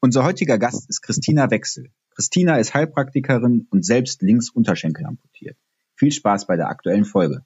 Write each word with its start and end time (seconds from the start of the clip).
Unser 0.00 0.22
heutiger 0.22 0.58
Gast 0.58 0.88
ist 0.88 1.02
Christina 1.02 1.50
Wechsel. 1.50 1.90
Christina 2.14 2.58
ist 2.58 2.72
Heilpraktikerin 2.72 3.66
und 3.70 3.84
selbst 3.84 4.22
links 4.22 4.48
Unterschenkel 4.48 5.04
amputiert. 5.04 5.56
Viel 5.96 6.12
Spaß 6.12 6.46
bei 6.46 6.56
der 6.56 6.68
aktuellen 6.68 7.04
Folge. 7.04 7.44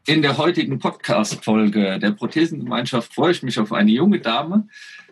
In 0.08 0.22
der 0.22 0.38
heutigen 0.38 0.80
Podcast-Folge 0.80 1.99
der 1.99 2.12
Prothesengemeinschaft 2.12 3.13
freue 3.13 3.32
ich 3.32 3.44
mich 3.44 3.60
auf 3.60 3.74
eine 3.74 3.91
junge 3.91 4.22
Dame, 4.22 4.70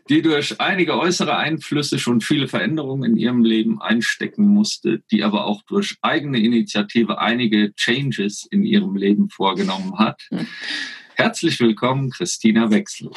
die 0.09 0.21
durch 0.21 0.59
einige 0.59 0.97
äußere 0.97 1.37
Einflüsse 1.37 1.97
schon 1.97 2.21
viele 2.21 2.47
Veränderungen 2.47 3.11
in 3.11 3.17
ihrem 3.17 3.43
Leben 3.43 3.81
einstecken 3.81 4.47
musste, 4.47 5.01
die 5.11 5.23
aber 5.23 5.45
auch 5.45 5.61
durch 5.63 5.97
eigene 6.01 6.39
Initiative 6.39 7.19
einige 7.19 7.73
Changes 7.75 8.47
in 8.51 8.63
ihrem 8.63 8.95
Leben 8.95 9.29
vorgenommen 9.29 9.97
hat. 9.97 10.21
Herzlich 11.15 11.59
willkommen, 11.59 12.09
Christina 12.09 12.69
Wechsel. 12.71 13.11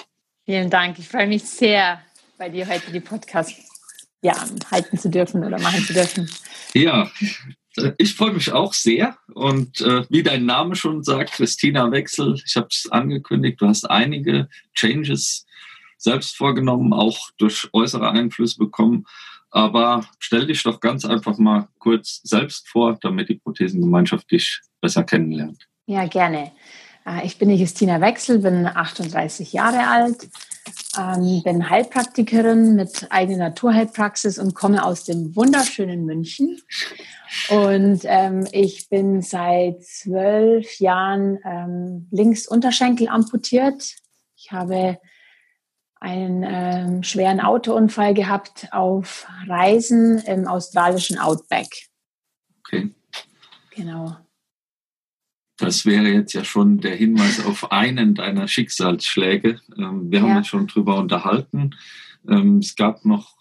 Vielen 0.45 0.71
Dank. 0.71 0.99
Ich 0.99 1.09
freue 1.09 1.27
mich 1.27 1.43
sehr, 1.43 2.01
bei 2.39 2.49
dir 2.49 2.69
heute 2.69 2.93
die 2.93 3.01
Podcast 3.01 3.55
ja, 4.23 4.35
halten 4.71 4.99
zu 4.99 5.09
dürfen 5.09 5.45
oder 5.45 5.59
machen 5.59 5.83
zu 5.83 5.93
dürfen. 5.93 6.31
Ja, 6.75 7.11
ich 7.99 8.15
freue 8.15 8.33
mich 8.33 8.53
auch 8.53 8.73
sehr 8.73 9.17
und 9.35 9.81
äh, 9.81 10.05
wie 10.09 10.23
dein 10.23 10.47
Name 10.47 10.77
schon 10.77 11.03
sagt, 11.03 11.33
Christina 11.33 11.91
Wechsel, 11.91 12.41
ich 12.45 12.57
habe 12.57 12.69
es 12.71 12.89
angekündigt, 12.91 13.61
du 13.61 13.67
hast 13.67 13.89
einige 13.91 14.49
Changes 14.75 15.46
selbst 16.07 16.37
vorgenommen, 16.37 16.93
auch 16.93 17.19
durch 17.37 17.69
äußere 17.73 18.11
Einflüsse 18.11 18.59
bekommen. 18.59 19.07
Aber 19.51 20.07
stell 20.19 20.47
dich 20.47 20.63
doch 20.63 20.81
ganz 20.81 21.05
einfach 21.05 21.37
mal 21.39 21.69
kurz 21.79 22.21
selbst 22.23 22.69
vor, 22.69 22.97
damit 23.01 23.29
die 23.29 23.37
Prothesengemeinschaft 23.37 24.31
dich 24.31 24.61
besser 24.81 25.03
kennenlernt. 25.03 25.67
Ja, 25.87 26.07
gerne. 26.07 26.53
Äh, 27.05 27.27
ich 27.27 27.39
bin 27.39 27.49
die 27.49 27.57
Justina 27.57 28.01
Wechsel, 28.01 28.39
bin 28.39 28.67
38 28.67 29.53
Jahre 29.53 29.89
alt, 29.89 30.29
ähm, 30.97 31.43
bin 31.43 31.69
Heilpraktikerin 31.69 32.77
mit 32.77 33.07
eigener 33.11 33.49
Naturheilpraxis 33.49 34.39
und 34.39 34.55
komme 34.55 34.85
aus 34.85 35.05
dem 35.05 35.35
wunderschönen 35.35 36.05
München. 36.05 36.61
Und 37.49 38.01
ähm, 38.05 38.47
ich 38.53 38.89
bin 38.89 39.23
seit 39.23 39.83
zwölf 39.83 40.79
Jahren 40.79 41.39
ähm, 41.45 42.09
links 42.13 42.47
Unterschenkel 42.47 43.09
amputiert. 43.09 43.83
Ich 44.37 44.53
habe 44.53 44.99
einen 46.01 46.45
ähm, 46.47 47.03
schweren 47.03 47.41
Autounfall 47.41 48.15
gehabt 48.15 48.69
auf 48.73 49.27
Reisen 49.47 50.19
im 50.19 50.47
australischen 50.47 51.19
Outback. 51.19 51.69
Okay. 52.61 52.95
Genau. 53.75 54.17
Das 55.59 55.87
wäre 55.87 56.09
jetzt 56.09 56.35
ja 56.35 56.45
schon 56.45 56.79
der 56.79 56.95
Hinweis 56.95 57.45
auf 57.45 57.73
einen 57.73 58.15
deiner 58.15 58.47
Schicksalsschläge. 58.47 59.61
Ähm, 59.79 60.11
wir 60.11 60.21
haben 60.21 60.31
ja. 60.31 60.37
uns 60.39 60.49
schon 60.49 60.67
drüber 60.67 60.99
unterhalten. 60.99 61.71
Ähm, 62.29 62.59
es 62.59 62.77
gab 62.77 63.05
noch 63.05 63.37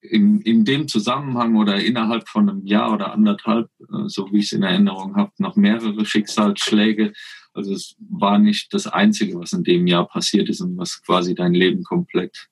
in, 0.00 0.40
in 0.42 0.64
dem 0.64 0.86
Zusammenhang 0.86 1.56
oder 1.56 1.82
innerhalb 1.82 2.28
von 2.28 2.48
einem 2.48 2.64
Jahr 2.64 2.92
oder 2.92 3.12
anderthalb, 3.12 3.68
äh, 3.80 4.06
so 4.06 4.30
wie 4.32 4.38
ich 4.38 4.46
es 4.46 4.52
in 4.52 4.62
Erinnerung 4.62 5.16
habe, 5.16 5.32
noch 5.38 5.56
mehrere 5.56 6.04
Schicksalsschläge, 6.04 7.12
also 7.58 7.74
es 7.74 7.96
war 7.98 8.38
nicht 8.38 8.72
das 8.72 8.86
Einzige, 8.86 9.38
was 9.38 9.52
in 9.52 9.64
dem 9.64 9.86
Jahr 9.86 10.06
passiert 10.06 10.48
ist 10.48 10.60
und 10.60 10.78
was 10.78 11.02
quasi 11.02 11.34
dein 11.34 11.52
Leben 11.52 11.82
komplett 11.82 12.48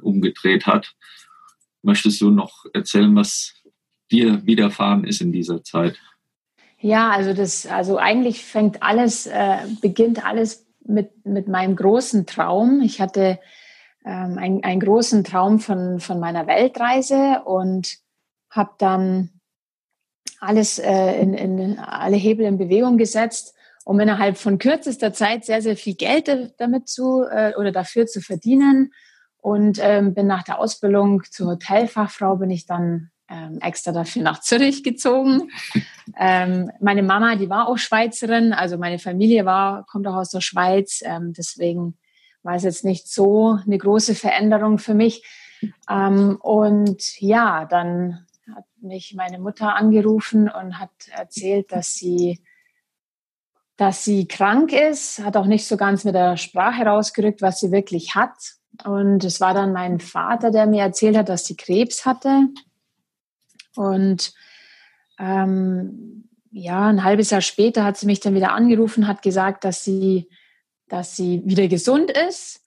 umgedreht 0.00 0.66
hat. 0.66 0.94
Möchtest 1.82 2.20
du 2.20 2.30
noch 2.30 2.64
erzählen, 2.72 3.14
was 3.14 3.54
dir 4.10 4.46
widerfahren 4.46 5.04
ist 5.04 5.20
in 5.20 5.32
dieser 5.32 5.62
Zeit? 5.64 5.98
Ja, 6.78 7.10
also 7.10 7.34
das, 7.34 7.66
also 7.66 7.98
eigentlich 7.98 8.44
fängt 8.44 8.82
alles, 8.82 9.26
äh, 9.26 9.58
beginnt 9.80 10.24
alles 10.24 10.66
mit, 10.84 11.26
mit 11.26 11.48
meinem 11.48 11.74
großen 11.74 12.26
Traum. 12.26 12.80
Ich 12.82 13.00
hatte 13.00 13.40
ähm, 14.04 14.38
einen, 14.38 14.80
großen 14.80 15.24
Traum 15.24 15.58
von, 15.58 15.98
von 15.98 16.20
meiner 16.20 16.46
Weltreise 16.46 17.42
und 17.44 17.96
habe 18.50 18.70
dann 18.78 19.30
alles 20.38 20.78
äh, 20.78 21.20
in, 21.20 21.34
in 21.34 21.78
alle 21.80 22.16
Hebel 22.16 22.46
in 22.46 22.58
Bewegung 22.58 22.98
gesetzt, 22.98 23.56
um 23.86 24.00
innerhalb 24.00 24.36
von 24.36 24.58
kürzester 24.58 25.12
Zeit 25.12 25.44
sehr, 25.44 25.62
sehr 25.62 25.76
viel 25.76 25.94
Geld 25.94 26.28
damit 26.58 26.88
zu 26.88 27.22
äh, 27.22 27.54
oder 27.54 27.70
dafür 27.70 28.06
zu 28.06 28.20
verdienen. 28.20 28.92
Und 29.38 29.78
ähm, 29.80 30.12
bin 30.12 30.26
nach 30.26 30.42
der 30.42 30.58
Ausbildung 30.58 31.22
zur 31.30 31.52
Hotelfachfrau, 31.52 32.34
bin 32.34 32.50
ich 32.50 32.66
dann 32.66 33.12
ähm, 33.30 33.60
extra 33.60 33.92
dafür 33.92 34.22
nach 34.22 34.40
Zürich 34.40 34.82
gezogen. 34.82 35.50
Ähm, 36.18 36.70
meine 36.80 37.02
Mama, 37.02 37.34
die 37.34 37.50
war 37.50 37.68
auch 37.68 37.76
Schweizerin, 37.76 38.52
also 38.52 38.78
meine 38.78 39.00
Familie 39.00 39.44
war, 39.44 39.84
kommt 39.84 40.06
auch 40.06 40.14
aus 40.14 40.30
der 40.30 40.40
Schweiz. 40.40 41.02
Ähm, 41.04 41.34
deswegen 41.36 41.98
war 42.44 42.54
es 42.54 42.62
jetzt 42.62 42.84
nicht 42.84 43.12
so 43.12 43.58
eine 43.66 43.76
große 43.76 44.14
Veränderung 44.14 44.78
für 44.78 44.94
mich. 44.94 45.26
Ähm, 45.90 46.38
und 46.40 47.20
ja, 47.20 47.66
dann 47.66 48.24
hat 48.54 48.64
mich 48.80 49.14
meine 49.14 49.40
Mutter 49.40 49.74
angerufen 49.74 50.48
und 50.48 50.78
hat 50.78 50.90
erzählt, 51.10 51.70
dass 51.72 51.96
sie 51.96 52.40
dass 53.76 54.04
sie 54.04 54.26
krank 54.26 54.72
ist, 54.72 55.18
hat 55.18 55.36
auch 55.36 55.46
nicht 55.46 55.66
so 55.66 55.76
ganz 55.76 56.04
mit 56.04 56.14
der 56.14 56.36
Sprache 56.36 56.84
rausgerückt, 56.84 57.42
was 57.42 57.60
sie 57.60 57.72
wirklich 57.72 58.14
hat. 58.14 58.36
Und 58.84 59.24
es 59.24 59.40
war 59.40 59.54
dann 59.54 59.72
mein 59.72 60.00
Vater, 60.00 60.50
der 60.50 60.66
mir 60.66 60.82
erzählt 60.82 61.16
hat, 61.16 61.28
dass 61.28 61.46
sie 61.46 61.56
Krebs 61.56 62.06
hatte. 62.06 62.48
Und 63.74 64.32
ähm, 65.18 66.28
ja, 66.50 66.86
ein 66.86 67.04
halbes 67.04 67.30
Jahr 67.30 67.42
später 67.42 67.84
hat 67.84 67.98
sie 67.98 68.06
mich 68.06 68.20
dann 68.20 68.34
wieder 68.34 68.52
angerufen, 68.52 69.06
hat 69.06 69.22
gesagt, 69.22 69.64
dass 69.64 69.84
sie, 69.84 70.28
dass 70.88 71.16
sie 71.16 71.42
wieder 71.44 71.68
gesund 71.68 72.10
ist. 72.10 72.62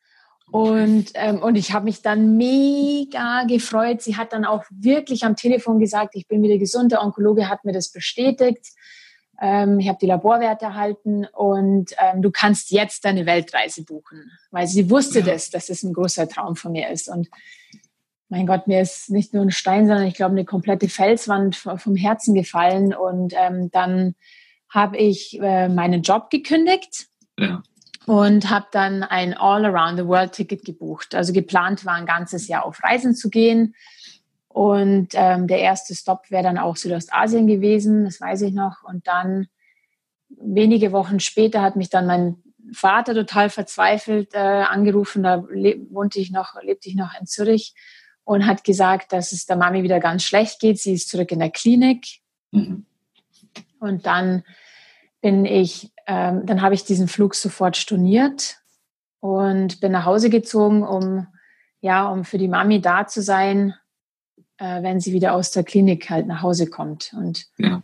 Und, 0.52 1.12
ähm, 1.14 1.42
und 1.42 1.56
ich 1.56 1.74
habe 1.74 1.86
mich 1.86 2.02
dann 2.02 2.38
mega 2.38 3.44
gefreut. 3.46 4.02
Sie 4.02 4.16
hat 4.16 4.34
dann 4.34 4.46
auch 4.46 4.64
wirklich 4.70 5.24
am 5.24 5.36
Telefon 5.36 5.80
gesagt, 5.80 6.16
ich 6.16 6.28
bin 6.28 6.42
wieder 6.42 6.58
gesund. 6.58 6.92
Der 6.92 7.04
Onkologe 7.04 7.50
hat 7.50 7.66
mir 7.66 7.74
das 7.74 7.92
bestätigt. 7.92 8.68
Ähm, 9.42 9.80
ich 9.80 9.88
habe 9.88 10.00
die 10.02 10.06
Laborwerte 10.08 10.66
erhalten 10.66 11.26
und 11.26 11.92
ähm, 11.98 12.22
du 12.22 12.32
kannst 12.32 12.72
jetzt 12.72 13.06
deine 13.06 13.26
Weltreise 13.26 13.84
buchen, 13.84 14.32
weil 14.52 14.68
sie 14.68 14.90
wusste 14.90 15.20
ja. 15.20 15.26
das, 15.26 15.50
dass 15.50 15.70
es 15.70 15.84
ein 15.84 15.94
großer 15.94 16.28
Traum 16.28 16.56
von 16.56 16.74
mir 16.74 16.90
ist. 16.90 17.08
Und 17.08 17.30
mein 18.28 18.46
Gott, 18.46 18.68
mir 18.68 18.82
ist 18.82 19.10
nicht 19.10 19.34
nur 19.34 19.44
ein 19.44 19.52
Stein, 19.52 19.88
sondern 19.88 20.06
ich 20.06 20.16
glaube 20.16 20.34
eine 20.34 20.46
komplette 20.46 20.90
Felswand 20.90 21.56
vom 21.56 21.96
Herzen 21.96 22.36
gefallen. 22.36 22.94
Und 22.94 23.34
ähm, 23.36 23.72
dann 23.72 24.16
habe 24.70 24.98
ich 24.98 25.40
äh, 25.42 25.70
meinen 25.70 26.02
Job 26.02 26.30
gekündigt. 26.30 27.08
Ja. 27.38 27.64
Und 28.06 28.50
habe 28.50 28.66
dann 28.72 29.04
ein 29.04 29.36
All-Around-the-World-Ticket 29.36 30.66
gebucht. 30.66 31.14
Also 31.14 31.32
geplant 31.32 31.86
war, 31.86 31.94
ein 31.94 32.08
ganzes 32.08 32.48
Jahr 32.48 32.66
auf 32.66 32.84
Reisen 32.84 33.16
zu 33.16 33.30
gehen 33.30 33.76
und 34.50 35.10
ähm, 35.14 35.48
der 35.48 35.60
erste 35.60 35.96
Stopp 35.96 36.32
wäre 36.32 36.44
dann 36.44 36.58
auch 36.58 36.76
Südostasien 36.76 37.48
gewesen, 37.48 38.04
das 38.04 38.20
weiß 38.20 38.42
ich 38.42 38.54
noch. 38.54 38.84
Und 38.84 39.08
dann 39.08 39.48
wenige 40.30 40.92
Wochen 40.92 41.20
später 41.20 41.62
hat 41.62 41.76
mich 41.76 41.90
dann 41.90 42.08
mein 42.08 42.44
Vater 42.74 43.14
total 43.14 43.50
verzweifelt 43.50 44.34
äh, 44.34 44.38
angerufen. 44.38 45.24
Da 45.24 45.44
wohnte 45.44 46.20
ich 46.20 46.32
noch, 46.32 46.62
lebte 46.62 46.90
ich 46.90 46.96
noch 46.96 47.12
in 47.20 47.28
Zürich 47.28 47.74
und 48.24 48.48
hat 48.48 48.64
gesagt, 48.64 49.14
dass 49.14 49.32
es 49.32 49.46
der 49.46 49.56
Mami 49.56 49.84
wieder 49.84 50.00
ganz 50.00 50.24
schlecht 50.24 50.60
geht. 50.60 50.80
Sie 50.80 50.94
ist 50.94 51.10
zurück 51.10 51.32
in 51.32 51.40
der 51.40 51.52
Klinik. 51.52 52.06
Mhm. 52.52 52.86
Und 53.80 54.08
dann 54.08 54.44
bin 55.22 55.46
ich, 55.46 55.94
ähm, 56.08 56.46
dann 56.46 56.62
habe 56.62 56.74
ich 56.74 56.86
diesen 56.86 57.08
Flug 57.08 57.36
sofort 57.36 57.78
storniert 57.78 58.58
und 59.20 59.80
bin 59.80 59.92
nach 59.92 60.06
Hause 60.06 60.30
gezogen, 60.30 60.84
um 60.84 61.28
ja, 61.82 62.10
um 62.10 62.26
für 62.26 62.38
die 62.38 62.48
Mami 62.48 62.82
da 62.82 63.08
zu 63.08 63.22
sein 63.22 63.74
äh, 64.60 64.84
wenn 64.84 65.00
sie 65.00 65.14
wieder 65.14 65.34
aus 65.34 65.52
der 65.52 65.64
Klinik 65.64 66.10
halt 66.10 66.28
nach 66.28 66.42
Hause 66.42 66.68
kommt. 66.68 67.14
Und 67.18 67.48
ja. 67.58 67.82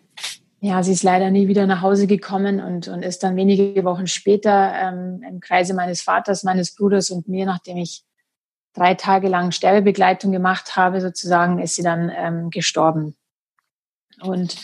ja, 0.59 0.83
sie 0.83 0.91
ist 0.91 1.03
leider 1.03 1.31
nie 1.31 1.47
wieder 1.47 1.65
nach 1.65 1.81
Hause 1.81 2.05
gekommen 2.07 2.59
und, 2.59 2.87
und 2.87 3.01
ist 3.01 3.23
dann 3.23 3.35
wenige 3.35 3.83
Wochen 3.83 4.07
später 4.07 4.73
ähm, 4.73 5.23
im 5.27 5.39
Kreise 5.39 5.73
meines 5.73 6.01
Vaters, 6.01 6.43
meines 6.43 6.75
Bruders 6.75 7.09
und 7.09 7.27
mir, 7.27 7.45
nachdem 7.45 7.77
ich 7.77 8.03
drei 8.73 8.93
Tage 8.93 9.29
lang 9.29 9.51
Sterbebegleitung 9.51 10.31
gemacht 10.31 10.75
habe, 10.75 11.01
sozusagen, 11.01 11.59
ist 11.59 11.75
sie 11.75 11.83
dann 11.83 12.11
ähm, 12.13 12.49
gestorben. 12.49 13.15
Und 14.21 14.55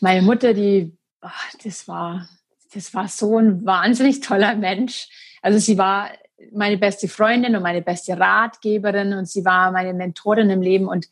meine 0.00 0.22
Mutter, 0.22 0.54
die, 0.54 0.96
ach, 1.20 1.50
das 1.64 1.88
war, 1.88 2.28
das 2.74 2.92
war 2.94 3.08
so 3.08 3.38
ein 3.38 3.64
wahnsinnig 3.64 4.20
toller 4.20 4.54
Mensch. 4.54 5.08
Also 5.40 5.58
sie 5.58 5.78
war 5.78 6.10
meine 6.52 6.78
beste 6.78 7.08
Freundin 7.08 7.56
und 7.56 7.62
meine 7.62 7.82
beste 7.82 8.18
Ratgeberin 8.18 9.12
und 9.12 9.28
sie 9.28 9.44
war 9.44 9.72
meine 9.72 9.94
Mentorin 9.94 10.50
im 10.50 10.62
Leben 10.62 10.88
und 10.88 11.08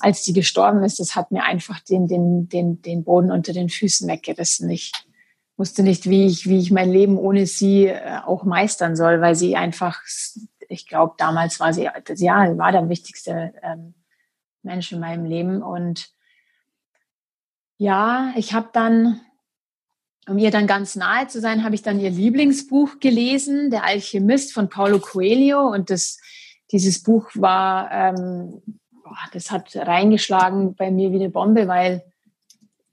als 0.00 0.24
sie 0.24 0.32
gestorben 0.32 0.82
ist, 0.84 1.00
das 1.00 1.16
hat 1.16 1.30
mir 1.30 1.44
einfach 1.44 1.80
den, 1.80 2.06
den, 2.06 2.48
den, 2.48 2.82
den 2.82 3.04
Boden 3.04 3.30
unter 3.30 3.52
den 3.52 3.68
Füßen 3.68 4.08
weggerissen. 4.08 4.68
Ich 4.68 4.92
wusste 5.56 5.82
nicht, 5.82 6.08
wie 6.08 6.26
ich, 6.26 6.48
wie 6.48 6.58
ich 6.58 6.70
mein 6.70 6.90
Leben 6.90 7.16
ohne 7.16 7.46
sie 7.46 7.86
äh, 7.86 8.18
auch 8.24 8.44
meistern 8.44 8.96
soll, 8.96 9.20
weil 9.20 9.34
sie 9.34 9.56
einfach, 9.56 10.02
ich 10.68 10.86
glaube, 10.86 11.14
damals 11.16 11.60
war 11.60 11.72
sie, 11.72 11.88
ja, 12.16 12.58
war 12.58 12.72
der 12.72 12.88
wichtigste 12.88 13.54
ähm, 13.62 13.94
Mensch 14.62 14.92
in 14.92 15.00
meinem 15.00 15.24
Leben. 15.24 15.62
Und 15.62 16.10
ja, 17.78 18.32
ich 18.36 18.52
habe 18.52 18.68
dann, 18.72 19.20
um 20.28 20.38
ihr 20.38 20.50
dann 20.50 20.66
ganz 20.66 20.96
nahe 20.96 21.28
zu 21.28 21.40
sein, 21.40 21.64
habe 21.64 21.74
ich 21.74 21.82
dann 21.82 22.00
ihr 22.00 22.10
Lieblingsbuch 22.10 22.98
gelesen, 23.00 23.70
Der 23.70 23.84
Alchemist 23.84 24.52
von 24.52 24.68
Paulo 24.68 24.98
Coelho. 24.98 25.68
Und 25.68 25.90
das, 25.90 26.18
dieses 26.72 27.02
Buch 27.02 27.30
war, 27.34 27.90
ähm, 27.92 28.62
das 29.32 29.50
hat 29.50 29.74
reingeschlagen 29.76 30.74
bei 30.74 30.90
mir 30.90 31.12
wie 31.12 31.16
eine 31.16 31.30
Bombe, 31.30 31.68
weil 31.68 32.02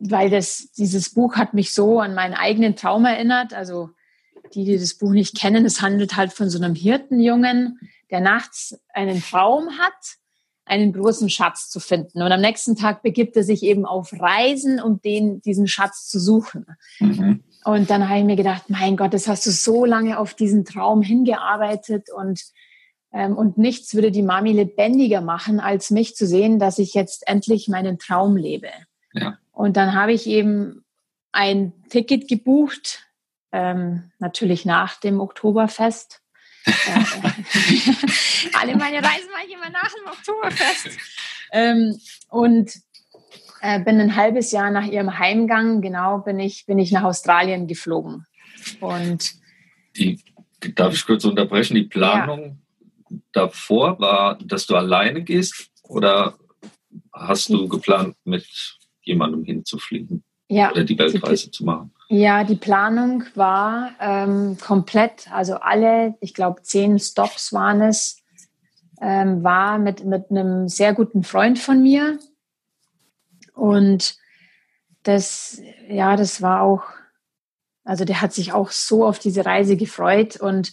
weil 0.10 0.30
das, 0.30 0.72
dieses 0.78 1.14
Buch 1.14 1.36
hat 1.36 1.54
mich 1.54 1.74
so 1.74 2.00
an 2.00 2.14
meinen 2.14 2.34
eigenen 2.34 2.76
Traum 2.76 3.06
erinnert. 3.06 3.54
Also 3.54 3.92
die, 4.54 4.66
die 4.66 4.78
das 4.78 4.96
Buch 4.96 5.12
nicht 5.12 5.38
kennen, 5.38 5.66
es 5.66 5.82
handelt 5.82 6.16
halt 6.16 6.34
von 6.34 6.50
so 6.50 6.62
einem 6.62 6.76
Hirtenjungen, 6.76 7.80
der 8.12 8.20
nachts 8.20 8.80
einen 8.94 9.22
Traum 9.22 9.78
hat, 9.78 10.18
einen 10.66 10.94
großen 10.94 11.30
Schatz 11.30 11.70
zu 11.70 11.80
finden. 11.80 12.22
Und 12.22 12.32
am 12.32 12.42
nächsten 12.42 12.76
Tag 12.76 13.04
begibt 13.04 13.36
er 13.36 13.44
sich 13.44 13.64
eben 13.64 13.86
auf 13.86 14.14
Reisen, 14.14 14.82
um 14.82 15.02
den, 15.02 15.42
diesen 15.42 15.68
Schatz 15.68 16.08
zu 16.08 16.20
suchen. 16.20 16.66
Mhm. 17.00 17.44
Und 17.66 17.90
dann 17.90 18.10
habe 18.10 18.20
ich 18.20 18.26
mir 18.26 18.36
gedacht, 18.36 18.70
mein 18.70 18.98
Gott, 18.98 19.14
das 19.14 19.28
hast 19.28 19.46
du 19.46 19.52
so 19.52 19.86
lange 19.86 20.18
auf 20.18 20.34
diesen 20.34 20.66
Traum 20.66 21.02
hingearbeitet 21.02 22.10
und, 22.16 22.42
ähm, 23.12 23.38
und 23.38 23.58
nichts 23.58 23.94
würde 23.94 24.12
die 24.12 24.22
Mami 24.22 24.52
lebendiger 24.54 25.22
machen, 25.22 25.60
als 25.60 25.92
mich 25.92 26.16
zu 26.16 26.26
sehen, 26.26 26.60
dass 26.60 26.80
ich 26.80 26.94
jetzt 26.94 27.28
endlich 27.28 27.68
meinen 27.68 28.00
Traum 28.00 28.36
lebe. 28.36 28.70
Ja. 29.14 29.38
Und 29.52 29.78
dann 29.78 29.94
habe 29.94 30.14
ich 30.14 30.28
eben 30.28 30.84
ein 31.32 31.74
Ticket 31.90 32.28
gebucht, 32.28 33.08
ähm, 33.52 34.12
natürlich 34.20 34.66
nach 34.66 35.00
dem 35.00 35.20
Oktoberfest. 35.20 36.23
Alle 38.54 38.78
meine 38.78 38.98
Reisen 38.98 39.30
mache 39.32 39.46
ich 39.48 39.54
immer 39.54 39.70
nach 39.70 39.92
dem 39.94 40.06
Oktoberfest. 40.06 40.98
Ähm, 41.52 42.00
und 42.30 42.72
äh, 43.62 43.80
bin 43.80 44.00
ein 44.00 44.16
halbes 44.16 44.52
Jahr 44.52 44.72
nach 44.72 44.86
ihrem 44.86 45.20
Heimgang, 45.20 45.82
genau, 45.82 46.20
bin 46.20 46.40
ich, 46.40 46.66
bin 46.66 46.80
ich 46.80 46.92
nach 46.92 47.04
Australien 47.04 47.68
geflogen. 47.68 48.26
Und 48.80 49.34
die, 49.98 50.20
darf 50.76 50.94
ich 50.94 51.06
kurz 51.06 51.26
unterbrechen? 51.26 51.76
Die 51.76 51.84
Planung 51.84 52.62
ja. 53.10 53.18
davor 53.34 54.00
war, 54.00 54.38
dass 54.40 54.66
du 54.66 54.76
alleine 54.76 55.24
gehst 55.24 55.70
oder 55.84 56.38
hast 57.12 57.50
du 57.50 57.68
geplant 57.68 58.16
mit 58.24 58.48
jemandem 59.02 59.44
hinzufliegen 59.44 60.24
ja, 60.48 60.72
oder 60.72 60.84
die 60.84 60.98
Weltreise 60.98 61.46
die, 61.46 61.52
zu 61.52 61.66
machen? 61.66 61.92
Ja, 62.10 62.44
die 62.44 62.56
Planung 62.56 63.24
war 63.36 63.92
ähm, 64.00 64.58
komplett, 64.60 65.32
also 65.32 65.56
alle, 65.56 66.16
ich 66.20 66.34
glaube 66.34 66.62
zehn 66.62 67.00
Stops 67.00 67.54
waren 67.54 67.82
es, 67.82 68.22
ähm, 69.02 69.44
war 69.44 69.80
mit, 69.80 70.06
mit 70.06 70.30
einem 70.30 70.68
sehr 70.68 70.94
guten 70.94 71.24
Freund 71.24 71.60
von 71.60 71.82
mir. 71.82 72.20
Und 73.54 74.18
das, 75.04 75.62
ja, 75.90 76.16
das 76.16 76.42
war 76.42 76.62
auch, 76.62 76.84
also 77.84 78.06
der 78.06 78.22
hat 78.22 78.34
sich 78.34 78.54
auch 78.54 78.72
so 78.72 79.06
auf 79.06 79.20
diese 79.20 79.46
Reise 79.46 79.78
gefreut 79.78 80.38
und 80.38 80.72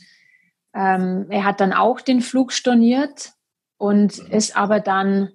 ähm, 0.73 1.27
er 1.31 1.45
hat 1.45 1.61
dann 1.61 1.73
auch 1.73 2.01
den 2.01 2.21
Flug 2.21 2.53
storniert 2.53 3.33
und 3.77 4.19
mhm. 4.19 4.33
ist 4.33 4.57
aber 4.57 4.79
dann 4.79 5.31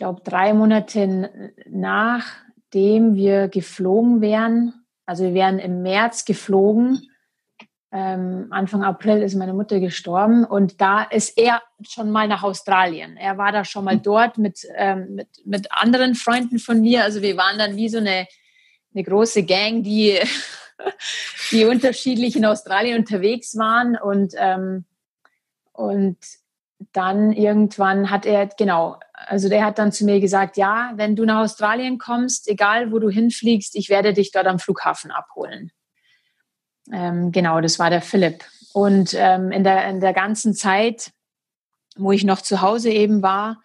glaube, 0.00 0.22
drei 0.24 0.54
Monate 0.54 1.52
nachdem 2.70 3.16
wir 3.16 3.48
geflogen 3.48 4.20
wären, 4.20 4.72
also 5.04 5.24
wir 5.24 5.34
wären 5.34 5.58
im 5.58 5.82
März 5.82 6.24
geflogen, 6.24 7.10
ähm, 7.90 8.46
Anfang 8.50 8.84
April 8.84 9.22
ist 9.22 9.34
meine 9.34 9.54
Mutter 9.54 9.80
gestorben 9.80 10.44
und 10.44 10.80
da 10.80 11.02
ist 11.02 11.36
er 11.36 11.62
schon 11.82 12.12
mal 12.12 12.28
nach 12.28 12.44
Australien. 12.44 13.16
Er 13.16 13.36
war 13.38 13.50
da 13.50 13.64
schon 13.64 13.84
mal 13.84 13.96
hm. 13.96 14.02
dort 14.02 14.38
mit, 14.38 14.60
ähm, 14.76 15.16
mit, 15.16 15.28
mit 15.44 15.72
anderen 15.72 16.14
Freunden 16.14 16.60
von 16.60 16.80
mir. 16.80 17.02
Also 17.02 17.22
wir 17.22 17.36
waren 17.36 17.58
dann 17.58 17.74
wie 17.74 17.88
so 17.88 17.98
eine, 17.98 18.28
eine 18.94 19.02
große 19.02 19.42
Gang, 19.42 19.82
die, 19.82 20.20
die 21.50 21.64
unterschiedlich 21.64 22.36
in 22.36 22.44
Australien 22.46 23.00
unterwegs 23.00 23.58
waren 23.58 23.96
und, 23.96 24.34
ähm, 24.36 24.84
und 25.72 26.18
dann 26.92 27.32
irgendwann 27.32 28.10
hat 28.10 28.26
er, 28.26 28.46
genau, 28.46 28.98
also 29.12 29.48
der 29.48 29.64
hat 29.64 29.78
dann 29.78 29.92
zu 29.92 30.04
mir 30.04 30.20
gesagt, 30.20 30.56
ja, 30.56 30.92
wenn 30.96 31.14
du 31.14 31.24
nach 31.24 31.42
Australien 31.42 31.98
kommst, 31.98 32.48
egal 32.48 32.90
wo 32.90 32.98
du 32.98 33.08
hinfliegst, 33.08 33.76
ich 33.76 33.88
werde 33.88 34.12
dich 34.12 34.32
dort 34.32 34.46
am 34.46 34.58
Flughafen 34.58 35.10
abholen. 35.10 35.70
Ähm, 36.92 37.30
genau, 37.30 37.60
das 37.60 37.78
war 37.78 37.90
der 37.90 38.02
Philipp. 38.02 38.44
Und 38.72 39.14
ähm, 39.16 39.52
in, 39.52 39.64
der, 39.64 39.88
in 39.88 40.00
der 40.00 40.12
ganzen 40.12 40.54
Zeit, 40.54 41.12
wo 41.96 42.12
ich 42.12 42.24
noch 42.24 42.40
zu 42.40 42.60
Hause 42.60 42.90
eben 42.90 43.22
war, 43.22 43.62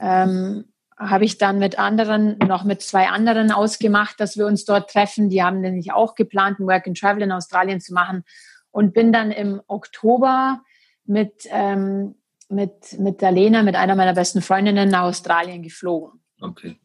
ähm, 0.00 0.64
habe 0.98 1.24
ich 1.24 1.38
dann 1.38 1.58
mit 1.58 1.78
anderen, 1.78 2.38
noch 2.38 2.64
mit 2.64 2.80
zwei 2.82 3.08
anderen 3.08 3.50
ausgemacht, 3.50 4.20
dass 4.20 4.36
wir 4.36 4.46
uns 4.46 4.64
dort 4.64 4.90
treffen. 4.90 5.28
Die 5.28 5.42
haben 5.42 5.60
nämlich 5.60 5.92
auch 5.92 6.14
geplant, 6.14 6.60
ein 6.60 6.66
Work 6.66 6.86
and 6.86 6.98
Travel 6.98 7.22
in 7.22 7.32
Australien 7.32 7.80
zu 7.80 7.92
machen. 7.92 8.24
Und 8.70 8.94
bin 8.94 9.12
dann 9.12 9.30
im 9.30 9.60
Oktober 9.66 10.60
mit 11.04 11.46
ähm, 11.50 12.14
mit, 12.52 12.98
mit 12.98 13.20
der 13.20 13.32
Lena, 13.32 13.62
mit 13.62 13.74
einer 13.74 13.96
meiner 13.96 14.14
besten 14.14 14.42
Freundinnen 14.42 14.88
nach 14.88 15.02
Australien 15.02 15.62
geflogen. 15.62 16.20
Okay. 16.40 16.78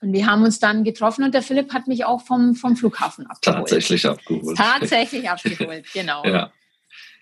Und 0.00 0.12
wir 0.12 0.26
haben 0.26 0.42
uns 0.42 0.58
dann 0.58 0.82
getroffen 0.82 1.24
und 1.24 1.32
der 1.32 1.42
Philipp 1.42 1.72
hat 1.72 1.86
mich 1.86 2.04
auch 2.04 2.22
vom, 2.22 2.54
vom 2.54 2.76
Flughafen 2.76 3.26
abgeholt. 3.26 3.68
Tatsächlich 3.68 4.06
abgeholt. 4.06 4.56
Tatsächlich 4.56 5.30
abgeholt, 5.30 5.86
genau. 5.92 6.24
ja. 6.24 6.52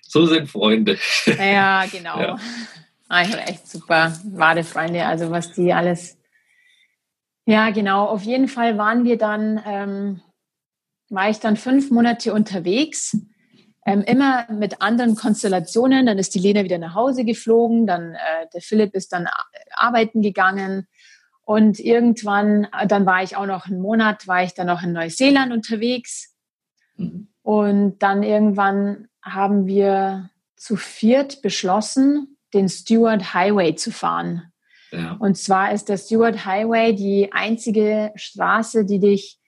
So 0.03 0.27
sind 0.27 0.49
Freunde. 0.49 0.99
ja, 1.27 1.85
genau. 1.87 2.21
Ja. 2.21 2.39
Also 3.09 3.37
echt 3.37 3.69
super. 3.69 4.19
Wahre 4.25 4.65
Freunde, 4.65 5.05
also 5.05 5.31
was 5.31 5.53
die 5.53 5.73
alles. 5.73 6.17
Ja, 7.45 7.71
genau. 7.71 8.07
Auf 8.07 8.23
jeden 8.23 8.49
Fall 8.49 8.79
waren 8.79 9.05
wir 9.05 9.19
dann, 9.19 9.61
ähm, 9.67 10.21
war 11.11 11.29
ich 11.29 11.39
dann 11.39 11.57
fünf 11.57 11.91
Monate 11.91 12.33
unterwegs 12.33 13.17
ähm, 13.87 14.03
immer 14.03 14.47
mit 14.51 14.83
anderen 14.83 15.15
Konstellationen. 15.15 16.07
Dann 16.07 16.19
ist 16.19 16.35
die 16.35 16.39
Lena 16.39 16.65
wieder 16.65 16.79
nach 16.79 16.95
Hause 16.95 17.25
geflogen, 17.25 17.87
dann 17.87 18.15
äh, 18.15 18.47
der 18.53 18.61
Philipp 18.61 18.95
ist 18.95 19.13
dann 19.13 19.27
arbeiten 19.73 20.23
gegangen. 20.23 20.87
Und 21.43 21.81
irgendwann, 21.81 22.69
äh, 22.79 22.87
dann 22.87 23.07
war 23.07 23.23
ich 23.23 23.37
auch 23.37 23.47
noch 23.47 23.67
einen 23.67 23.81
Monat, 23.81 24.29
war 24.29 24.45
ich 24.45 24.55
dann 24.55 24.69
noch 24.69 24.83
in 24.83 24.93
Neuseeland 24.93 25.53
unterwegs. 25.53 26.35
Mhm. 26.97 27.29
Und 27.43 27.99
dann 27.99 28.23
irgendwann 28.23 29.09
haben 29.23 29.67
wir 29.67 30.31
zu 30.57 30.77
viert 30.77 31.43
beschlossen, 31.43 32.37
den 32.55 32.69
Stewart 32.69 33.35
Highway 33.35 33.75
zu 33.75 33.91
fahren. 33.91 34.53
Ja. 34.93 35.17
Und 35.19 35.37
zwar 35.37 35.73
ist 35.73 35.89
der 35.89 35.97
Stewart 35.97 36.45
Highway 36.45 36.95
die 36.95 37.33
einzige 37.33 38.13
Straße, 38.15 38.85
die 38.85 38.99
dich 38.99 39.40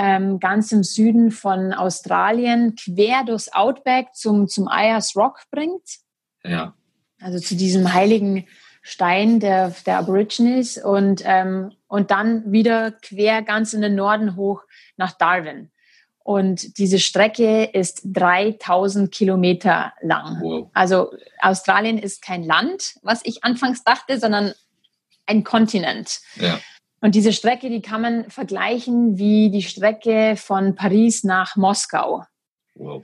ähm, 0.00 0.40
ganz 0.40 0.72
im 0.72 0.82
Süden 0.82 1.30
von 1.30 1.74
Australien 1.74 2.74
quer 2.74 3.22
durchs 3.24 3.52
Outback 3.52 4.14
zum, 4.14 4.48
zum 4.48 4.66
Ayers 4.66 5.14
Rock 5.14 5.42
bringt. 5.50 5.82
Ja. 6.42 6.74
Also 7.20 7.38
zu 7.38 7.54
diesem 7.54 7.92
heiligen 7.92 8.46
Stein 8.80 9.40
der, 9.40 9.74
der 9.84 9.98
Aborigines 9.98 10.82
und, 10.82 11.22
ähm, 11.26 11.72
und 11.86 12.10
dann 12.10 12.50
wieder 12.50 12.92
quer 12.92 13.42
ganz 13.42 13.74
in 13.74 13.82
den 13.82 13.94
Norden 13.94 14.36
hoch 14.36 14.62
nach 14.96 15.12
Darwin. 15.12 15.70
Und 16.22 16.78
diese 16.78 16.98
Strecke 16.98 17.64
ist 17.64 18.00
3000 18.04 19.12
Kilometer 19.12 19.92
lang. 20.00 20.40
Wow. 20.40 20.70
Also 20.72 21.12
Australien 21.42 21.98
ist 21.98 22.22
kein 22.22 22.42
Land, 22.42 22.94
was 23.02 23.20
ich 23.24 23.44
anfangs 23.44 23.84
dachte, 23.84 24.18
sondern 24.18 24.54
ein 25.26 25.44
Kontinent. 25.44 26.20
Ja. 26.36 26.58
Und 27.00 27.14
diese 27.14 27.32
Strecke, 27.32 27.70
die 27.70 27.80
kann 27.80 28.02
man 28.02 28.30
vergleichen 28.30 29.16
wie 29.18 29.50
die 29.50 29.62
Strecke 29.62 30.34
von 30.36 30.74
Paris 30.74 31.24
nach 31.24 31.56
Moskau. 31.56 32.24
Wow. 32.74 33.02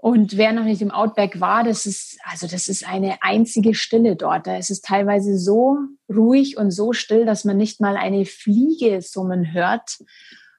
Und 0.00 0.36
wer 0.36 0.52
noch 0.52 0.64
nicht 0.64 0.80
im 0.80 0.92
Outback 0.92 1.40
war, 1.40 1.64
das 1.64 1.84
ist, 1.84 2.18
also 2.22 2.46
das 2.46 2.68
ist 2.68 2.88
eine 2.88 3.20
einzige 3.20 3.74
Stille 3.74 4.14
dort. 4.14 4.46
Da 4.46 4.56
ist 4.56 4.70
es 4.70 4.80
teilweise 4.80 5.36
so 5.36 5.76
ruhig 6.08 6.56
und 6.56 6.70
so 6.70 6.92
still, 6.92 7.26
dass 7.26 7.44
man 7.44 7.56
nicht 7.56 7.80
mal 7.80 7.96
eine 7.96 8.24
Fliege 8.24 9.02
summen 9.02 9.52
hört. 9.52 9.98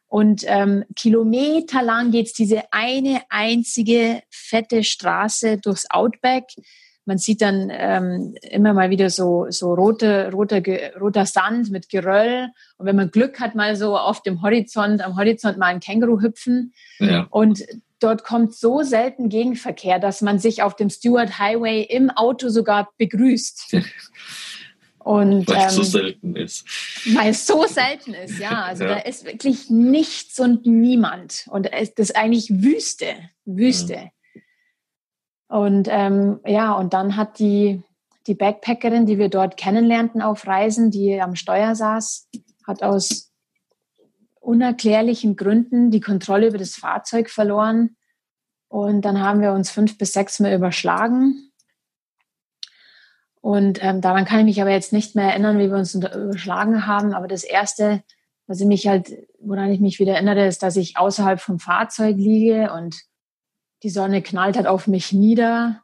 Und 0.08 0.44
ähm, 0.46 0.84
kilometerlang 0.96 2.12
geht's 2.12 2.34
diese 2.34 2.64
eine 2.72 3.22
einzige 3.30 4.22
fette 4.30 4.84
Straße 4.84 5.58
durchs 5.58 5.90
Outback 5.90 6.46
man 7.10 7.18
sieht 7.18 7.42
dann 7.42 7.72
ähm, 7.72 8.36
immer 8.44 8.74
mal 8.74 8.92
wieder 8.92 9.10
so, 9.10 9.48
so 9.50 9.74
rote, 9.74 10.32
roter, 10.32 10.62
roter 11.02 11.26
Sand 11.26 11.72
mit 11.72 11.90
Geröll. 11.90 12.50
Und 12.78 12.86
wenn 12.86 12.96
man 12.96 13.10
Glück 13.10 13.40
hat, 13.40 13.56
mal 13.56 13.76
so 13.76 13.98
auf 13.98 14.22
dem 14.22 14.44
Horizont, 14.44 15.02
am 15.02 15.18
Horizont 15.18 15.58
mal 15.58 15.66
ein 15.66 15.80
Känguru 15.80 16.22
hüpfen. 16.22 16.72
Ja. 17.00 17.26
Und 17.32 17.66
dort 18.00 18.24
kommt 18.24 18.54
so 18.54 18.84
selten 18.84 19.28
Gegenverkehr, 19.28 19.98
dass 19.98 20.22
man 20.22 20.38
sich 20.38 20.62
auf 20.62 20.76
dem 20.76 20.92
Stewart 20.92 21.40
Highway 21.40 21.82
im 21.82 22.12
Auto 22.12 22.50
sogar 22.50 22.90
begrüßt. 23.00 23.76
Und, 25.00 25.48
weil 25.48 25.66
es 25.66 25.78
ähm, 25.78 25.84
so 25.84 25.84
selten 25.84 26.36
ist. 26.36 26.66
Weil 27.16 27.32
es 27.32 27.48
so 27.48 27.66
selten 27.66 28.14
ist, 28.14 28.38
ja. 28.38 28.66
Also 28.66 28.84
ja. 28.86 28.96
da 28.96 29.00
ist 29.00 29.26
wirklich 29.26 29.72
nichts 29.72 30.40
und 30.40 30.68
niemand. 30.68 31.48
Und 31.50 31.74
es 31.74 31.90
ist 31.90 32.16
eigentlich 32.16 32.52
Wüste. 32.52 33.16
Wüste. 33.46 33.96
Mhm. 33.96 34.10
Und 35.50 35.88
ähm, 35.90 36.40
ja, 36.46 36.74
und 36.74 36.94
dann 36.94 37.18
hat 37.18 37.40
die, 37.40 37.82
die 38.28 38.36
Backpackerin, 38.36 39.08
die 39.08 39.18
wir 39.18 39.30
dort 39.30 39.58
kennenlernten 39.58 40.22
auf 40.22 40.46
Reisen, 40.46 40.92
die 40.92 41.20
am 41.20 41.36
Steuer 41.36 41.76
saß, 41.76 42.30
hat 42.68 42.84
aus 42.84 43.34
unerklärlichen 44.40 45.36
Gründen 45.36 45.90
die 45.90 46.02
Kontrolle 46.02 46.48
über 46.48 46.60
das 46.60 46.76
Fahrzeug 46.76 47.32
verloren. 47.32 47.98
Und 48.68 49.02
dann 49.02 49.20
haben 49.20 49.42
wir 49.42 49.52
uns 49.52 49.72
fünf 49.72 49.98
bis 49.98 50.14
sechs 50.14 50.40
Mal 50.40 50.54
überschlagen. 50.54 51.52
Und 53.42 53.84
ähm, 53.84 54.02
daran 54.02 54.26
kann 54.26 54.40
ich 54.40 54.46
mich 54.46 54.62
aber 54.62 54.72
jetzt 54.72 54.94
nicht 54.94 55.16
mehr 55.16 55.32
erinnern, 55.32 55.58
wie 55.58 55.72
wir 55.72 55.78
uns 55.78 55.96
überschlagen 55.96 56.86
haben. 56.86 57.14
Aber 57.14 57.28
das 57.28 57.44
Erste, 57.44 58.04
was 58.46 58.62
ich 58.62 58.68
mich 58.68 58.88
halt, 58.88 59.12
woran 59.40 59.72
ich 59.72 59.80
mich 59.80 60.00
wieder 60.00 60.14
erinnere, 60.14 60.46
ist, 60.46 60.62
dass 60.62 60.76
ich 60.76 60.98
außerhalb 60.98 61.40
vom 61.40 61.58
Fahrzeug 61.58 62.18
liege 62.18 62.72
und 62.72 63.09
die 63.84 63.90
Sonne 63.90 64.22
knallt 64.22 64.58
halt 64.58 64.68
auf 64.68 64.88
mich 64.88 65.14
nieder. 65.14 65.82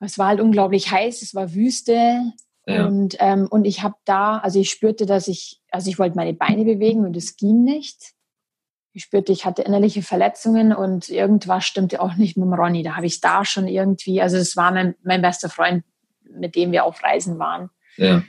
Es 0.00 0.18
war 0.18 0.28
halt 0.28 0.40
unglaublich 0.40 0.90
heiß, 0.90 1.22
es 1.22 1.34
war 1.34 1.54
Wüste. 1.54 2.32
Ja. 2.66 2.86
Und, 2.86 3.16
ähm, 3.18 3.46
und 3.50 3.64
ich 3.64 3.82
habe 3.82 3.96
da, 4.04 4.38
also 4.38 4.60
ich 4.60 4.70
spürte, 4.70 5.06
dass 5.06 5.28
ich, 5.28 5.60
also 5.70 5.90
ich 5.90 5.98
wollte 5.98 6.16
meine 6.16 6.34
Beine 6.34 6.64
bewegen 6.64 7.04
und 7.04 7.16
es 7.16 7.36
ging 7.36 7.64
nicht. 7.64 8.14
Ich 8.92 9.04
spürte, 9.04 9.32
ich 9.32 9.44
hatte 9.44 9.62
innerliche 9.62 10.02
Verletzungen 10.02 10.72
und 10.72 11.08
irgendwas 11.08 11.64
stimmte 11.64 12.00
auch 12.00 12.16
nicht 12.16 12.36
mit 12.36 12.44
dem 12.44 12.54
Ronny. 12.54 12.82
Da 12.82 12.96
habe 12.96 13.06
ich 13.06 13.20
da 13.20 13.44
schon 13.44 13.68
irgendwie, 13.68 14.20
also 14.20 14.36
es 14.36 14.56
war 14.56 14.72
mein, 14.72 14.94
mein 15.02 15.22
bester 15.22 15.48
Freund, 15.48 15.84
mit 16.22 16.56
dem 16.56 16.72
wir 16.72 16.84
auf 16.84 17.02
Reisen 17.02 17.38
waren. 17.38 17.70
Ja. 17.96 18.22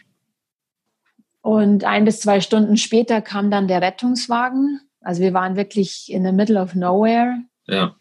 Und 1.41 1.83
ein 1.83 2.05
bis 2.05 2.19
zwei 2.19 2.41
Stunden 2.41 2.77
später 2.77 3.21
kam 3.21 3.49
dann 3.49 3.67
der 3.67 3.81
Rettungswagen. 3.81 4.81
Also 5.01 5.21
wir 5.21 5.33
waren 5.33 5.55
wirklich 5.55 6.11
in 6.11 6.23
the 6.23 6.31
middle 6.31 6.61
of 6.61 6.75
nowhere. 6.75 7.39
Ja. 7.65 7.95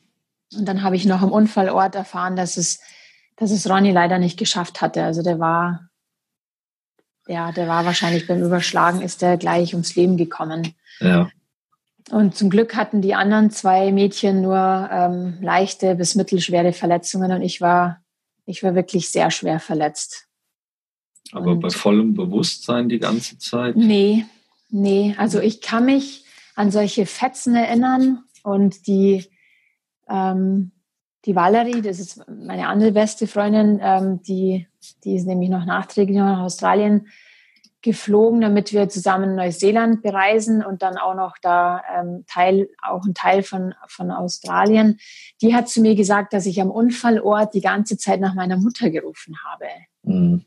Und 0.57 0.67
dann 0.67 0.83
habe 0.83 0.97
ich 0.97 1.05
noch 1.05 1.23
am 1.23 1.33
Unfallort 1.33 1.95
erfahren, 1.95 2.37
dass 2.37 2.57
es, 2.57 2.81
dass 3.37 3.51
es 3.51 3.69
Ronny 3.69 3.93
leider 3.93 4.19
nicht 4.19 4.39
geschafft 4.39 4.81
hatte. 4.81 5.05
Also 5.05 5.23
der 5.23 5.39
war, 5.39 5.89
ja, 7.27 7.53
der 7.53 7.69
war 7.69 7.85
wahrscheinlich 7.85 8.27
beim 8.27 8.43
Überschlagen, 8.43 9.01
ist 9.01 9.23
der 9.23 9.37
gleich 9.37 9.75
ums 9.75 9.95
Leben 9.95 10.17
gekommen. 10.17 10.75
Ja. 11.01 11.31
Und 12.11 12.35
zum 12.35 12.51
Glück 12.51 12.75
hatten 12.75 13.03
die 13.03 13.15
anderen 13.15 13.51
zwei 13.51 13.93
Mädchen 13.93 14.43
nur 14.43 14.89
ähm, 14.91 15.39
leichte 15.41 15.95
bis 15.95 16.17
mittelschwere 16.17 16.73
Verletzungen 16.73 17.31
und 17.31 17.43
ich 17.43 17.61
war, 17.61 18.03
ich 18.47 18.63
war 18.63 18.75
wirklich 18.75 19.11
sehr 19.11 19.31
schwer 19.31 19.61
verletzt. 19.61 20.27
Aber 21.33 21.53
und 21.53 21.61
bei 21.61 21.71
vollem 21.71 22.15
Bewusstsein 22.15 22.89
die 22.89 22.99
ganze 22.99 23.39
Zeit? 23.39 23.77
Nee, 23.77 24.27
nee. 24.69 25.15
Also 25.19 25.41
ich 25.41 25.61
kann 25.61 25.85
mich 25.85 26.25
an 26.57 26.73
solche 26.73 27.07
Fetzen 27.07 27.55
erinnern 27.55 28.25
und 28.43 28.89
die, 28.89 29.30
ähm, 30.11 30.73
die 31.27 31.37
Valerie, 31.37 31.83
das 31.83 32.01
ist 32.01 32.25
meine 32.29 32.69
andere 32.69 32.93
beste 32.93 33.27
Freundin, 33.27 33.79
ähm, 33.83 34.23
die, 34.23 34.67
die 35.05 35.17
ist 35.17 35.27
nämlich 35.27 35.51
noch 35.51 35.67
nachträglich 35.67 36.17
nach 36.17 36.41
Australien 36.41 37.09
geflogen, 37.83 38.43
damit 38.43 38.73
wir 38.73 38.89
zusammen 38.89 39.37
Neuseeland 39.37 40.03
bereisen 40.03 40.65
und 40.65 40.83
dann 40.83 40.99
auch 40.99 41.15
noch 41.15 41.37
da 41.41 41.83
ähm, 41.97 42.25
Teil, 42.27 42.69
auch 42.83 43.05
ein 43.05 43.15
Teil 43.15 43.43
von, 43.43 43.75
von 43.89 44.11
Australien. 44.11 44.99
Die 45.41 45.55
hat 45.55 45.69
zu 45.69 45.81
mir 45.81 45.95
gesagt, 45.95 46.33
dass 46.33 46.47
ich 46.47 46.61
am 46.61 46.71
Unfallort 46.71 47.55
die 47.55 47.63
ganze 47.63 47.97
Zeit 47.97 48.21
nach 48.21 48.35
meiner 48.35 48.59
Mutter 48.59 48.91
gerufen 48.91 49.37
habe. 49.47 49.67
Mhm. 50.03 50.45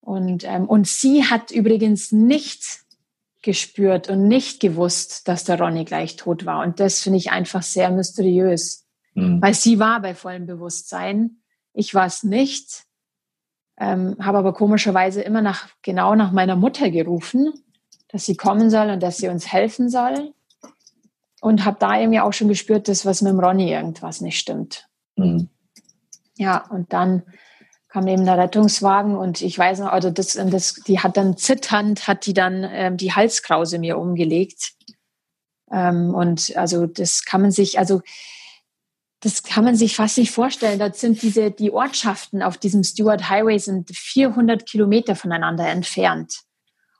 Und, 0.00 0.44
ähm, 0.44 0.64
und 0.64 0.88
sie 0.88 1.24
hat 1.24 1.50
übrigens 1.50 2.12
nicht 2.12 2.80
gespürt 3.48 4.10
und 4.10 4.28
nicht 4.28 4.60
gewusst, 4.60 5.26
dass 5.26 5.44
der 5.44 5.58
Ronny 5.58 5.86
gleich 5.86 6.16
tot 6.16 6.44
war. 6.44 6.62
Und 6.62 6.80
das 6.80 7.00
finde 7.00 7.16
ich 7.16 7.30
einfach 7.30 7.62
sehr 7.62 7.90
mysteriös, 7.90 8.86
mhm. 9.14 9.40
weil 9.40 9.54
sie 9.54 9.78
war 9.78 10.02
bei 10.02 10.14
vollem 10.14 10.44
Bewusstsein. 10.44 11.38
Ich 11.72 11.94
war 11.94 12.04
es 12.04 12.24
nicht, 12.24 12.84
ähm, 13.78 14.16
habe 14.20 14.36
aber 14.36 14.52
komischerweise 14.52 15.22
immer 15.22 15.40
nach, 15.40 15.70
genau 15.80 16.14
nach 16.14 16.30
meiner 16.30 16.56
Mutter 16.56 16.90
gerufen, 16.90 17.50
dass 18.08 18.26
sie 18.26 18.36
kommen 18.36 18.68
soll 18.68 18.90
und 18.90 19.02
dass 19.02 19.16
sie 19.16 19.28
uns 19.28 19.50
helfen 19.50 19.88
soll. 19.88 20.34
Und 21.40 21.64
habe 21.64 21.78
da 21.80 21.98
irgendwie 21.98 22.20
auch 22.20 22.34
schon 22.34 22.48
gespürt, 22.48 22.86
dass 22.86 23.06
was 23.06 23.22
mit 23.22 23.32
dem 23.32 23.40
Ronny 23.40 23.72
irgendwas 23.72 24.20
nicht 24.20 24.38
stimmt. 24.38 24.90
Mhm. 25.16 25.48
Ja, 26.36 26.66
und 26.68 26.92
dann 26.92 27.22
kam 27.88 28.06
eben 28.06 28.24
der 28.24 28.38
Rettungswagen 28.38 29.16
und 29.16 29.40
ich 29.40 29.58
weiß 29.58 29.80
noch, 29.80 29.88
also 29.88 30.10
das, 30.10 30.34
das, 30.34 30.74
die 30.86 31.00
hat 31.00 31.16
dann 31.16 31.36
zitternd, 31.36 32.06
hat 32.06 32.26
die 32.26 32.34
dann 32.34 32.66
ähm, 32.70 32.96
die 32.96 33.14
Halskrause 33.14 33.78
mir 33.78 33.98
umgelegt. 33.98 34.72
Ähm, 35.70 36.14
und 36.14 36.54
also 36.56 36.86
das 36.86 37.24
kann 37.24 37.40
man 37.40 37.50
sich, 37.50 37.78
also 37.78 38.02
das 39.20 39.42
kann 39.42 39.64
man 39.64 39.74
sich 39.74 39.96
fast 39.96 40.18
nicht 40.18 40.30
vorstellen. 40.30 40.78
Das 40.78 41.00
sind 41.00 41.22
diese, 41.22 41.50
die 41.50 41.72
Ortschaften 41.72 42.42
auf 42.42 42.58
diesem 42.58 42.84
Stewart 42.84 43.28
Highway 43.28 43.58
sind 43.58 43.90
400 43.90 44.66
Kilometer 44.66 45.16
voneinander 45.16 45.66
entfernt. 45.66 46.42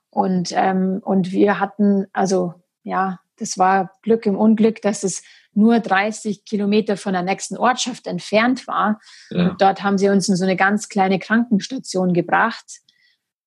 Und, 0.09 0.51
ähm, 0.53 1.01
und 1.03 1.31
wir 1.31 1.59
hatten, 1.59 2.07
also 2.13 2.55
ja, 2.83 3.19
das 3.37 3.57
war 3.57 3.91
Glück 4.01 4.25
im 4.25 4.35
Unglück, 4.35 4.81
dass 4.81 5.03
es 5.03 5.21
nur 5.53 5.79
30 5.79 6.45
Kilometer 6.45 6.97
von 6.97 7.13
der 7.13 7.23
nächsten 7.23 7.57
Ortschaft 7.57 8.07
entfernt 8.07 8.67
war. 8.67 8.99
Ja. 9.29 9.49
Und 9.49 9.61
dort 9.61 9.83
haben 9.83 9.97
sie 9.97 10.09
uns 10.09 10.29
in 10.29 10.35
so 10.35 10.43
eine 10.43 10.55
ganz 10.55 10.89
kleine 10.89 11.19
Krankenstation 11.19 12.13
gebracht. 12.13 12.81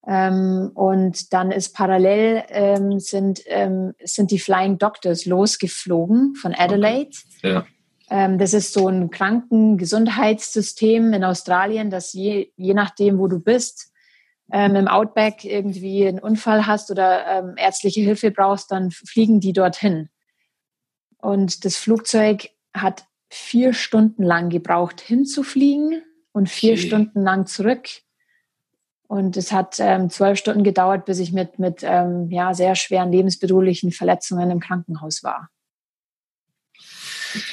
Ähm, 0.05 0.71
und 0.73 1.33
dann 1.33 1.51
ist 1.51 1.73
parallel 1.73 2.43
ähm, 2.49 2.99
sind, 2.99 3.41
ähm, 3.45 3.93
sind 4.03 4.31
die 4.31 4.39
Flying 4.39 4.77
Doctors 4.77 5.25
losgeflogen 5.25 6.35
von 6.35 6.53
Adelaide. 6.53 7.17
Okay. 7.39 7.53
Ja. 7.53 7.65
Ähm, 8.09 8.37
das 8.37 8.53
ist 8.53 8.73
so 8.73 8.89
ein 8.89 9.09
Krankengesundheitssystem 9.09 11.13
in 11.13 11.23
Australien, 11.23 11.89
dass 11.89 12.11
je, 12.11 12.51
je 12.57 12.73
nachdem, 12.73 13.17
wo 13.17 13.27
du 13.27 13.39
bist, 13.39 13.93
ähm, 14.51 14.75
im 14.75 14.89
Outback 14.89 15.45
irgendwie 15.45 16.05
einen 16.05 16.19
Unfall 16.19 16.67
hast 16.67 16.91
oder 16.91 17.25
ähm, 17.25 17.53
ärztliche 17.57 18.01
Hilfe 18.01 18.31
brauchst, 18.31 18.71
dann 18.71 18.91
fliegen 18.91 19.39
die 19.39 19.53
dorthin. 19.53 20.09
Und 21.23 21.63
das 21.63 21.77
Flugzeug 21.77 22.49
hat 22.73 23.05
vier 23.29 23.73
Stunden 23.73 24.23
lang 24.23 24.49
gebraucht, 24.49 24.99
hinzufliegen 24.99 26.03
und 26.33 26.49
vier 26.49 26.73
okay. 26.73 26.81
Stunden 26.81 27.23
lang 27.23 27.45
zurück. 27.45 27.87
Und 29.07 29.37
es 29.37 29.53
hat 29.53 29.77
ähm, 29.79 30.09
zwölf 30.09 30.37
Stunden 30.37 30.65
gedauert, 30.65 31.05
bis 31.05 31.19
ich 31.19 31.31
mit, 31.31 31.59
mit 31.59 31.79
ähm, 31.83 32.29
ja, 32.29 32.53
sehr 32.53 32.75
schweren 32.75 33.09
lebensbedrohlichen 33.13 33.93
Verletzungen 33.93 34.51
im 34.51 34.59
Krankenhaus 34.59 35.23
war. 35.23 35.49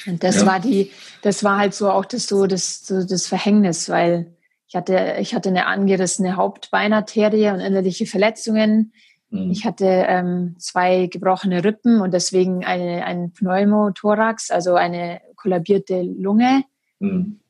Und 0.07 0.25
das 0.25 0.41
ja. 0.41 0.47
war 0.47 0.59
die, 0.59 0.91
das 1.23 1.45
war 1.45 1.59
halt 1.59 1.73
so 1.73 1.93
auch 1.93 2.07
das 2.07 2.27
so 2.27 2.49
das, 2.49 2.85
so 2.85 3.07
das 3.07 3.29
Verhängnis, 3.29 3.89
weil 3.89 4.35
ich 4.67 4.75
hatte, 4.75 5.17
ich 5.21 5.33
hatte 5.33 5.49
eine 5.49 5.67
angerissene 5.67 6.35
Hauptbeinarterie 6.35 7.51
und 7.51 7.61
innerliche 7.61 8.07
Verletzungen. 8.07 8.93
Mhm. 9.31 9.51
Ich 9.51 9.65
hatte 9.65 9.87
ähm, 9.87 10.57
zwei 10.59 11.07
gebrochene 11.07 11.65
Rippen 11.65 12.01
und 12.01 12.13
deswegen 12.13 12.65
eine, 12.65 13.05
ein 13.05 13.33
Pneumothorax, 13.33 14.51
also 14.51 14.75
eine 14.75 15.21
kollabierte 15.37 16.03
Lunge. 16.03 16.65
Mhm. 16.99 17.41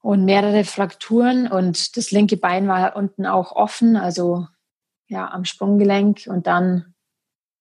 Und 0.00 0.24
mehrere 0.24 0.64
Frakturen 0.64 1.48
und 1.48 1.96
das 1.96 2.10
linke 2.10 2.36
Bein 2.36 2.68
war 2.68 2.94
unten 2.94 3.24
auch 3.24 3.52
offen, 3.52 3.96
also 3.96 4.46
ja, 5.08 5.30
am 5.30 5.44
Sprunggelenk. 5.44 6.26
Und 6.26 6.46
dann, 6.46 6.94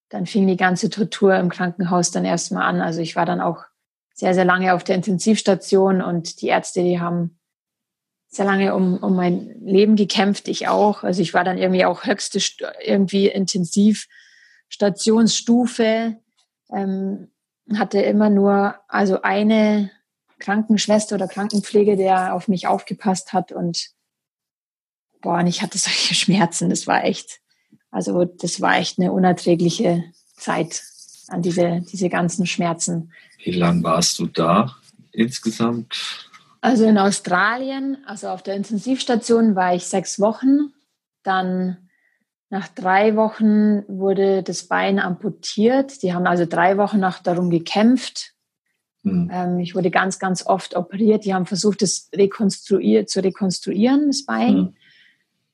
dann 0.09 0.25
fing 0.25 0.45
die 0.47 0.57
ganze 0.57 0.89
Tortur 0.89 1.35
im 1.35 1.49
Krankenhaus 1.49 2.11
dann 2.11 2.25
erstmal 2.25 2.63
an. 2.63 2.81
Also 2.81 2.99
ich 2.99 3.15
war 3.15 3.25
dann 3.25 3.39
auch 3.39 3.63
sehr, 4.13 4.33
sehr 4.33 4.45
lange 4.45 4.73
auf 4.73 4.83
der 4.83 4.95
Intensivstation 4.95 6.01
und 6.01 6.41
die 6.41 6.47
Ärzte, 6.47 6.83
die 6.83 6.99
haben 6.99 7.39
sehr 8.33 8.45
lange 8.45 8.73
um, 8.73 8.97
um 8.97 9.15
mein 9.15 9.61
Leben 9.63 9.95
gekämpft, 9.95 10.47
ich 10.47 10.67
auch. 10.67 11.03
Also 11.03 11.21
ich 11.21 11.35
war 11.35 11.43
dann 11.43 11.59
irgendwie 11.59 11.85
auch 11.85 12.05
höchste, 12.05 12.39
irgendwie 12.83 13.27
intensiv 13.27 14.07
Stationsstufe, 14.69 16.17
ähm, 16.71 17.27
hatte 17.77 18.01
immer 18.01 18.31
nur 18.31 18.75
also 18.87 19.21
eine 19.21 19.91
Krankenschwester 20.39 21.15
oder 21.15 21.27
Krankenpflege, 21.27 21.95
der 21.95 22.33
auf 22.33 22.47
mich 22.47 22.65
aufgepasst 22.65 23.33
hat 23.33 23.51
und 23.51 23.91
boah, 25.21 25.37
und 25.37 25.47
ich 25.47 25.61
hatte 25.61 25.77
solche 25.77 26.15
Schmerzen. 26.15 26.71
Das 26.71 26.87
war 26.87 27.03
echt, 27.03 27.39
also 27.91 28.25
das 28.25 28.61
war 28.61 28.77
echt 28.77 28.97
eine 28.97 29.11
unerträgliche 29.11 30.05
Zeit 30.37 30.81
an 31.27 31.43
diese, 31.43 31.81
diese 31.91 32.09
ganzen 32.09 32.47
Schmerzen. 32.47 33.11
Wie 33.43 33.51
lange 33.51 33.83
warst 33.83 34.17
du 34.17 34.25
da 34.25 34.75
insgesamt? 35.11 36.31
Also 36.63 36.85
in 36.85 36.97
Australien, 36.97 37.97
also 38.05 38.29
auf 38.29 38.41
der 38.41 38.55
Intensivstation 38.55 39.53
war 39.53 39.75
ich 39.75 39.85
sechs 39.85 40.17
Wochen. 40.21 40.71
Dann 41.21 41.89
nach 42.49 42.69
drei 42.69 43.17
Wochen 43.17 43.83
wurde 43.89 44.43
das 44.43 44.63
Bein 44.69 44.97
amputiert. 44.97 46.01
Die 46.03 46.13
haben 46.13 46.25
also 46.25 46.45
drei 46.45 46.77
Wochen 46.77 47.01
noch 47.01 47.19
darum 47.19 47.49
gekämpft. 47.49 48.31
Mhm. 49.01 49.29
Ähm, 49.29 49.59
ich 49.59 49.75
wurde 49.75 49.91
ganz, 49.91 50.19
ganz 50.19 50.45
oft 50.45 50.73
operiert. 50.77 51.25
Die 51.25 51.33
haben 51.33 51.45
versucht, 51.45 51.81
das 51.81 52.09
rekonstruiert, 52.15 53.09
zu 53.09 53.21
rekonstruieren, 53.21 54.07
das 54.07 54.25
Bein. 54.25 54.55
Mhm. 54.55 54.73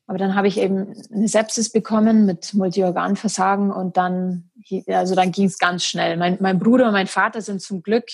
Aber 0.06 0.20
dann 0.20 0.36
habe 0.36 0.48
ich 0.48 0.60
eben 0.60 0.94
eine 1.12 1.28
Sepsis 1.28 1.72
bekommen 1.72 2.28
mit 2.28 2.54
Multiorganversagen 2.54 3.72
und 3.72 3.98
dann, 3.98 4.52
also 4.86 5.16
dann 5.16 5.32
ging 5.32 5.46
es 5.46 5.58
ganz 5.58 5.86
schnell. 5.86 6.18
Mein, 6.18 6.38
mein 6.40 6.60
Bruder 6.60 6.86
und 6.86 6.94
mein 6.94 7.08
Vater 7.08 7.42
sind 7.42 7.64
zum 7.64 7.82
Glück 7.82 8.06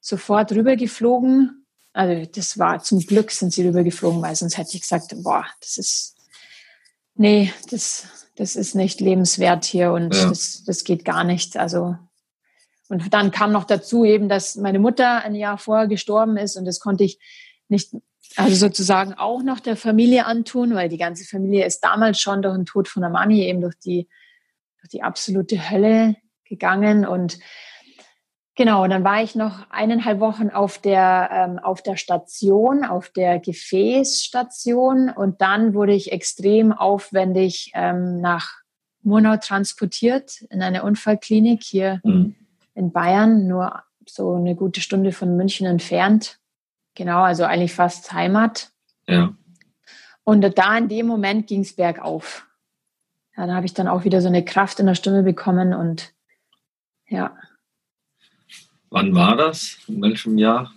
sofort 0.00 0.50
rübergeflogen 0.52 1.65
also 1.96 2.30
das 2.30 2.58
war 2.58 2.82
zum 2.82 3.00
Glück 3.00 3.30
sind 3.30 3.54
sie 3.54 3.66
rübergeflogen, 3.66 4.20
weil 4.20 4.36
sonst 4.36 4.58
hätte 4.58 4.74
ich 4.74 4.82
gesagt, 4.82 5.14
boah, 5.22 5.46
das 5.60 5.78
ist, 5.78 6.16
nee, 7.14 7.52
das, 7.70 8.06
das 8.36 8.54
ist 8.54 8.74
nicht 8.74 9.00
lebenswert 9.00 9.64
hier 9.64 9.92
und 9.92 10.14
ja. 10.14 10.28
das, 10.28 10.62
das 10.64 10.84
geht 10.84 11.06
gar 11.06 11.24
nicht. 11.24 11.56
Also 11.56 11.96
und 12.88 13.14
dann 13.14 13.30
kam 13.30 13.50
noch 13.50 13.64
dazu 13.64 14.04
eben, 14.04 14.28
dass 14.28 14.56
meine 14.56 14.78
Mutter 14.78 15.24
ein 15.24 15.34
Jahr 15.34 15.56
vorher 15.56 15.88
gestorben 15.88 16.36
ist 16.36 16.56
und 16.56 16.66
das 16.66 16.80
konnte 16.80 17.04
ich 17.04 17.18
nicht, 17.68 17.96
also 18.36 18.54
sozusagen 18.54 19.14
auch 19.14 19.42
noch 19.42 19.60
der 19.60 19.76
Familie 19.76 20.26
antun, 20.26 20.74
weil 20.74 20.90
die 20.90 20.98
ganze 20.98 21.24
Familie 21.24 21.64
ist 21.64 21.80
damals 21.80 22.20
schon 22.20 22.42
durch 22.42 22.54
den 22.54 22.66
Tod 22.66 22.88
von 22.88 23.00
der 23.00 23.10
Mami 23.10 23.42
eben 23.42 23.62
durch 23.62 23.78
die, 23.78 24.06
durch 24.80 24.90
die 24.90 25.02
absolute 25.02 25.70
Hölle 25.70 26.16
gegangen 26.44 27.06
und 27.06 27.38
Genau, 28.56 28.84
und 28.84 28.90
dann 28.90 29.04
war 29.04 29.22
ich 29.22 29.34
noch 29.34 29.68
eineinhalb 29.68 30.18
Wochen 30.18 30.48
auf 30.48 30.78
der, 30.78 31.28
ähm, 31.30 31.58
auf 31.58 31.82
der 31.82 31.96
Station, 31.96 32.84
auf 32.84 33.10
der 33.10 33.38
Gefäßstation 33.38 35.10
und 35.10 35.42
dann 35.42 35.74
wurde 35.74 35.92
ich 35.92 36.10
extrem 36.10 36.72
aufwendig 36.72 37.70
ähm, 37.74 38.18
nach 38.22 38.54
Murnau 39.02 39.36
transportiert 39.36 40.40
in 40.48 40.62
eine 40.62 40.82
Unfallklinik 40.84 41.62
hier 41.62 42.00
mhm. 42.02 42.34
in 42.74 42.92
Bayern, 42.92 43.46
nur 43.46 43.82
so 44.08 44.34
eine 44.34 44.54
gute 44.54 44.80
Stunde 44.80 45.12
von 45.12 45.36
München 45.36 45.66
entfernt. 45.66 46.38
Genau, 46.94 47.22
also 47.22 47.44
eigentlich 47.44 47.74
fast 47.74 48.12
Heimat. 48.14 48.70
Ja. 49.06 49.34
Und 50.24 50.40
da 50.56 50.78
in 50.78 50.88
dem 50.88 51.06
Moment 51.06 51.46
ging 51.46 51.60
es 51.60 51.76
bergauf. 51.76 52.46
Ja, 53.36 53.46
da 53.46 53.54
habe 53.54 53.66
ich 53.66 53.74
dann 53.74 53.86
auch 53.86 54.04
wieder 54.04 54.22
so 54.22 54.28
eine 54.28 54.44
Kraft 54.44 54.80
in 54.80 54.86
der 54.86 54.94
Stimme 54.94 55.22
bekommen 55.22 55.74
und 55.74 56.14
ja, 57.06 57.36
Wann 58.96 59.14
war 59.14 59.36
das? 59.36 59.76
In 59.88 60.00
welchem 60.00 60.38
Jahr? 60.38 60.72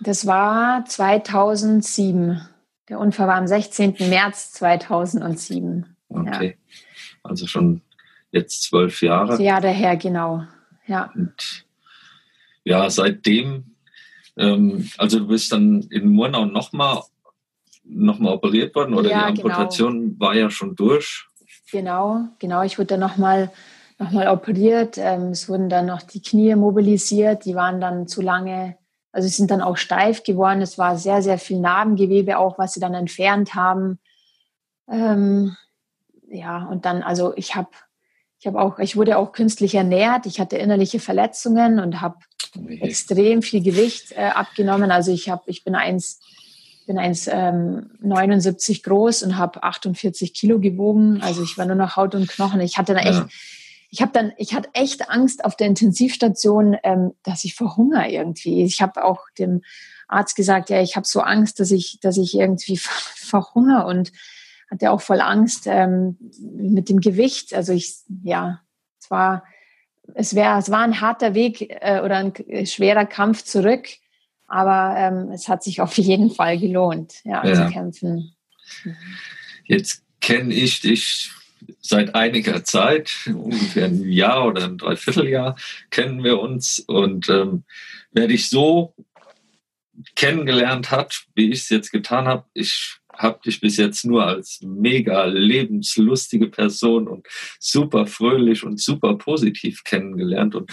Das 0.00 0.26
war 0.26 0.86
2007. 0.86 2.40
Der 2.88 2.98
Unfall 2.98 3.28
war 3.28 3.34
am 3.34 3.46
16. 3.46 3.96
März 4.08 4.52
2007. 4.52 5.84
Okay. 6.08 6.56
Ja. 6.56 6.80
Also 7.24 7.46
schon 7.46 7.82
jetzt 8.32 8.62
zwölf 8.62 9.02
Jahre. 9.02 9.42
Jahre 9.42 9.68
her, 9.68 9.98
genau. 9.98 10.44
Ja. 10.86 11.12
Und 11.14 11.66
ja, 12.64 12.88
seitdem, 12.88 13.74
ähm, 14.38 14.88
also 14.96 15.18
du 15.18 15.26
bist 15.26 15.52
dann 15.52 15.82
in 15.90 16.08
Murnau 16.08 16.46
nochmal 16.46 17.02
noch 17.84 18.18
mal 18.18 18.32
operiert 18.32 18.74
worden 18.74 18.94
oder 18.94 19.10
ja, 19.10 19.30
die 19.30 19.42
Amputation 19.42 20.16
genau. 20.16 20.20
war 20.20 20.34
ja 20.34 20.48
schon 20.48 20.74
durch. 20.74 21.26
Genau, 21.70 22.28
genau. 22.38 22.62
Ich 22.62 22.78
wurde 22.78 22.86
dann 22.86 23.00
nochmal 23.00 23.52
nochmal 23.98 24.28
operiert. 24.28 24.96
Ähm, 24.98 25.30
es 25.30 25.48
wurden 25.48 25.68
dann 25.68 25.86
noch 25.86 26.02
die 26.02 26.22
Knie 26.22 26.54
mobilisiert, 26.54 27.44
die 27.44 27.54
waren 27.54 27.80
dann 27.80 28.06
zu 28.06 28.22
lange, 28.22 28.76
also 29.12 29.28
sie 29.28 29.34
sind 29.34 29.50
dann 29.50 29.62
auch 29.62 29.76
steif 29.76 30.22
geworden. 30.22 30.62
Es 30.62 30.78
war 30.78 30.96
sehr, 30.96 31.22
sehr 31.22 31.38
viel 31.38 31.58
Narbengewebe 31.60 32.38
auch, 32.38 32.58
was 32.58 32.74
sie 32.74 32.80
dann 32.80 32.94
entfernt 32.94 33.54
haben. 33.54 33.98
Ähm, 34.88 35.56
ja, 36.28 36.64
und 36.66 36.84
dann, 36.84 37.02
also 37.02 37.34
ich 37.36 37.54
habe 37.54 37.70
ich 38.40 38.46
habe 38.46 38.60
auch, 38.60 38.78
ich 38.78 38.96
wurde 38.96 39.18
auch 39.18 39.32
künstlich 39.32 39.74
ernährt. 39.74 40.24
Ich 40.26 40.38
hatte 40.38 40.56
innerliche 40.56 41.00
Verletzungen 41.00 41.80
und 41.80 42.00
habe 42.00 42.18
okay. 42.56 42.78
extrem 42.82 43.42
viel 43.42 43.64
Gewicht 43.64 44.12
äh, 44.12 44.26
abgenommen. 44.26 44.92
Also 44.92 45.10
ich 45.10 45.28
habe, 45.28 45.42
ich 45.46 45.64
bin 45.64 45.74
eins, 45.74 46.20
bin 46.86 47.00
1,79 47.00 48.76
ähm, 48.76 48.82
groß 48.84 49.24
und 49.24 49.38
habe 49.38 49.64
48 49.64 50.34
Kilo 50.34 50.60
gewogen. 50.60 51.20
Also 51.20 51.42
ich 51.42 51.58
war 51.58 51.66
nur 51.66 51.74
noch 51.74 51.96
Haut 51.96 52.14
und 52.14 52.28
Knochen. 52.28 52.60
Ich 52.60 52.78
hatte 52.78 52.94
da 52.94 53.00
echt, 53.00 53.18
ja 53.18 53.28
ich 53.90 54.02
habe 54.02 54.12
dann, 54.12 54.32
ich 54.36 54.54
hatte 54.54 54.68
echt 54.74 55.08
Angst 55.08 55.44
auf 55.44 55.56
der 55.56 55.66
Intensivstation, 55.66 56.76
ähm, 56.82 57.14
dass 57.22 57.44
ich 57.44 57.54
verhungere 57.54 58.08
irgendwie. 58.08 58.62
Ich 58.64 58.82
habe 58.82 59.04
auch 59.04 59.24
dem 59.38 59.62
Arzt 60.08 60.36
gesagt, 60.36 60.70
ja, 60.70 60.80
ich 60.82 60.96
habe 60.96 61.06
so 61.06 61.20
Angst, 61.20 61.60
dass 61.60 61.70
ich, 61.70 61.98
dass 62.00 62.16
ich 62.18 62.34
irgendwie 62.34 62.76
verhungere 62.80 63.86
und 63.86 64.12
hatte 64.70 64.90
auch 64.90 65.00
voll 65.00 65.20
Angst 65.20 65.66
ähm, 65.66 66.18
mit 66.40 66.90
dem 66.90 67.00
Gewicht. 67.00 67.54
Also 67.54 67.72
ich, 67.72 67.94
ja, 68.22 68.60
es 69.00 69.10
war, 69.10 69.44
es 70.14 70.34
wäre, 70.34 70.58
es 70.58 70.70
war 70.70 70.80
ein 70.80 71.00
harter 71.00 71.34
Weg 71.34 71.62
äh, 71.80 72.00
oder 72.00 72.16
ein 72.16 72.66
schwerer 72.66 73.06
Kampf 73.06 73.44
zurück, 73.44 73.88
aber 74.46 74.94
ähm, 74.98 75.30
es 75.32 75.48
hat 75.48 75.62
sich 75.62 75.80
auf 75.80 75.96
jeden 75.98 76.30
Fall 76.30 76.58
gelohnt, 76.58 77.24
ja, 77.24 77.44
ja. 77.46 77.54
zu 77.54 77.72
kämpfen. 77.72 78.34
Jetzt 79.64 80.02
kenne 80.20 80.52
ich 80.52 80.80
dich 80.80 81.32
seit 81.80 82.14
einiger 82.14 82.64
Zeit, 82.64 83.12
ungefähr 83.26 83.86
ein 83.86 84.10
Jahr 84.10 84.46
oder 84.46 84.64
ein 84.64 84.78
Dreivierteljahr, 84.78 85.56
kennen 85.90 86.22
wir 86.22 86.40
uns. 86.40 86.80
Und 86.80 87.28
ähm, 87.28 87.64
wer 88.12 88.28
dich 88.28 88.48
so 88.48 88.94
kennengelernt 90.14 90.90
hat, 90.90 91.24
wie 91.34 91.50
ich 91.50 91.60
es 91.60 91.68
jetzt 91.68 91.90
getan 91.90 92.26
habe, 92.26 92.44
ich 92.54 92.98
habe 93.18 93.40
dich 93.44 93.60
bis 93.60 93.76
jetzt 93.76 94.04
nur 94.04 94.24
als 94.24 94.60
mega 94.62 95.24
lebenslustige 95.24 96.48
Person 96.48 97.08
und 97.08 97.26
super 97.58 98.06
fröhlich 98.06 98.62
und 98.62 98.80
super 98.80 99.16
positiv 99.16 99.82
kennengelernt. 99.82 100.54
Und 100.54 100.70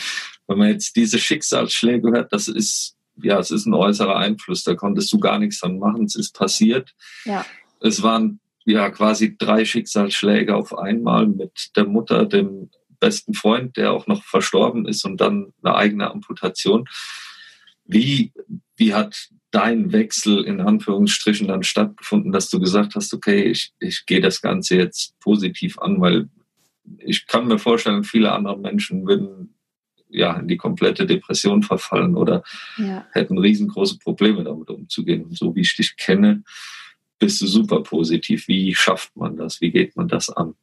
wenn 0.47 0.59
man 0.59 0.69
jetzt 0.69 0.95
diese 0.95 1.17
Schicksalsschläge 1.17 2.11
hört, 2.11 2.31
das 2.31 2.47
ist, 2.47 2.95
ja, 3.21 3.39
es 3.39 3.49
ist 3.49 3.65
ein 3.65 3.73
äußerer 3.73 4.17
Einfluss, 4.17 4.63
da 4.63 4.75
konntest 4.75 5.11
du 5.11 5.19
gar 5.19 5.39
nichts 5.39 5.59
dran 5.59 5.79
machen, 5.79 6.05
es 6.05 6.15
ist 6.15 6.35
passiert. 6.35 6.93
Ja. 7.25 7.45
Es 7.79 8.03
waren 8.03 8.39
ja 8.65 8.89
quasi 8.89 9.37
drei 9.37 9.65
Schicksalsschläge 9.65 10.55
auf 10.55 10.77
einmal 10.77 11.27
mit 11.27 11.71
der 11.75 11.85
Mutter, 11.85 12.25
dem 12.25 12.69
besten 12.99 13.33
Freund, 13.33 13.77
der 13.77 13.91
auch 13.93 14.07
noch 14.07 14.23
verstorben 14.23 14.87
ist 14.87 15.05
und 15.05 15.21
dann 15.21 15.53
eine 15.61 15.75
eigene 15.75 16.09
Amputation. 16.09 16.87
Wie, 17.85 18.33
wie 18.75 18.93
hat 18.93 19.29
dein 19.51 19.91
Wechsel 19.91 20.43
in 20.43 20.59
Anführungsstrichen 20.59 21.47
dann 21.47 21.63
stattgefunden, 21.63 22.31
dass 22.31 22.49
du 22.49 22.59
gesagt 22.59 22.95
hast, 22.95 23.13
okay, 23.13 23.43
ich, 23.43 23.73
ich 23.79 24.05
gehe 24.05 24.21
das 24.21 24.41
Ganze 24.41 24.75
jetzt 24.75 25.17
positiv 25.19 25.77
an, 25.79 26.01
weil 26.01 26.29
ich 26.99 27.27
kann 27.27 27.47
mir 27.47 27.59
vorstellen, 27.59 28.03
viele 28.03 28.31
andere 28.31 28.57
Menschen 28.57 29.07
würden 29.07 29.55
ja 30.09 30.37
in 30.37 30.47
die 30.47 30.57
komplette 30.57 31.05
Depression 31.05 31.63
verfallen 31.63 32.15
oder 32.15 32.43
ja. 32.77 33.05
hätten 33.11 33.37
riesengroße 33.37 33.97
Probleme 33.99 34.43
damit 34.43 34.69
umzugehen. 34.69 35.25
Und 35.25 35.37
so 35.37 35.55
wie 35.55 35.61
ich 35.61 35.75
dich 35.75 35.95
kenne, 35.97 36.43
bist 37.19 37.41
du 37.41 37.47
super 37.47 37.81
positiv. 37.81 38.47
Wie 38.47 38.73
schafft 38.73 39.15
man 39.15 39.37
das? 39.37 39.61
Wie 39.61 39.71
geht 39.71 39.95
man 39.95 40.07
das 40.07 40.29
an? 40.29 40.55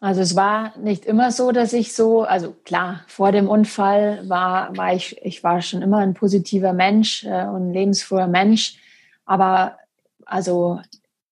Also 0.00 0.20
es 0.20 0.36
war 0.36 0.76
nicht 0.78 1.06
immer 1.06 1.32
so, 1.32 1.52
dass 1.52 1.72
ich 1.72 1.94
so, 1.94 2.22
also 2.22 2.54
klar, 2.64 3.02
vor 3.06 3.32
dem 3.32 3.48
Unfall 3.48 4.28
war, 4.28 4.76
war 4.76 4.94
ich, 4.94 5.16
ich 5.22 5.42
war 5.42 5.62
schon 5.62 5.82
immer 5.82 5.98
ein 5.98 6.14
positiver 6.14 6.72
Mensch 6.72 7.24
äh, 7.24 7.46
und 7.46 7.68
ein 7.68 7.72
lebensfroher 7.72 8.26
Mensch. 8.26 8.76
Aber 9.24 9.78
also 10.24 10.80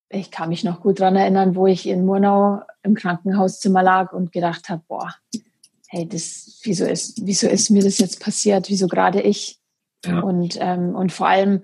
ich 0.08 0.30
kann 0.30 0.48
mich 0.48 0.64
noch 0.64 0.80
gut 0.80 1.00
daran 1.00 1.16
erinnern, 1.16 1.56
wo 1.56 1.66
ich 1.66 1.86
in 1.86 2.06
Murnau 2.06 2.62
im 2.82 2.94
Krankenhauszimmer 2.94 3.82
lag 3.82 4.12
und 4.12 4.32
gedacht 4.32 4.68
habe, 4.68 4.82
boah, 4.88 5.14
hey, 5.88 6.08
das, 6.08 6.60
wieso 6.62 6.84
ist, 6.84 7.20
wieso 7.24 7.48
ist 7.48 7.70
mir 7.70 7.82
das 7.82 7.98
jetzt 7.98 8.20
passiert? 8.20 8.70
Wieso 8.70 8.88
gerade 8.88 9.20
ich? 9.20 9.60
Ja. 10.04 10.20
Und, 10.20 10.56
ähm, 10.60 10.94
und 10.94 11.12
vor 11.12 11.28
allem, 11.28 11.62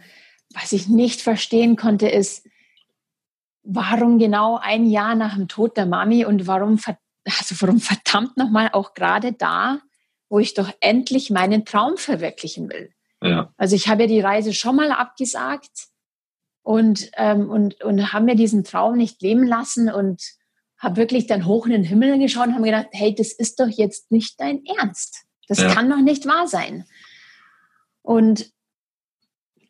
was 0.55 0.73
ich 0.73 0.89
nicht 0.89 1.21
verstehen 1.21 1.77
konnte, 1.77 2.09
ist, 2.09 2.47
warum 3.63 4.19
genau 4.19 4.57
ein 4.57 4.87
Jahr 4.87 5.15
nach 5.15 5.35
dem 5.37 5.49
Tod 5.49 5.77
der 5.77 5.87
Mami 5.87 6.25
und 6.25 6.47
warum, 6.47 6.81
also 7.25 7.55
warum 7.61 7.81
verdammt 7.81 8.37
nochmal 8.37 8.71
auch 8.73 8.95
gerade 8.95 9.33
da, 9.33 9.81
wo 10.29 10.39
ich 10.39 10.55
doch 10.55 10.71
endlich 10.81 11.31
meinen 11.31 11.65
Traum 11.65 11.97
verwirklichen 11.97 12.69
will. 12.71 12.93
Ja. 13.23 13.53
Also 13.57 13.77
ich 13.77 13.89
habe 13.89 14.03
ja 14.03 14.09
die 14.09 14.21
Reise 14.21 14.55
schon 14.55 14.77
mal 14.77 14.93
abgesagt 14.93 15.89
und, 16.63 17.11
ähm, 17.17 17.51
und, 17.51 17.83
und 17.83 18.13
habe 18.13 18.25
mir 18.25 18.37
diesen 18.37 18.65
Traum 18.65 18.97
nicht 18.97 19.21
leben 19.23 19.47
lassen 19.47 19.91
und 19.91 20.23
habe 20.79 20.97
wirklich 20.97 21.27
dann 21.27 21.45
hoch 21.45 21.67
in 21.67 21.73
den 21.73 21.85
Himmel 21.85 22.19
geschaut 22.19 22.49
und 22.49 22.55
habe 22.55 22.65
gedacht, 22.65 22.89
hey, 22.93 23.15
das 23.15 23.33
ist 23.33 23.61
doch 23.61 23.69
jetzt 23.69 24.11
nicht 24.11 24.41
dein 24.41 24.65
Ernst. 24.65 25.25
Das 25.47 25.59
ja. 25.59 25.75
kann 25.75 25.91
doch 25.91 26.01
nicht 26.01 26.27
wahr 26.27 26.47
sein. 26.47 26.85
Und 28.03 28.51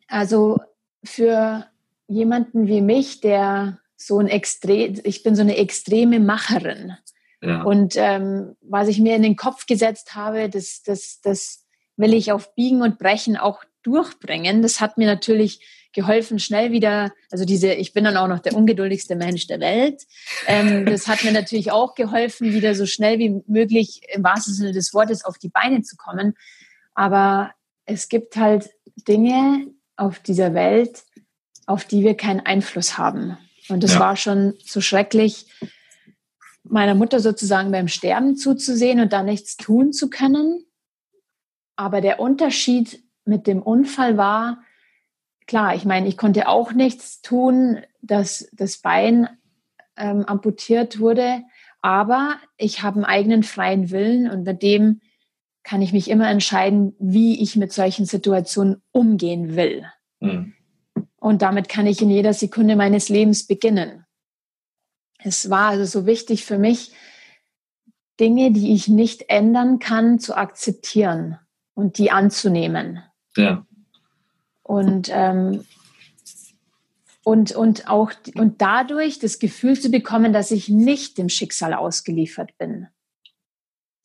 also 0.07 0.59
für 1.03 1.65
jemanden 2.07 2.67
wie 2.67 2.81
mich, 2.81 3.21
der 3.21 3.79
so 3.95 4.19
ein 4.19 4.27
extrem, 4.27 4.99
ich 5.03 5.23
bin 5.23 5.35
so 5.35 5.41
eine 5.41 5.57
extreme 5.57 6.19
Macherin. 6.19 6.93
Ja. 7.41 7.63
Und 7.63 7.95
ähm, 7.97 8.55
was 8.61 8.87
ich 8.87 8.99
mir 8.99 9.15
in 9.15 9.23
den 9.23 9.35
Kopf 9.35 9.65
gesetzt 9.65 10.15
habe, 10.15 10.49
das, 10.49 10.83
das, 10.83 11.21
das 11.21 11.65
will 11.97 12.13
ich 12.13 12.31
auf 12.31 12.53
Biegen 12.55 12.81
und 12.81 12.99
Brechen 12.99 13.37
auch 13.37 13.63
durchbringen. 13.83 14.61
Das 14.61 14.79
hat 14.79 14.97
mir 14.97 15.07
natürlich 15.07 15.65
geholfen, 15.93 16.39
schnell 16.39 16.71
wieder, 16.71 17.11
also 17.31 17.45
diese, 17.45 17.73
ich 17.73 17.93
bin 17.93 18.03
dann 18.03 18.17
auch 18.17 18.27
noch 18.27 18.39
der 18.39 18.55
ungeduldigste 18.55 19.15
Mensch 19.15 19.47
der 19.47 19.59
Welt. 19.59 20.03
Ähm, 20.47 20.85
das 20.85 21.07
hat 21.07 21.23
mir 21.23 21.31
natürlich 21.31 21.71
auch 21.71 21.95
geholfen, 21.95 22.53
wieder 22.53 22.75
so 22.75 22.85
schnell 22.85 23.19
wie 23.19 23.41
möglich 23.47 24.01
im 24.13 24.23
wahrsten 24.23 24.53
Sinne 24.53 24.71
des 24.71 24.93
Wortes 24.93 25.25
auf 25.25 25.37
die 25.37 25.49
Beine 25.49 25.81
zu 25.81 25.97
kommen. 25.97 26.35
Aber 26.93 27.51
es 27.85 28.07
gibt 28.07 28.37
halt 28.37 28.69
Dinge 29.07 29.67
auf 29.95 30.19
dieser 30.19 30.53
Welt, 30.53 31.03
auf 31.65 31.85
die 31.85 32.03
wir 32.03 32.15
keinen 32.15 32.39
Einfluss 32.41 32.97
haben. 32.97 33.37
Und 33.69 33.83
es 33.83 33.93
ja. 33.93 33.99
war 33.99 34.15
schon 34.15 34.53
so 34.63 34.81
schrecklich, 34.81 35.47
meiner 36.63 36.95
Mutter 36.95 37.19
sozusagen 37.19 37.71
beim 37.71 37.87
Sterben 37.87 38.35
zuzusehen 38.35 38.99
und 38.99 39.13
da 39.13 39.23
nichts 39.23 39.57
tun 39.57 39.93
zu 39.93 40.09
können. 40.09 40.65
Aber 41.75 42.01
der 42.01 42.19
Unterschied 42.19 43.03
mit 43.25 43.47
dem 43.47 43.61
Unfall 43.61 44.17
war, 44.17 44.61
klar, 45.47 45.75
ich 45.75 45.85
meine, 45.85 46.07
ich 46.07 46.17
konnte 46.17 46.47
auch 46.47 46.73
nichts 46.73 47.21
tun, 47.21 47.81
dass 48.01 48.49
das 48.53 48.77
Bein 48.77 49.27
ähm, 49.97 50.25
amputiert 50.25 50.99
wurde, 50.99 51.43
aber 51.81 52.35
ich 52.57 52.83
habe 52.83 52.97
einen 52.97 53.05
eigenen 53.05 53.43
freien 53.43 53.89
Willen 53.89 54.29
und 54.29 54.43
mit 54.43 54.61
dem 54.61 55.01
kann 55.63 55.81
ich 55.81 55.93
mich 55.93 56.09
immer 56.09 56.29
entscheiden, 56.29 56.95
wie 56.99 57.41
ich 57.41 57.55
mit 57.55 57.71
solchen 57.71 58.05
Situationen 58.05 58.81
umgehen 58.91 59.55
will. 59.55 59.85
Mhm. 60.19 60.53
Und 61.17 61.41
damit 61.41 61.69
kann 61.69 61.85
ich 61.85 62.01
in 62.01 62.09
jeder 62.09 62.33
Sekunde 62.33 62.75
meines 62.75 63.09
Lebens 63.09 63.45
beginnen. 63.45 64.05
Es 65.19 65.49
war 65.49 65.69
also 65.69 65.85
so 65.85 66.05
wichtig 66.05 66.45
für 66.45 66.57
mich, 66.57 66.93
Dinge, 68.19 68.51
die 68.51 68.73
ich 68.73 68.87
nicht 68.87 69.29
ändern 69.29 69.79
kann, 69.79 70.19
zu 70.19 70.35
akzeptieren 70.35 71.39
und 71.73 71.97
die 71.97 72.11
anzunehmen. 72.11 73.03
Ja. 73.35 73.65
Und, 74.63 75.09
ähm, 75.11 75.65
und, 77.23 77.51
und 77.51 77.87
auch 77.87 78.11
und 78.35 78.61
dadurch 78.61 79.19
das 79.19 79.39
Gefühl 79.39 79.79
zu 79.79 79.89
bekommen, 79.89 80.33
dass 80.33 80.51
ich 80.51 80.69
nicht 80.69 81.17
dem 81.17 81.29
Schicksal 81.29 81.73
ausgeliefert 81.73 82.57
bin, 82.57 82.87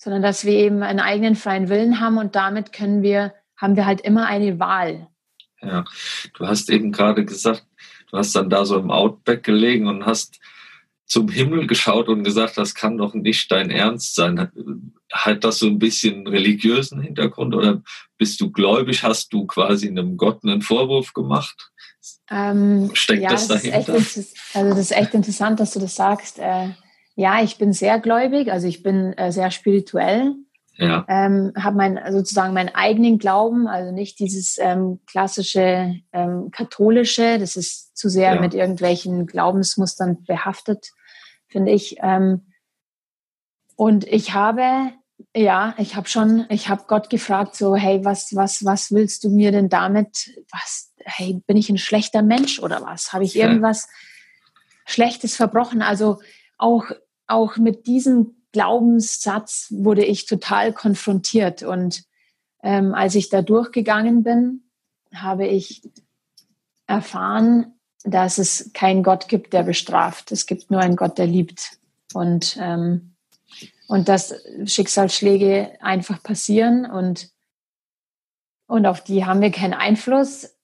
sondern 0.07 0.23
dass 0.23 0.45
wir 0.45 0.53
eben 0.53 0.85
einen 0.85 1.01
eigenen 1.01 1.35
freien 1.35 1.69
Willen 1.69 1.99
haben 1.99 2.17
und 2.17 2.37
damit 2.37 2.73
können 2.73 3.03
wir, 3.03 3.35
haben 3.57 3.75
wir 3.75 3.87
halt 3.87 4.01
immer 4.03 4.27
eine 4.27 4.61
Wahl. 4.61 5.09
Ja, 5.61 5.85
du 6.35 6.47
hast 6.47 6.71
eben 6.71 6.93
gerade 6.93 7.25
gesagt, 7.25 7.67
du 8.13 8.17
hast 8.17 8.37
dann 8.37 8.49
da 8.49 8.65
so 8.65 8.79
im 8.79 8.93
Outback 8.93 9.43
gelegen 9.43 9.89
und 9.89 10.07
hast 10.07 10.39
zum 11.07 11.29
Himmel 11.29 11.67
geschaut 11.67 12.07
und 12.09 12.23
gesagt, 12.23 12.57
das 12.57 12.77
kann 12.77 12.99
doch 12.99 13.15
nicht 13.15 13.51
dein 13.51 13.69
Ernst 13.69 14.15
sein. 14.15 14.93
Hat 15.13 15.43
das 15.43 15.59
so 15.59 15.67
ein 15.67 15.81
bisschen 15.81 16.25
religiösen 16.29 17.01
Hintergrund 17.01 17.57
oder 17.57 17.83
bist 18.17 18.41
du 18.41 18.53
gläubig? 18.53 19.03
Hast 19.03 19.33
du 19.33 19.45
quasi 19.49 19.89
einem 19.89 20.17
Gott 20.17 20.45
einen 20.45 20.63
Vorwurf 20.63 21.15
gemacht? 21.15 21.73
Ähm, 22.31 22.91
Steckt 22.95 23.25
ja, 23.25 23.31
das 23.31 23.49
dahinter? 23.49 23.95
Das 23.95 24.17
echt, 24.17 24.37
also 24.55 24.71
das 24.71 24.79
ist 24.79 24.97
echt 24.97 25.15
interessant, 25.15 25.59
dass 25.59 25.73
du 25.73 25.81
das 25.81 25.97
sagst. 25.97 26.39
Äh, 26.39 26.75
ja, 27.17 27.43
ich 27.43 27.57
bin 27.57 27.73
sehr 27.73 27.99
gläubig, 27.99 28.53
also 28.53 28.69
ich 28.69 28.83
bin 28.83 29.15
äh, 29.15 29.33
sehr 29.33 29.51
spirituell. 29.51 30.35
Ja. 30.79 31.07
Ähm, 31.09 31.55
habe 31.59 31.77
mein, 31.77 31.99
sozusagen 32.13 32.53
meinen 32.53 32.75
eigenen 32.75 33.19
Glauben, 33.19 33.67
also 33.67 33.93
nicht 33.93 34.19
dieses 34.19 34.59
ähm, 34.59 35.01
klassische 35.07 35.95
ähm, 36.13 36.51
katholische, 36.51 37.39
das 37.39 37.57
ist 37.57 37.97
zu 37.97 38.11
sehr 38.11 38.35
ja. 38.35 38.41
mit 38.43 38.53
irgendwelchen 38.53 39.27
Glaubensmustern 39.27 40.25
behaftet, 40.25 40.91
finde 41.49 41.73
ich. 41.73 41.97
Ähm, 42.03 42.53
und 43.75 44.07
ich 44.07 44.35
habe, 44.35 44.93
ja, 45.35 45.75
ich 45.79 45.97
habe 45.97 46.09
schon, 46.09 46.45
ich 46.51 46.69
habe 46.69 46.85
Gott 46.87 47.09
gefragt, 47.09 47.57
so, 47.57 47.75
hey, 47.75 48.05
was, 48.05 48.37
was, 48.37 48.63
was 48.63 48.93
willst 48.93 49.25
du 49.25 49.31
mir 49.31 49.53
denn 49.53 49.71
damit? 49.71 50.31
Was, 50.53 50.93
hey, 50.99 51.41
bin 51.47 51.57
ich 51.57 51.71
ein 51.71 51.79
schlechter 51.79 52.21
Mensch 52.21 52.61
oder 52.61 52.83
was? 52.83 53.15
Habe 53.15 53.25
ich 53.25 53.35
irgendwas 53.35 53.85
ja. 53.85 54.53
Schlechtes 54.85 55.37
verbrochen? 55.37 55.81
Also 55.81 56.19
auch, 56.59 56.85
auch 57.27 57.57
mit 57.57 57.87
diesem 57.87 58.37
Glaubenssatz 58.53 59.69
wurde 59.71 60.05
ich 60.05 60.27
total 60.27 60.73
konfrontiert. 60.73 61.63
Und 61.63 62.05
ähm, 62.63 62.95
als 62.95 63.15
ich 63.15 63.29
da 63.29 63.43
durchgegangen 63.43 64.23
bin, 64.23 64.63
habe 65.15 65.47
ich 65.47 65.83
erfahren, 66.87 67.75
dass 68.05 68.39
es 68.39 68.71
keinen 68.73 69.03
Gott 69.03 69.29
gibt, 69.29 69.53
der 69.53 69.65
bestraft. 69.65 70.33
Es 70.33 70.47
gibt 70.47 70.71
nur 70.71 70.81
einen 70.81 70.97
Gott, 70.97 71.19
der 71.19 71.27
liebt. 71.27 71.79
Und, 72.15 72.57
ähm, 72.61 73.15
und 73.89 74.09
dass 74.09 74.35
Schicksalsschläge 74.65 75.77
einfach 75.81 76.23
passieren 76.23 76.87
und, 76.87 77.31
und 78.69 78.87
auf 78.87 79.03
die 79.03 79.25
haben 79.25 79.41
wir 79.41 79.51
keinen 79.51 79.75
Einfluss. 79.75 80.57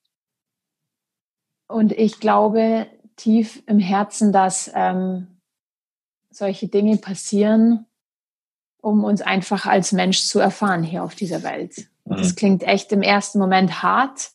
Und 1.66 1.92
ich 1.92 2.20
glaube 2.20 2.87
tief 3.16 3.62
im 3.66 3.79
Herzen, 3.79 4.33
dass 4.33 4.70
ähm, 4.75 5.31
solche 6.34 6.68
Dinge 6.68 6.96
passieren, 6.96 7.86
um 8.78 9.04
uns 9.04 9.22
einfach 9.22 9.66
als 9.66 9.92
Mensch 9.92 10.22
zu 10.22 10.38
erfahren 10.38 10.82
hier 10.82 11.04
auf 11.04 11.14
dieser 11.14 11.42
Welt. 11.42 11.88
Mhm. 12.04 12.16
Das 12.16 12.34
klingt 12.34 12.62
echt 12.62 12.92
im 12.92 13.02
ersten 13.02 13.38
Moment 13.38 13.82
hart, 13.82 14.32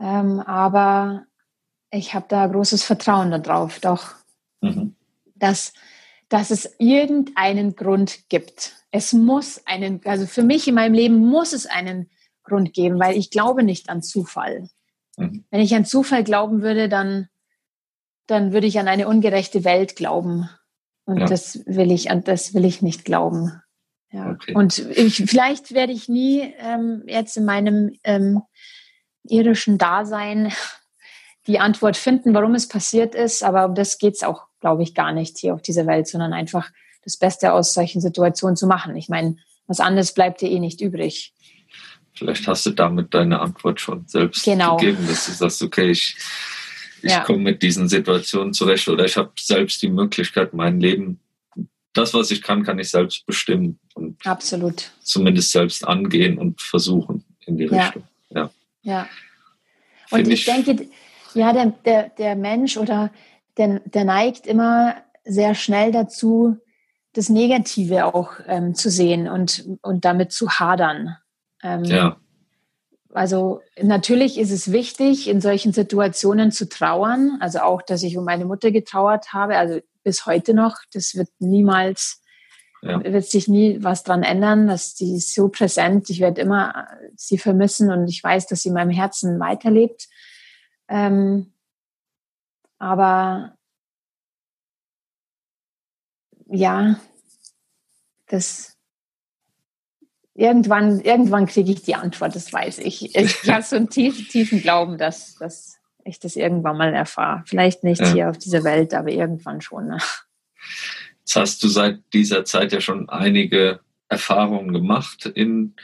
ähm, 0.00 0.40
aber 0.40 1.26
ich 1.90 2.14
habe 2.14 2.26
da 2.28 2.46
großes 2.46 2.82
Vertrauen 2.82 3.30
darauf, 3.30 3.80
doch, 3.80 4.14
mhm. 4.60 4.96
dass, 5.34 5.72
dass 6.28 6.50
es 6.50 6.76
irgendeinen 6.78 7.76
Grund 7.76 8.28
gibt. 8.28 8.76
Es 8.90 9.12
muss 9.12 9.66
einen, 9.66 10.00
also 10.04 10.26
für 10.26 10.42
mich 10.42 10.66
in 10.66 10.74
meinem 10.74 10.94
Leben 10.94 11.16
muss 11.16 11.52
es 11.52 11.66
einen 11.66 12.10
Grund 12.42 12.72
geben, 12.72 12.98
weil 12.98 13.16
ich 13.16 13.30
glaube 13.30 13.62
nicht 13.62 13.88
an 13.88 14.02
Zufall. 14.02 14.68
Mhm. 15.16 15.44
Wenn 15.50 15.60
ich 15.60 15.74
an 15.74 15.84
Zufall 15.84 16.24
glauben 16.24 16.62
würde, 16.62 16.88
dann, 16.88 17.28
dann 18.26 18.52
würde 18.52 18.66
ich 18.66 18.78
an 18.78 18.88
eine 18.88 19.08
ungerechte 19.08 19.64
Welt 19.64 19.96
glauben. 19.96 20.48
Und 21.04 21.18
ja. 21.18 21.26
das 21.26 21.60
will 21.66 21.90
ich, 21.90 22.08
das 22.24 22.54
will 22.54 22.64
ich 22.64 22.82
nicht 22.82 23.04
glauben. 23.04 23.60
Ja. 24.12 24.30
Okay. 24.30 24.54
Und 24.54 24.78
ich, 24.78 25.16
vielleicht 25.26 25.72
werde 25.72 25.92
ich 25.92 26.08
nie 26.08 26.52
ähm, 26.58 27.04
jetzt 27.06 27.36
in 27.36 27.44
meinem 27.44 27.92
ähm, 28.04 28.42
irdischen 29.24 29.78
Dasein 29.78 30.52
die 31.46 31.58
Antwort 31.58 31.96
finden, 31.96 32.34
warum 32.34 32.54
es 32.54 32.68
passiert 32.68 33.14
ist, 33.14 33.42
aber 33.42 33.66
um 33.66 33.74
das 33.74 33.98
geht 33.98 34.14
es 34.14 34.22
auch, 34.22 34.44
glaube 34.60 34.82
ich, 34.82 34.94
gar 34.94 35.12
nicht 35.12 35.38
hier 35.38 35.54
auf 35.54 35.62
dieser 35.62 35.86
Welt, 35.86 36.06
sondern 36.06 36.32
einfach 36.32 36.70
das 37.02 37.16
Beste 37.16 37.52
aus 37.52 37.72
solchen 37.72 38.00
Situationen 38.00 38.56
zu 38.56 38.66
machen. 38.66 38.94
Ich 38.96 39.08
meine, 39.08 39.36
was 39.66 39.80
anderes 39.80 40.12
bleibt 40.12 40.40
dir 40.40 40.50
eh 40.50 40.58
nicht 40.58 40.80
übrig. 40.80 41.32
Vielleicht 42.12 42.46
hast 42.46 42.66
du 42.66 42.70
damit 42.70 43.14
deine 43.14 43.40
Antwort 43.40 43.80
schon 43.80 44.06
selbst 44.06 44.44
genau. 44.44 44.76
gegeben, 44.76 45.06
dass 45.08 45.26
du 45.26 45.32
sagst, 45.32 45.62
okay, 45.62 45.90
ich 45.90 46.16
ich 47.02 47.12
ja. 47.12 47.24
komme 47.24 47.38
mit 47.38 47.62
diesen 47.62 47.88
Situationen 47.88 48.52
zurecht 48.52 48.88
oder 48.88 49.04
ich 49.04 49.16
habe 49.16 49.32
selbst 49.38 49.82
die 49.82 49.88
Möglichkeit, 49.88 50.54
mein 50.54 50.80
Leben, 50.80 51.20
das, 51.92 52.14
was 52.14 52.30
ich 52.30 52.42
kann, 52.42 52.62
kann 52.62 52.78
ich 52.78 52.90
selbst 52.90 53.26
bestimmen 53.26 53.78
und 53.94 54.24
Absolut. 54.26 54.92
zumindest 55.02 55.50
selbst 55.50 55.86
angehen 55.86 56.38
und 56.38 56.60
versuchen 56.60 57.24
in 57.46 57.56
die 57.56 57.64
ja. 57.64 57.84
Richtung. 57.84 58.04
Ja. 58.30 58.50
ja. 58.82 59.08
Und 60.10 60.28
ich, 60.28 60.46
ich, 60.48 60.64
denke, 60.64 60.88
ja, 61.34 61.52
der, 61.52 61.66
der, 61.84 62.08
der 62.10 62.36
Mensch 62.36 62.76
oder 62.76 63.10
der, 63.56 63.80
der 63.80 64.04
neigt 64.04 64.46
immer 64.46 64.96
sehr 65.24 65.54
schnell 65.54 65.92
dazu, 65.92 66.56
das 67.12 67.28
Negative 67.28 68.06
auch 68.14 68.32
ähm, 68.46 68.74
zu 68.74 68.90
sehen 68.90 69.28
und, 69.28 69.64
und 69.82 70.04
damit 70.04 70.32
zu 70.32 70.48
hadern. 70.48 71.16
Ähm, 71.62 71.84
ja. 71.84 72.16
Also 73.12 73.60
natürlich 73.80 74.38
ist 74.38 74.52
es 74.52 74.70
wichtig, 74.70 75.28
in 75.28 75.40
solchen 75.40 75.72
Situationen 75.72 76.52
zu 76.52 76.68
trauern. 76.68 77.38
Also 77.40 77.60
auch, 77.60 77.82
dass 77.82 78.02
ich 78.02 78.16
um 78.16 78.24
meine 78.24 78.44
Mutter 78.44 78.70
getrauert 78.70 79.32
habe, 79.32 79.56
also 79.56 79.80
bis 80.04 80.26
heute 80.26 80.54
noch. 80.54 80.76
Das 80.92 81.14
wird 81.14 81.28
niemals, 81.38 82.22
ja. 82.82 83.02
wird 83.02 83.24
sich 83.24 83.48
nie 83.48 83.82
was 83.82 84.04
dran 84.04 84.22
ändern. 84.22 84.68
Dass 84.68 84.94
die 84.94 85.16
ist 85.16 85.34
so 85.34 85.48
präsent. 85.48 86.08
Ich 86.10 86.20
werde 86.20 86.40
immer 86.40 86.86
sie 87.16 87.38
vermissen 87.38 87.90
und 87.90 88.06
ich 88.08 88.22
weiß, 88.22 88.46
dass 88.46 88.62
sie 88.62 88.68
in 88.68 88.74
meinem 88.74 88.90
Herzen 88.90 89.40
weiterlebt. 89.40 90.08
Ähm, 90.88 91.52
aber 92.78 93.56
ja, 96.46 96.98
das 98.26 98.76
irgendwann, 100.40 101.00
irgendwann 101.00 101.46
kriege 101.46 101.70
ich 101.70 101.82
die 101.82 101.94
Antwort, 101.94 102.34
das 102.34 102.52
weiß 102.52 102.78
ich. 102.78 103.14
Ich, 103.14 103.34
habe 103.50 103.62
so 103.62 103.76
einen 103.76 103.90
tiefen, 103.90 104.26
tiefen 104.26 104.62
Glauben, 104.62 104.96
dass, 104.96 105.34
dass 105.36 105.78
ich 106.04 106.18
das 106.18 106.34
irgendwann 106.34 106.78
mal 106.78 106.94
erfahre. 106.94 107.42
Vielleicht 107.46 107.84
nicht 107.84 108.00
ja. 108.00 108.12
hier 108.12 108.30
auf 108.30 108.38
dieser 108.38 108.64
Welt, 108.64 108.94
aber 108.94 109.10
irgendwann 109.10 109.60
schon. 109.60 109.88
Ne? 109.88 109.98
Jetzt 111.18 111.36
hast 111.36 111.62
du 111.62 111.68
seit 111.68 112.00
dieser 112.14 112.44
Zeit 112.46 112.72
ja 112.72 112.80
schon 112.80 113.08
einige 113.10 113.80
Erfahrungen 114.08 114.72
gemacht 114.72 115.26
in, 115.26 115.74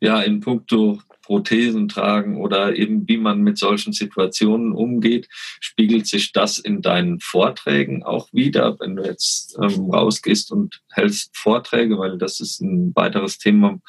ja, 0.00 0.20
in 0.20 0.40
puncto 0.40 1.00
Prothesen 1.26 1.88
tragen 1.88 2.40
oder 2.40 2.76
eben 2.76 3.08
wie 3.08 3.16
man 3.16 3.42
mit 3.42 3.58
solchen 3.58 3.92
Situationen 3.92 4.72
umgeht. 4.72 5.28
Spiegelt 5.58 6.06
sich 6.06 6.30
das 6.30 6.58
in 6.58 6.82
deinen 6.82 7.18
Vorträgen 7.18 8.04
auch 8.04 8.28
wieder, 8.32 8.78
wenn 8.78 8.94
du 8.94 9.02
jetzt 9.02 9.58
ähm, 9.60 9.90
rausgehst 9.90 10.52
und 10.52 10.82
hältst 10.92 11.36
Vorträge, 11.36 11.98
weil 11.98 12.16
das 12.16 12.38
ist 12.38 12.60
ein 12.60 12.92
weiteres 12.94 13.38
Thema, 13.38 13.80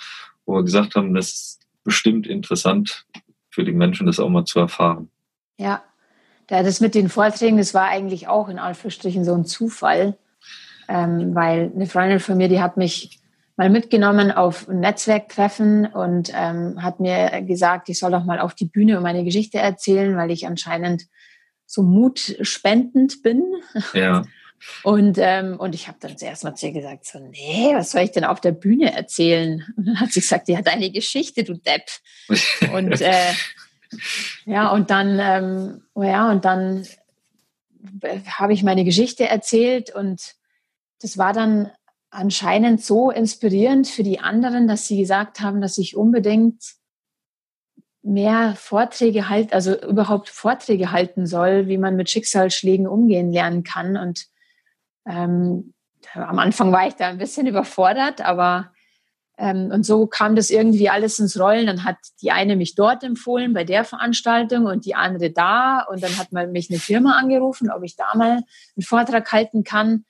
wo 0.47 0.55
wir 0.55 0.63
gesagt 0.63 0.95
haben, 0.95 1.13
das 1.13 1.59
bestimmt 1.83 2.25
interessant 2.25 3.05
für 3.51 3.63
die 3.63 3.71
Menschen, 3.71 4.07
das 4.07 4.19
auch 4.19 4.29
mal 4.29 4.45
zu 4.45 4.59
erfahren. 4.59 5.11
Ja, 5.59 5.83
das 6.47 6.81
mit 6.81 6.95
den 6.95 7.09
Vorträgen, 7.09 7.57
das 7.57 7.75
war 7.75 7.87
eigentlich 7.87 8.27
auch 8.27 8.49
in 8.49 8.57
Anführungsstrichen 8.57 9.23
so 9.23 9.35
ein 9.35 9.45
Zufall, 9.45 10.17
ähm, 10.87 11.35
weil 11.35 11.71
eine 11.75 11.85
Freundin 11.85 12.19
von 12.19 12.37
mir, 12.37 12.49
die 12.49 12.61
hat 12.61 12.77
mich 12.77 13.19
mal 13.57 13.69
mitgenommen 13.69 14.31
auf 14.31 14.69
ein 14.69 14.79
Netzwerktreffen 14.79 15.87
und 15.87 16.31
ähm, 16.33 16.81
hat 16.81 16.99
mir 16.99 17.41
gesagt, 17.41 17.89
ich 17.89 17.99
soll 17.99 18.11
doch 18.11 18.23
mal 18.23 18.39
auf 18.39 18.53
die 18.53 18.65
Bühne 18.65 18.97
und 18.97 19.03
meine 19.03 19.23
Geschichte 19.23 19.57
erzählen, 19.57 20.15
weil 20.15 20.31
ich 20.31 20.45
anscheinend 20.45 21.03
so 21.65 21.81
mutspendend 21.81 23.21
bin. 23.23 23.43
Ja. 23.93 24.23
Und, 24.81 25.19
ähm, 25.19 25.59
und 25.59 25.75
ich 25.75 25.87
habe 25.87 25.99
dann 26.01 26.17
zuerst 26.17 26.43
mal 26.43 26.55
zu 26.55 26.65
ihr 26.65 26.73
gesagt, 26.73 27.05
so, 27.05 27.19
nee, 27.19 27.75
was 27.75 27.91
soll 27.91 28.01
ich 28.01 28.11
denn 28.11 28.23
auf 28.23 28.41
der 28.41 28.53
Bühne 28.53 28.91
erzählen? 28.91 29.63
Und 29.77 29.85
dann 29.85 29.99
hat 29.99 30.11
sie 30.11 30.19
gesagt, 30.21 30.49
ja, 30.49 30.63
deine 30.63 30.89
Geschichte, 30.89 31.43
du 31.43 31.53
Depp. 31.53 31.83
Und 32.73 32.99
äh, 32.99 33.33
ja, 34.45 34.69
und 34.71 34.89
dann, 34.89 35.19
ähm, 35.21 35.83
oh 35.93 36.01
ja, 36.01 36.29
und 36.31 36.43
dann 36.43 36.85
habe 38.25 38.53
ich 38.53 38.63
meine 38.63 38.83
Geschichte 38.83 39.29
erzählt 39.29 39.93
und 39.93 40.35
das 41.01 41.17
war 41.17 41.31
dann 41.31 41.71
anscheinend 42.09 42.83
so 42.83 43.11
inspirierend 43.11 43.87
für 43.87 44.03
die 44.03 44.19
anderen, 44.19 44.67
dass 44.67 44.87
sie 44.87 44.97
gesagt 44.97 45.39
haben, 45.39 45.61
dass 45.61 45.77
ich 45.77 45.95
unbedingt 45.95 46.63
mehr 48.01 48.55
Vorträge 48.55 49.29
halt, 49.29 49.53
also 49.53 49.79
überhaupt 49.81 50.29
Vorträge 50.29 50.91
halten 50.91 51.27
soll, 51.27 51.67
wie 51.67 51.77
man 51.77 51.95
mit 51.95 52.09
Schicksalsschlägen 52.09 52.87
umgehen 52.87 53.31
lernen 53.31 53.63
kann. 53.63 53.97
Und 53.97 54.27
ähm, 55.05 55.73
am 56.13 56.39
Anfang 56.39 56.71
war 56.71 56.87
ich 56.87 56.95
da 56.95 57.07
ein 57.07 57.17
bisschen 57.17 57.47
überfordert, 57.47 58.21
aber 58.21 58.71
ähm, 59.37 59.69
und 59.71 59.85
so 59.85 60.07
kam 60.07 60.35
das 60.35 60.49
irgendwie 60.49 60.89
alles 60.89 61.19
ins 61.19 61.39
Rollen. 61.39 61.67
Dann 61.67 61.83
hat 61.83 61.97
die 62.21 62.31
eine 62.31 62.55
mich 62.55 62.75
dort 62.75 63.03
empfohlen 63.03 63.53
bei 63.53 63.63
der 63.63 63.83
Veranstaltung 63.83 64.65
und 64.65 64.85
die 64.85 64.95
andere 64.95 65.31
da. 65.31 65.85
Und 65.89 66.01
dann 66.01 66.17
hat 66.17 66.31
man 66.31 66.51
mich 66.51 66.69
eine 66.69 66.79
Firma 66.79 67.17
angerufen, 67.17 67.69
ob 67.69 67.83
ich 67.83 67.95
da 67.95 68.15
mal 68.15 68.31
einen 68.31 68.83
Vortrag 68.83 69.31
halten 69.31 69.63
kann. 69.63 70.05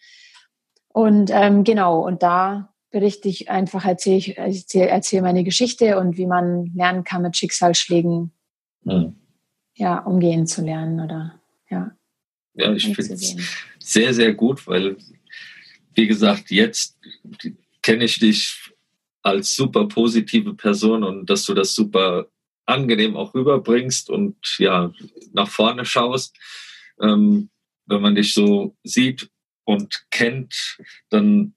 Und 0.97 1.29
ähm, 1.31 1.63
genau, 1.63 1.99
und 1.99 2.23
da 2.23 2.73
berichte 2.89 3.29
ich 3.29 3.51
einfach, 3.51 3.86
erzähle 3.86 4.17
ich 4.17 4.36
erzähle, 4.36 4.88
erzähle 4.88 5.21
meine 5.21 5.43
Geschichte 5.43 5.99
und 5.99 6.17
wie 6.17 6.25
man 6.25 6.71
lernen 6.73 7.03
kann, 7.03 7.21
mit 7.21 7.38
Schicksalsschlägen 7.38 8.31
mhm. 8.83 9.15
ja, 9.75 9.99
umgehen 9.99 10.47
zu 10.47 10.63
lernen 10.63 10.99
oder 10.99 11.39
ja. 11.69 11.91
Ja, 12.55 12.73
ich 12.73 12.86
finde 12.86 13.13
es 13.13 13.36
sehr, 13.77 14.12
sehr 14.12 14.33
gut, 14.33 14.65
weil, 14.65 14.97
wie 15.93 16.07
gesagt, 16.07 16.49
jetzt 16.49 16.97
kenne 17.83 18.05
ich 18.05 18.17
dich 18.17 18.73
als 19.21 19.55
super 19.55 19.88
positive 19.88 20.55
Person 20.55 21.03
und 21.03 21.29
dass 21.29 21.45
du 21.45 21.53
das 21.53 21.75
super 21.75 22.25
angenehm 22.65 23.15
auch 23.15 23.36
rüberbringst 23.36 24.10
und 24.10 24.36
ja, 24.57 24.91
nach 25.31 25.47
vorne 25.47 25.86
schaust. 25.86 26.36
Ähm, 26.99 27.51
wenn 27.86 28.01
man 28.01 28.15
dich 28.15 28.33
so 28.33 28.75
sieht 28.83 29.29
und 29.67 30.06
kennt, 30.12 30.77
dann 31.10 31.53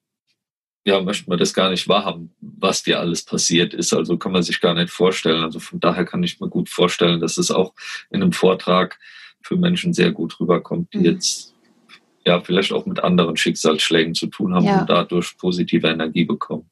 ja, 0.83 0.99
möchte 0.99 1.29
man 1.29 1.39
das 1.39 1.53
gar 1.53 1.69
nicht 1.69 1.87
wahrhaben, 1.87 2.35
was 2.41 2.83
dir 2.83 2.99
alles 2.99 3.23
passiert 3.23 3.73
ist. 3.73 3.93
Also 3.93 4.17
kann 4.17 4.33
man 4.33 4.43
sich 4.43 4.59
gar 4.59 4.73
nicht 4.73 4.89
vorstellen. 4.89 5.43
Also 5.43 5.59
von 5.59 5.79
daher 5.79 6.05
kann 6.05 6.23
ich 6.23 6.39
mir 6.41 6.49
gut 6.49 6.69
vorstellen, 6.69 7.21
dass 7.21 7.37
es 7.37 7.51
auch 7.51 7.73
in 8.09 8.21
einem 8.21 8.33
Vortrag 8.33 8.99
für 9.41 9.55
Menschen 9.55 9.93
sehr 9.93 10.11
gut 10.11 10.39
rüberkommt, 10.39 10.93
die 10.93 10.97
mhm. 10.97 11.05
jetzt 11.05 11.55
ja 12.25 12.41
vielleicht 12.41 12.73
auch 12.73 12.85
mit 12.85 12.99
anderen 13.01 13.37
Schicksalsschlägen 13.37 14.13
zu 14.13 14.27
tun 14.27 14.53
haben 14.53 14.65
ja. 14.65 14.81
und 14.81 14.89
dadurch 14.89 15.37
positive 15.37 15.87
Energie 15.87 16.25
bekommen. 16.25 16.69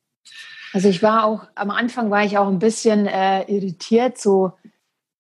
Also 0.74 0.90
ich 0.90 1.02
war 1.02 1.24
auch, 1.24 1.48
am 1.56 1.72
Anfang 1.72 2.12
war 2.12 2.26
ich 2.26 2.38
auch 2.38 2.48
ein 2.48 2.60
bisschen 2.60 3.06
äh, 3.06 3.44
irritiert, 3.44 4.18
so 4.18 4.54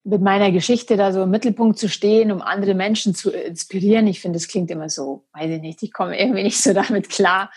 mit 0.03 0.21
meiner 0.21 0.51
Geschichte 0.51 0.97
da 0.97 1.11
so 1.11 1.23
im 1.23 1.29
Mittelpunkt 1.29 1.77
zu 1.77 1.89
stehen, 1.89 2.31
um 2.31 2.41
andere 2.41 2.73
Menschen 2.73 3.13
zu 3.13 3.31
inspirieren. 3.31 4.07
Ich 4.07 4.21
finde, 4.21 4.39
das 4.39 4.47
klingt 4.47 4.71
immer 4.71 4.89
so, 4.89 5.25
weiß 5.33 5.51
ich 5.51 5.61
nicht, 5.61 5.83
ich 5.83 5.93
komme 5.93 6.19
irgendwie 6.19 6.43
nicht 6.43 6.61
so 6.61 6.73
damit 6.73 7.09
klar, 7.09 7.51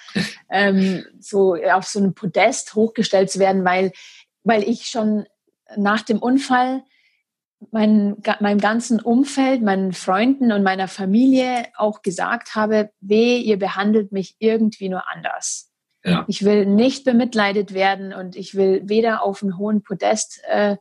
ähm, 0.50 1.04
so 1.20 1.54
auf 1.54 1.86
so 1.86 1.98
einem 1.98 2.14
Podest 2.14 2.74
hochgestellt 2.74 3.30
zu 3.30 3.38
werden, 3.38 3.64
weil, 3.64 3.92
weil 4.44 4.62
ich 4.68 4.86
schon 4.86 5.26
nach 5.76 6.02
dem 6.02 6.18
Unfall 6.18 6.82
mein, 7.70 8.16
meinem 8.40 8.58
ganzen 8.58 9.00
Umfeld, 9.00 9.62
meinen 9.62 9.92
Freunden 9.92 10.50
und 10.50 10.64
meiner 10.64 10.88
Familie 10.88 11.66
auch 11.76 12.02
gesagt 12.02 12.56
habe, 12.56 12.90
weh, 13.00 13.38
ihr 13.38 13.58
behandelt 13.58 14.10
mich 14.10 14.34
irgendwie 14.40 14.88
nur 14.88 15.08
anders. 15.08 15.70
Ja. 16.04 16.24
Ich 16.26 16.44
will 16.44 16.66
nicht 16.66 17.04
bemitleidet 17.04 17.72
werden 17.72 18.12
und 18.12 18.34
ich 18.34 18.56
will 18.56 18.82
weder 18.86 19.22
auf 19.22 19.42
einen 19.42 19.56
hohen 19.56 19.82
Podest 19.82 20.42
äh, 20.48 20.76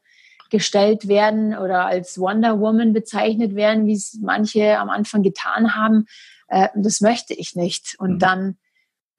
gestellt 0.52 1.08
werden 1.08 1.58
oder 1.58 1.86
als 1.86 2.20
Wonder 2.20 2.60
Woman 2.60 2.94
bezeichnet 2.94 3.56
werden, 3.56 3.88
wie 3.88 3.94
es 3.94 4.20
manche 4.22 4.78
am 4.78 4.90
Anfang 4.90 5.24
getan 5.24 5.76
haben. 5.76 6.06
Äh, 6.48 6.68
das 6.76 7.02
möchte 7.02 7.34
ich 7.34 7.56
nicht. 7.56 7.96
Und 7.98 8.16
mhm. 8.16 8.20
dann, 8.20 8.58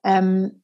ähm, 0.05 0.63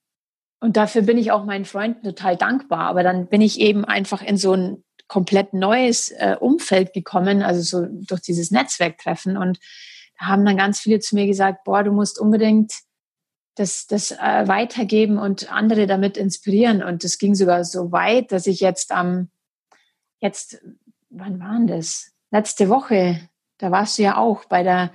und 0.60 0.76
dafür 0.76 1.02
bin 1.02 1.18
ich 1.18 1.32
auch 1.32 1.44
meinen 1.44 1.64
Freunden 1.64 2.04
total 2.04 2.36
dankbar. 2.36 2.82
Aber 2.82 3.02
dann 3.02 3.26
bin 3.28 3.40
ich 3.40 3.58
eben 3.58 3.84
einfach 3.84 4.22
in 4.22 4.36
so 4.36 4.52
ein 4.52 4.84
komplett 5.08 5.54
neues 5.54 6.10
äh, 6.10 6.36
Umfeld 6.38 6.92
gekommen, 6.92 7.42
also 7.42 7.62
so 7.62 7.86
durch 7.90 8.20
dieses 8.20 8.50
Netzwerktreffen. 8.50 9.36
Und 9.36 9.58
da 10.20 10.26
haben 10.26 10.44
dann 10.44 10.58
ganz 10.58 10.80
viele 10.80 11.00
zu 11.00 11.14
mir 11.14 11.26
gesagt, 11.26 11.64
boah, 11.64 11.82
du 11.82 11.90
musst 11.90 12.20
unbedingt 12.20 12.72
das, 13.54 13.86
das 13.86 14.12
äh, 14.12 14.46
weitergeben 14.46 15.18
und 15.18 15.50
andere 15.50 15.86
damit 15.86 16.16
inspirieren. 16.16 16.82
Und 16.82 17.02
das 17.02 17.18
ging 17.18 17.34
sogar 17.34 17.64
so 17.64 17.90
weit, 17.90 18.30
dass 18.30 18.46
ich 18.46 18.60
jetzt 18.60 18.92
am 18.92 19.30
jetzt, 20.20 20.60
wann 21.10 21.40
waren 21.40 21.66
das? 21.66 22.12
Letzte 22.30 22.68
Woche, 22.68 23.20
da 23.58 23.70
warst 23.70 23.98
du 23.98 24.02
ja 24.02 24.16
auch 24.16 24.44
bei 24.44 24.62
der 24.62 24.90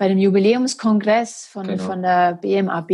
bei 0.00 0.08
dem 0.08 0.16
Jubiläumskongress 0.16 1.44
von, 1.44 1.66
genau. 1.66 1.84
von 1.84 2.00
der 2.00 2.38
BMAB. 2.40 2.90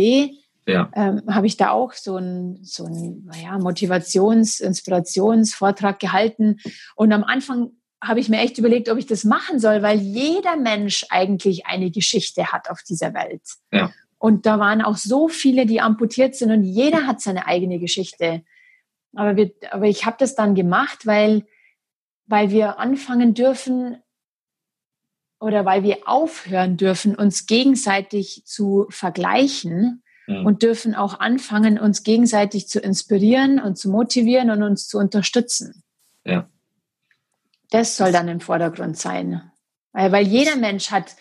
Ja. 0.65 0.91
Ähm, 0.93 1.21
habe 1.29 1.47
ich 1.47 1.55
da 1.55 1.69
auch 1.69 1.93
so 1.93 2.17
einen 2.17 2.61
so 2.65 2.83
ein, 2.83 3.31
ja, 3.41 3.57
Motivations-, 3.57 4.59
Inspirationsvortrag 4.59 6.01
gehalten. 6.01 6.57
Und 6.97 7.13
am 7.13 7.23
Anfang 7.23 7.71
habe 8.03 8.19
ich 8.19 8.27
mir 8.27 8.41
echt 8.41 8.57
überlegt, 8.57 8.89
ob 8.89 8.97
ich 8.97 9.05
das 9.05 9.23
machen 9.23 9.57
soll, 9.59 9.81
weil 9.83 9.99
jeder 9.99 10.57
Mensch 10.57 11.05
eigentlich 11.09 11.65
eine 11.65 11.91
Geschichte 11.91 12.51
hat 12.51 12.69
auf 12.69 12.81
dieser 12.83 13.13
Welt. 13.13 13.43
Ja. 13.71 13.89
Und 14.17 14.45
da 14.45 14.59
waren 14.59 14.81
auch 14.81 14.97
so 14.97 15.29
viele, 15.29 15.65
die 15.65 15.79
amputiert 15.79 16.35
sind 16.35 16.51
und 16.51 16.63
jeder 16.63 17.07
hat 17.07 17.21
seine 17.21 17.47
eigene 17.47 17.79
Geschichte. 17.79 18.43
Aber, 19.15 19.37
wir, 19.37 19.51
aber 19.71 19.85
ich 19.85 20.05
habe 20.05 20.17
das 20.19 20.35
dann 20.35 20.55
gemacht, 20.55 21.05
weil 21.05 21.45
weil 22.27 22.51
wir 22.51 22.77
anfangen 22.77 23.33
dürfen 23.33 23.97
oder 25.39 25.65
weil 25.65 25.83
wir 25.83 26.07
aufhören 26.07 26.77
dürfen, 26.77 27.15
uns 27.15 27.45
gegenseitig 27.45 28.43
zu 28.45 28.85
vergleichen 28.89 30.03
mhm. 30.27 30.45
und 30.45 30.63
dürfen 30.63 30.93
auch 30.93 31.19
anfangen, 31.19 31.79
uns 31.79 32.03
gegenseitig 32.03 32.67
zu 32.67 32.79
inspirieren 32.79 33.59
und 33.59 33.77
zu 33.77 33.89
motivieren 33.89 34.51
und 34.51 34.63
uns 34.63 34.87
zu 34.87 34.97
unterstützen. 34.97 35.83
Ja. 36.25 36.49
Das 37.69 37.97
soll 37.97 38.11
dann 38.11 38.27
im 38.27 38.39
Vordergrund 38.39 38.97
sein. 38.97 39.51
Weil, 39.91 40.11
weil 40.11 40.27
jeder 40.27 40.55
Mensch 40.55 40.91
hat 40.91 41.15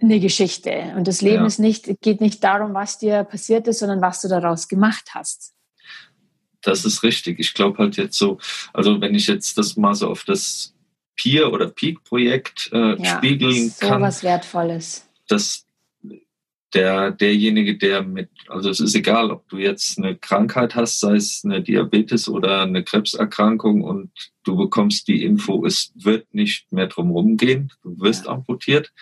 eine 0.00 0.20
Geschichte 0.20 0.92
und 0.96 1.08
das 1.08 1.22
Leben 1.22 1.42
ja. 1.42 1.46
ist 1.46 1.58
nicht, 1.58 2.02
geht 2.02 2.20
nicht 2.20 2.44
darum, 2.44 2.74
was 2.74 2.98
dir 2.98 3.24
passiert 3.24 3.66
ist, 3.68 3.78
sondern 3.78 4.02
was 4.02 4.20
du 4.20 4.28
daraus 4.28 4.68
gemacht 4.68 5.10
hast 5.14 5.55
das 6.66 6.84
ist 6.84 7.02
richtig. 7.02 7.38
Ich 7.38 7.54
glaube 7.54 7.78
halt 7.78 7.96
jetzt 7.96 8.18
so, 8.18 8.38
also 8.72 9.00
wenn 9.00 9.14
ich 9.14 9.26
jetzt 9.26 9.56
das 9.58 9.76
mal 9.76 9.94
so 9.94 10.08
auf 10.08 10.24
das 10.24 10.74
Peer- 11.14 11.52
oder 11.52 11.68
Peak-Projekt 11.68 12.70
äh, 12.72 13.00
ja, 13.00 13.16
spiegeln 13.16 13.70
so 13.70 13.86
kann. 13.86 14.02
was 14.02 14.22
Wertvolles. 14.22 15.08
Dass 15.28 15.64
der, 16.74 17.12
derjenige, 17.12 17.78
der 17.78 18.02
mit, 18.02 18.28
also 18.48 18.68
es 18.68 18.80
ist 18.80 18.94
egal, 18.94 19.30
ob 19.30 19.48
du 19.48 19.56
jetzt 19.58 19.96
eine 19.98 20.16
Krankheit 20.16 20.74
hast, 20.74 21.00
sei 21.00 21.14
es 21.14 21.42
eine 21.44 21.62
Diabetes 21.62 22.28
oder 22.28 22.62
eine 22.62 22.82
Krebserkrankung 22.82 23.82
und 23.82 24.10
du 24.42 24.56
bekommst 24.56 25.08
die 25.08 25.24
Info, 25.24 25.64
es 25.64 25.92
wird 25.94 26.34
nicht 26.34 26.70
mehr 26.72 26.88
drum 26.88 27.36
gehen, 27.36 27.72
du 27.82 27.98
wirst 28.00 28.26
ja. 28.26 28.32
amputiert, 28.32 28.92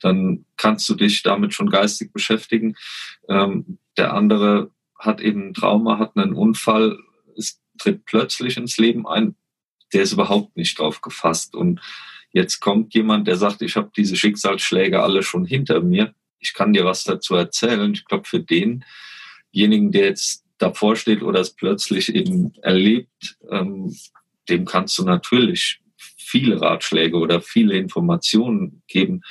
dann 0.00 0.44
kannst 0.56 0.88
du 0.88 0.94
dich 0.94 1.22
damit 1.22 1.54
schon 1.54 1.70
geistig 1.70 2.12
beschäftigen. 2.12 2.74
Ähm, 3.28 3.78
der 3.96 4.12
andere 4.12 4.70
hat 4.98 5.20
eben 5.20 5.48
ein 5.48 5.54
Trauma, 5.54 5.98
hat 5.98 6.16
einen 6.16 6.34
Unfall, 6.34 6.98
es 7.36 7.60
tritt 7.78 8.04
plötzlich 8.04 8.56
ins 8.56 8.78
Leben 8.78 9.06
ein, 9.06 9.34
der 9.92 10.02
ist 10.02 10.12
überhaupt 10.12 10.56
nicht 10.56 10.78
drauf 10.78 11.00
gefasst. 11.00 11.54
Und 11.54 11.80
jetzt 12.32 12.60
kommt 12.60 12.94
jemand, 12.94 13.26
der 13.28 13.36
sagt, 13.36 13.62
ich 13.62 13.76
habe 13.76 13.90
diese 13.96 14.16
Schicksalsschläge 14.16 15.02
alle 15.02 15.22
schon 15.22 15.44
hinter 15.44 15.80
mir, 15.80 16.14
ich 16.44 16.52
kann 16.52 16.72
dir 16.72 16.84
was 16.84 17.04
dazu 17.04 17.34
erzählen. 17.34 17.92
Ich 17.94 18.04
glaube, 18.04 18.24
für 18.28 18.40
denjenigen, 18.40 19.92
der 19.92 20.06
jetzt 20.06 20.44
davor 20.58 20.94
steht 20.94 21.22
oder 21.22 21.40
es 21.40 21.50
plötzlich 21.50 22.14
eben 22.14 22.54
erlebt, 22.62 23.38
ähm, 23.50 23.96
dem 24.48 24.64
kannst 24.66 24.98
du 24.98 25.04
natürlich 25.04 25.80
viele 25.96 26.60
Ratschläge 26.60 27.16
oder 27.16 27.40
viele 27.40 27.76
Informationen 27.76 28.82
geben, 28.86 29.22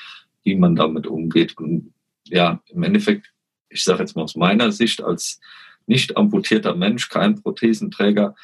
wie 0.43 0.55
man 0.55 0.75
damit 0.75 1.05
umgeht. 1.05 1.57
Und 1.57 1.93
ja, 2.25 2.61
im 2.69 2.83
Endeffekt, 2.83 3.32
ich 3.73 3.83
sage 3.83 3.99
jetzt 3.99 4.15
mal 4.15 4.23
aus 4.23 4.35
meiner 4.35 4.71
Sicht 4.71 5.03
als 5.03 5.39
nicht 5.85 6.15
amputierter 6.17 6.75
Mensch, 6.75 7.09
kein 7.09 7.41
Prothesenträger. 7.41 8.35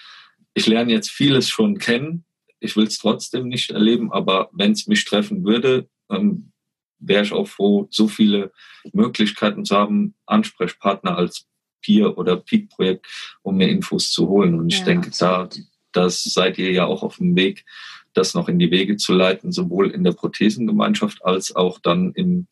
Ich 0.54 0.68
lerne 0.68 0.92
jetzt 0.92 1.10
vieles 1.10 1.50
schon 1.50 1.78
kennen, 1.78 2.26
ich 2.60 2.76
will 2.76 2.86
es 2.86 2.98
trotzdem 2.98 3.48
nicht 3.48 3.72
erleben, 3.72 4.12
aber 4.12 4.50
wenn 4.52 4.74
es 4.74 4.88
mich 4.88 5.06
treffen 5.06 5.46
würde, 5.46 5.88
ähm, 6.10 6.52
wäre 7.00 7.24
ich 7.24 7.32
auch 7.32 7.48
froh, 7.48 7.88
so 7.90 8.08
viele 8.08 8.52
Möglichkeiten 8.92 9.64
zu 9.64 9.78
haben, 9.78 10.16
Ansprechpartner 10.26 11.18
als 11.18 11.48
Peer 11.82 12.18
oder 12.18 12.36
Peak-Projekt, 12.36 13.08
um 13.42 13.56
mir 13.56 13.70
Infos 13.70 14.12
zu 14.12 14.28
holen. 14.28 14.60
Und 14.60 14.74
ich 14.74 14.80
ja, 14.80 14.86
denke, 14.86 15.12
da 15.18 15.48
das 15.92 16.24
seid 16.24 16.58
ihr 16.58 16.72
ja 16.72 16.86
auch 16.86 17.04
auf 17.04 17.18
dem 17.18 17.36
Weg, 17.36 17.66
das 18.14 18.34
noch 18.34 18.50
in 18.50 18.60
die 18.60 18.72
Wege 18.72 18.98
zu 18.98 19.14
leiten, 19.14 19.52
sowohl 19.52 19.92
in 19.92 20.04
der 20.04 20.12
Prothesengemeinschaft 20.12 21.24
als 21.24 21.56
auch 21.56 21.80
dann 21.80 22.12
im, 22.14 22.48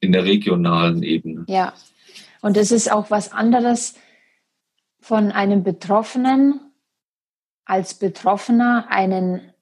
in 0.00 0.12
der 0.12 0.24
regionalen 0.24 1.02
Ebene. 1.02 1.44
Ja, 1.48 1.72
und 2.48 2.56
es 2.56 2.72
ist 2.72 2.90
auch 2.90 3.10
was 3.10 3.30
anderes 3.32 3.94
von 5.00 5.32
einem 5.32 5.64
Betroffenen 5.64 6.72
als 7.66 7.92
Betroffener 7.92 8.86
einen, 8.88 9.52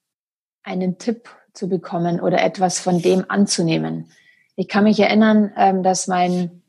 einen 0.63 0.97
Tipp 0.97 1.29
zu 1.53 1.69
bekommen 1.69 2.21
oder 2.21 2.41
etwas 2.45 2.79
von 2.79 3.03
dem 3.03 3.29
anzunehmen. 3.29 4.13
Ich 4.55 4.69
kann 4.69 4.85
mich 4.85 5.01
erinnern, 5.01 5.53
ähm, 5.57 5.83
dass 5.83 6.07
mein 6.07 6.63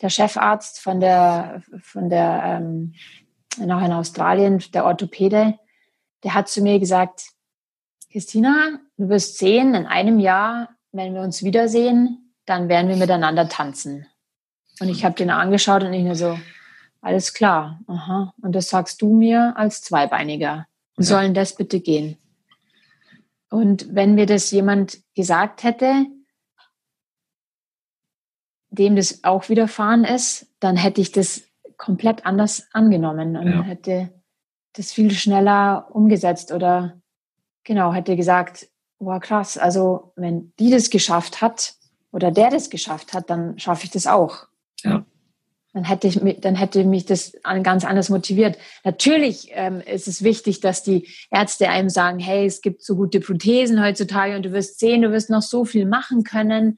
der 0.00 0.08
Chefarzt 0.08 0.80
von 0.80 0.98
der 0.98 1.62
von 1.82 2.08
der 2.08 2.42
ähm, 2.42 2.94
in 3.58 3.70
Australien, 3.70 4.64
der 4.72 4.86
Orthopäde, 4.86 5.58
der 6.24 6.32
hat 6.32 6.48
zu 6.48 6.62
mir 6.62 6.80
gesagt, 6.80 7.24
Christina, 8.10 8.78
du 8.96 9.10
wirst 9.10 9.36
sehen, 9.36 9.74
in 9.74 9.84
einem 9.84 10.20
Jahr, 10.20 10.70
wenn 10.90 11.12
wir 11.12 11.20
uns 11.20 11.42
wiedersehen, 11.42 12.32
dann 12.46 12.70
werden 12.70 12.88
wir 12.88 12.96
miteinander 12.96 13.46
tanzen. 13.46 14.06
Und 14.80 14.88
ich 14.88 15.04
habe 15.04 15.14
den 15.14 15.30
angeschaut 15.30 15.82
und 15.84 15.92
ich 15.92 16.04
nur 16.04 16.16
so, 16.16 16.38
alles 17.00 17.32
klar, 17.32 17.80
aha. 17.86 18.34
Und 18.42 18.54
das 18.54 18.68
sagst 18.68 19.00
du 19.00 19.14
mir 19.14 19.54
als 19.56 19.82
Zweibeiniger. 19.82 20.66
Ja. 21.00 21.04
sollen 21.04 21.34
das 21.34 21.56
bitte 21.56 21.80
gehen? 21.80 22.18
Und 23.48 23.94
wenn 23.94 24.14
mir 24.14 24.26
das 24.26 24.50
jemand 24.50 24.98
gesagt 25.14 25.64
hätte, 25.64 26.06
dem 28.70 28.96
das 28.96 29.24
auch 29.24 29.48
widerfahren 29.48 30.04
ist, 30.04 30.46
dann 30.60 30.76
hätte 30.76 31.00
ich 31.00 31.10
das 31.10 31.42
komplett 31.76 32.26
anders 32.26 32.68
angenommen 32.72 33.36
und 33.36 33.50
ja. 33.50 33.62
hätte 33.62 34.12
das 34.74 34.92
viel 34.92 35.10
schneller 35.10 35.88
umgesetzt 35.90 36.52
oder 36.52 37.00
genau, 37.64 37.92
hätte 37.92 38.14
gesagt, 38.14 38.68
wow, 38.98 39.18
krass, 39.18 39.58
also 39.58 40.12
wenn 40.14 40.52
die 40.58 40.70
das 40.70 40.90
geschafft 40.90 41.40
hat 41.40 41.74
oder 42.12 42.30
der 42.30 42.50
das 42.50 42.70
geschafft 42.70 43.12
hat, 43.14 43.30
dann 43.30 43.58
schaffe 43.58 43.84
ich 43.84 43.90
das 43.90 44.06
auch. 44.06 44.46
Dann 45.72 45.84
hätte, 45.84 46.08
ich, 46.08 46.20
dann 46.40 46.56
hätte 46.56 46.84
mich 46.84 47.06
das 47.06 47.32
ganz 47.62 47.84
anders 47.84 48.08
motiviert. 48.08 48.58
Natürlich 48.82 49.50
ähm, 49.52 49.80
ist 49.80 50.08
es 50.08 50.24
wichtig, 50.24 50.60
dass 50.60 50.82
die 50.82 51.06
Ärzte 51.30 51.68
einem 51.68 51.88
sagen, 51.88 52.18
hey, 52.18 52.44
es 52.44 52.60
gibt 52.60 52.82
so 52.82 52.96
gute 52.96 53.20
Prothesen 53.20 53.80
heutzutage 53.80 54.34
und 54.34 54.42
du 54.42 54.52
wirst 54.52 54.80
sehen, 54.80 55.02
du 55.02 55.12
wirst 55.12 55.30
noch 55.30 55.42
so 55.42 55.64
viel 55.64 55.86
machen 55.86 56.24
können. 56.24 56.76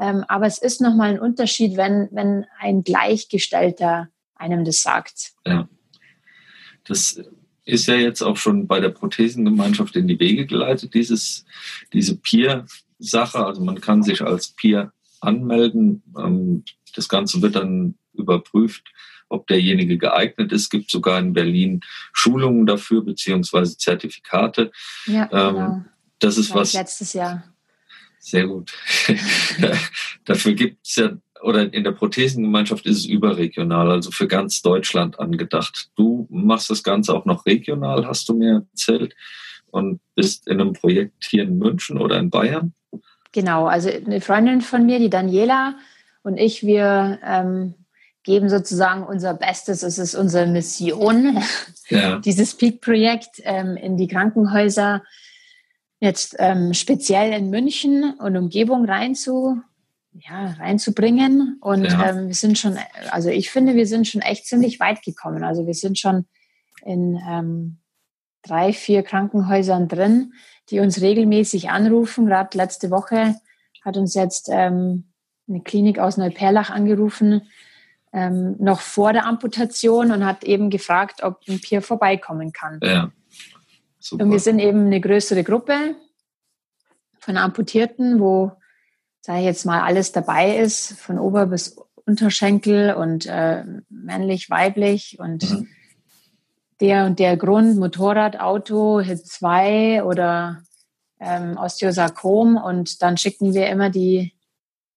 Ähm, 0.00 0.24
aber 0.28 0.46
es 0.46 0.56
ist 0.56 0.80
nochmal 0.80 1.10
ein 1.10 1.20
Unterschied, 1.20 1.76
wenn, 1.76 2.08
wenn 2.10 2.46
ein 2.58 2.84
Gleichgestellter 2.84 4.08
einem 4.34 4.64
das 4.64 4.80
sagt. 4.80 5.32
Ja. 5.46 5.68
Das 6.84 7.20
ist 7.64 7.86
ja 7.86 7.94
jetzt 7.94 8.22
auch 8.22 8.36
schon 8.36 8.66
bei 8.66 8.80
der 8.80 8.88
Prothesengemeinschaft 8.88 9.94
in 9.94 10.08
die 10.08 10.18
Wege 10.18 10.46
geleitet, 10.46 10.94
dieses, 10.94 11.44
diese 11.92 12.16
Peer-Sache. 12.16 13.44
Also 13.44 13.62
man 13.62 13.80
kann 13.80 14.02
sich 14.02 14.22
als 14.22 14.48
Peer 14.48 14.92
anmelden. 15.20 16.02
Ähm, 16.18 16.64
das 16.94 17.08
Ganze 17.08 17.40
wird 17.42 17.56
dann 17.56 17.94
überprüft, 18.14 18.92
ob 19.28 19.46
derjenige 19.46 19.98
geeignet 19.98 20.52
ist. 20.52 20.62
Es 20.62 20.70
gibt 20.70 20.90
sogar 20.90 21.18
in 21.18 21.32
Berlin 21.32 21.80
Schulungen 22.12 22.66
dafür, 22.66 23.02
beziehungsweise 23.02 23.76
Zertifikate. 23.76 24.70
Ja, 25.06 25.28
ähm, 25.32 25.54
genau. 25.54 25.84
Das 26.18 26.38
ist 26.38 26.54
was. 26.54 26.72
Letztes 26.72 27.12
Jahr. 27.14 27.44
Sehr 28.20 28.46
gut. 28.46 28.72
dafür 30.24 30.52
gibt 30.52 30.86
es 30.86 30.96
ja 30.96 31.10
oder 31.42 31.72
in 31.72 31.84
der 31.84 31.92
Prothesengemeinschaft 31.92 32.86
ist 32.86 32.98
es 32.98 33.06
überregional, 33.06 33.90
also 33.90 34.10
für 34.10 34.28
ganz 34.28 34.62
Deutschland 34.62 35.18
angedacht. 35.18 35.90
Du 35.96 36.26
machst 36.30 36.70
das 36.70 36.82
Ganze 36.82 37.14
auch 37.14 37.24
noch 37.24 37.46
regional, 37.46 38.06
hast 38.06 38.28
du 38.28 38.34
mir 38.34 38.66
erzählt, 38.70 39.14
und 39.70 40.00
bist 40.14 40.46
in 40.46 40.60
einem 40.60 40.74
Projekt 40.74 41.24
hier 41.24 41.42
in 41.42 41.58
München 41.58 41.98
oder 41.98 42.18
in 42.18 42.30
Bayern. 42.30 42.74
Genau, 43.32 43.66
also 43.66 43.88
eine 43.88 44.20
Freundin 44.20 44.60
von 44.60 44.84
mir, 44.84 44.98
die 44.98 45.10
Daniela 45.10 45.76
und 46.22 46.36
ich, 46.36 46.64
wir 46.64 47.18
ähm, 47.24 47.74
geben 48.24 48.48
sozusagen 48.48 49.04
unser 49.04 49.34
Bestes. 49.34 49.82
Es 49.82 49.98
ist 49.98 50.14
unsere 50.14 50.46
Mission, 50.46 51.42
ja. 51.88 52.18
dieses 52.24 52.56
Peak-Projekt 52.56 53.42
ähm, 53.44 53.76
in 53.76 53.96
die 53.96 54.08
Krankenhäuser 54.08 55.02
jetzt 56.00 56.36
ähm, 56.38 56.74
speziell 56.74 57.32
in 57.32 57.50
München 57.50 58.14
und 58.18 58.36
Umgebung 58.36 58.84
reinzu, 58.84 59.60
ja, 60.12 60.52
reinzubringen. 60.58 61.58
Und 61.60 61.84
ja. 61.84 62.10
ähm, 62.10 62.26
wir 62.26 62.34
sind 62.34 62.58
schon, 62.58 62.76
also 63.10 63.28
ich 63.28 63.50
finde, 63.50 63.76
wir 63.76 63.86
sind 63.86 64.08
schon 64.08 64.20
echt 64.20 64.46
ziemlich 64.46 64.80
weit 64.80 65.02
gekommen. 65.02 65.44
Also 65.44 65.66
wir 65.66 65.74
sind 65.74 65.98
schon 65.98 66.26
in 66.84 67.20
ähm, 67.28 67.78
drei, 68.42 68.72
vier 68.72 69.02
Krankenhäusern 69.02 69.88
drin, 69.88 70.32
die 70.70 70.80
uns 70.80 71.00
regelmäßig 71.00 71.70
anrufen. 71.70 72.26
Gerade 72.26 72.56
letzte 72.58 72.90
Woche 72.90 73.36
hat 73.84 73.96
uns 73.96 74.14
jetzt 74.14 74.48
ähm, 74.50 75.12
eine 75.48 75.60
Klinik 75.60 75.98
aus 75.98 76.16
Neuperlach 76.16 76.70
angerufen, 76.70 77.42
ähm, 78.12 78.56
noch 78.58 78.80
vor 78.80 79.12
der 79.12 79.26
Amputation 79.26 80.12
und 80.12 80.24
hat 80.24 80.44
eben 80.44 80.70
gefragt, 80.70 81.22
ob 81.22 81.40
ein 81.48 81.60
Peer 81.60 81.82
vorbeikommen 81.82 82.52
kann. 82.52 82.78
Ja. 82.82 83.10
Super. 83.98 84.24
Und 84.24 84.32
wir 84.32 84.40
sind 84.40 84.58
eben 84.58 84.86
eine 84.86 85.00
größere 85.00 85.44
Gruppe 85.44 85.94
von 87.20 87.36
Amputierten, 87.36 88.20
wo 88.20 88.52
sage 89.22 89.38
ich 89.38 89.44
jetzt 89.44 89.64
mal, 89.64 89.80
alles 89.80 90.12
dabei 90.12 90.58
ist, 90.58 90.98
von 90.98 91.18
Ober- 91.18 91.46
bis 91.46 91.76
Unterschenkel 92.04 92.94
und 92.94 93.26
äh, 93.26 93.64
männlich, 93.88 94.50
weiblich 94.50 95.18
und 95.20 95.48
mhm. 95.48 95.68
der 96.80 97.06
und 97.06 97.20
der 97.20 97.36
Grund, 97.36 97.78
Motorrad, 97.78 98.40
Auto, 98.40 99.00
HIT 99.00 99.24
2 99.24 100.02
oder 100.02 100.62
ähm, 101.20 101.56
Osteosarkom 101.56 102.56
und 102.56 103.00
dann 103.02 103.16
schicken 103.16 103.54
wir 103.54 103.68
immer 103.68 103.90
die, 103.90 104.34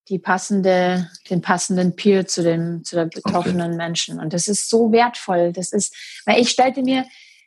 die 0.08 0.18
passende, 0.18 1.10
den 1.30 1.40
passenden 1.40 1.96
Peer 1.96 2.26
zu 2.26 2.42
dem, 2.42 2.84
zu 2.84 2.96
der 2.96 3.06
betroffenen 3.06 3.72
okay. 3.72 3.76
Menschen. 3.76 4.20
Und 4.20 4.32
das 4.32 4.48
ist 4.48 4.70
so 4.70 4.92
wertvoll. 4.92 5.52
Das 5.52 5.72
ist, 5.72 5.94
weil 6.26 6.40
ich 6.40 6.50
stellte 6.50 6.82
mir, 6.82 7.04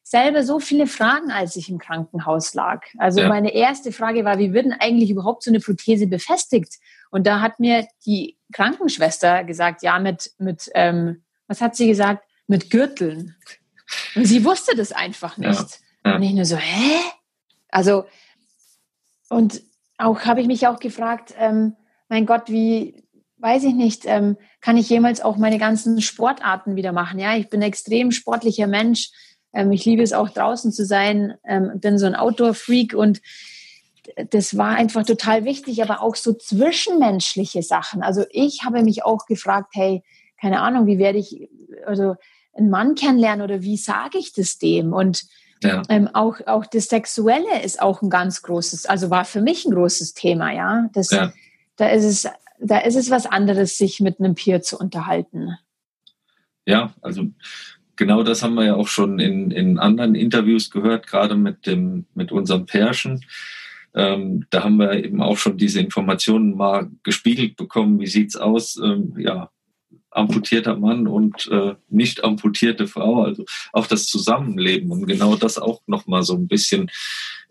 selber 0.09 0.43
so 0.43 0.59
viele 0.59 0.87
Fragen, 0.87 1.29
als 1.29 1.55
ich 1.55 1.69
im 1.69 1.77
Krankenhaus 1.77 2.55
lag. 2.55 2.81
Also 2.97 3.21
ja. 3.21 3.27
meine 3.27 3.53
erste 3.53 3.91
Frage 3.91 4.25
war, 4.25 4.39
wie 4.39 4.53
wird 4.53 4.65
denn 4.65 4.73
eigentlich 4.73 5.11
überhaupt 5.11 5.43
so 5.43 5.51
eine 5.51 5.59
Prothese 5.59 6.07
befestigt? 6.07 6.79
Und 7.11 7.27
da 7.27 7.41
hat 7.41 7.59
mir 7.59 7.87
die 8.07 8.35
Krankenschwester 8.51 9.43
gesagt, 9.43 9.83
ja, 9.83 9.99
mit, 9.99 10.31
mit 10.39 10.71
ähm, 10.73 11.23
was 11.47 11.61
hat 11.61 11.75
sie 11.75 11.87
gesagt? 11.87 12.25
Mit 12.47 12.71
Gürteln. 12.71 13.35
Und 14.15 14.25
sie 14.25 14.43
wusste 14.43 14.75
das 14.75 14.91
einfach 14.91 15.37
nicht. 15.37 15.51
Ja. 16.03 16.11
Ja. 16.11 16.15
Und 16.15 16.23
ich 16.23 16.33
nur 16.33 16.45
so, 16.45 16.57
hä? 16.57 16.99
Also, 17.69 18.05
und 19.29 19.61
auch 19.99 20.21
habe 20.25 20.41
ich 20.41 20.47
mich 20.47 20.65
auch 20.65 20.79
gefragt, 20.79 21.35
ähm, 21.37 21.75
mein 22.09 22.25
Gott, 22.25 22.43
wie, 22.47 23.03
weiß 23.37 23.63
ich 23.63 23.73
nicht, 23.73 24.03
ähm, 24.05 24.37
kann 24.61 24.77
ich 24.77 24.89
jemals 24.89 25.21
auch 25.21 25.37
meine 25.37 25.57
ganzen 25.57 26.01
Sportarten 26.01 26.75
wieder 26.75 26.91
machen? 26.91 27.19
Ja, 27.19 27.35
ich 27.35 27.49
bin 27.49 27.61
ein 27.61 27.67
extrem 27.67 28.11
sportlicher 28.11 28.67
Mensch. 28.67 29.11
Ähm, 29.53 29.71
ich 29.71 29.85
liebe 29.85 30.03
es 30.03 30.13
auch 30.13 30.29
draußen 30.29 30.71
zu 30.71 30.85
sein, 30.85 31.35
ähm, 31.47 31.71
bin 31.75 31.97
so 31.97 32.05
ein 32.05 32.15
Outdoor-Freak 32.15 32.93
und 32.93 33.21
das 34.31 34.57
war 34.57 34.75
einfach 34.75 35.05
total 35.05 35.45
wichtig, 35.45 35.83
aber 35.83 36.01
auch 36.01 36.15
so 36.15 36.33
zwischenmenschliche 36.33 37.61
Sachen. 37.61 38.01
Also 38.01 38.25
ich 38.31 38.63
habe 38.63 38.81
mich 38.83 39.03
auch 39.03 39.25
gefragt, 39.25 39.69
hey, 39.73 40.03
keine 40.39 40.61
Ahnung, 40.61 40.87
wie 40.87 40.97
werde 40.97 41.19
ich 41.19 41.49
also 41.85 42.15
einen 42.53 42.69
Mann 42.69 42.95
kennenlernen 42.95 43.43
oder 43.43 43.61
wie 43.61 43.77
sage 43.77 44.17
ich 44.17 44.33
das 44.33 44.57
dem? 44.57 44.93
Und 44.93 45.25
ja. 45.61 45.83
ähm, 45.89 46.09
auch, 46.13 46.37
auch 46.47 46.65
das 46.65 46.85
Sexuelle 46.85 47.61
ist 47.63 47.81
auch 47.81 48.01
ein 48.01 48.09
ganz 48.09 48.41
großes, 48.41 48.85
also 48.85 49.09
war 49.09 49.25
für 49.25 49.41
mich 49.41 49.65
ein 49.65 49.73
großes 49.73 50.13
Thema, 50.13 50.51
ja. 50.53 50.89
Das, 50.93 51.11
ja. 51.11 51.31
Da 51.79 51.87
ist 51.87 52.03
es, 52.03 52.27
da 52.59 52.79
ist 52.79 52.95
es 52.95 53.09
was 53.09 53.25
anderes, 53.25 53.77
sich 53.77 54.01
mit 54.01 54.19
einem 54.19 54.35
Peer 54.35 54.61
zu 54.61 54.77
unterhalten. 54.77 55.57
Ja, 56.65 56.93
also 57.01 57.27
genau 57.95 58.21
das 58.21 58.43
haben 58.43 58.55
wir 58.55 58.65
ja 58.65 58.75
auch 58.75 58.89
schon 58.89 59.17
in, 59.17 59.49
in 59.49 59.79
anderen 59.79 60.13
Interviews 60.13 60.69
gehört, 60.69 61.07
gerade 61.07 61.35
mit 61.35 61.65
dem, 61.65 62.05
mit 62.13 62.33
unserem 62.33 62.65
Pärchen. 62.65 63.23
Ähm, 63.95 64.45
da 64.49 64.65
haben 64.65 64.75
wir 64.75 64.91
eben 65.01 65.21
auch 65.21 65.37
schon 65.37 65.57
diese 65.57 65.79
Informationen 65.79 66.57
mal 66.57 66.91
gespiegelt 67.03 67.55
bekommen. 67.55 68.01
Wie 68.01 68.07
sieht's 68.07 68.35
aus? 68.35 68.75
Ähm, 68.83 69.15
ja, 69.17 69.49
amputierter 70.11 70.75
Mann 70.75 71.07
und 71.07 71.47
äh, 71.47 71.75
nicht 71.87 72.25
amputierte 72.25 72.87
Frau, 72.87 73.23
also 73.23 73.45
auch 73.71 73.87
das 73.87 74.07
Zusammenleben 74.07 74.91
und 74.91 75.05
genau 75.05 75.37
das 75.37 75.57
auch 75.57 75.81
nochmal 75.87 76.23
so 76.23 76.35
ein 76.35 76.49
bisschen 76.49 76.91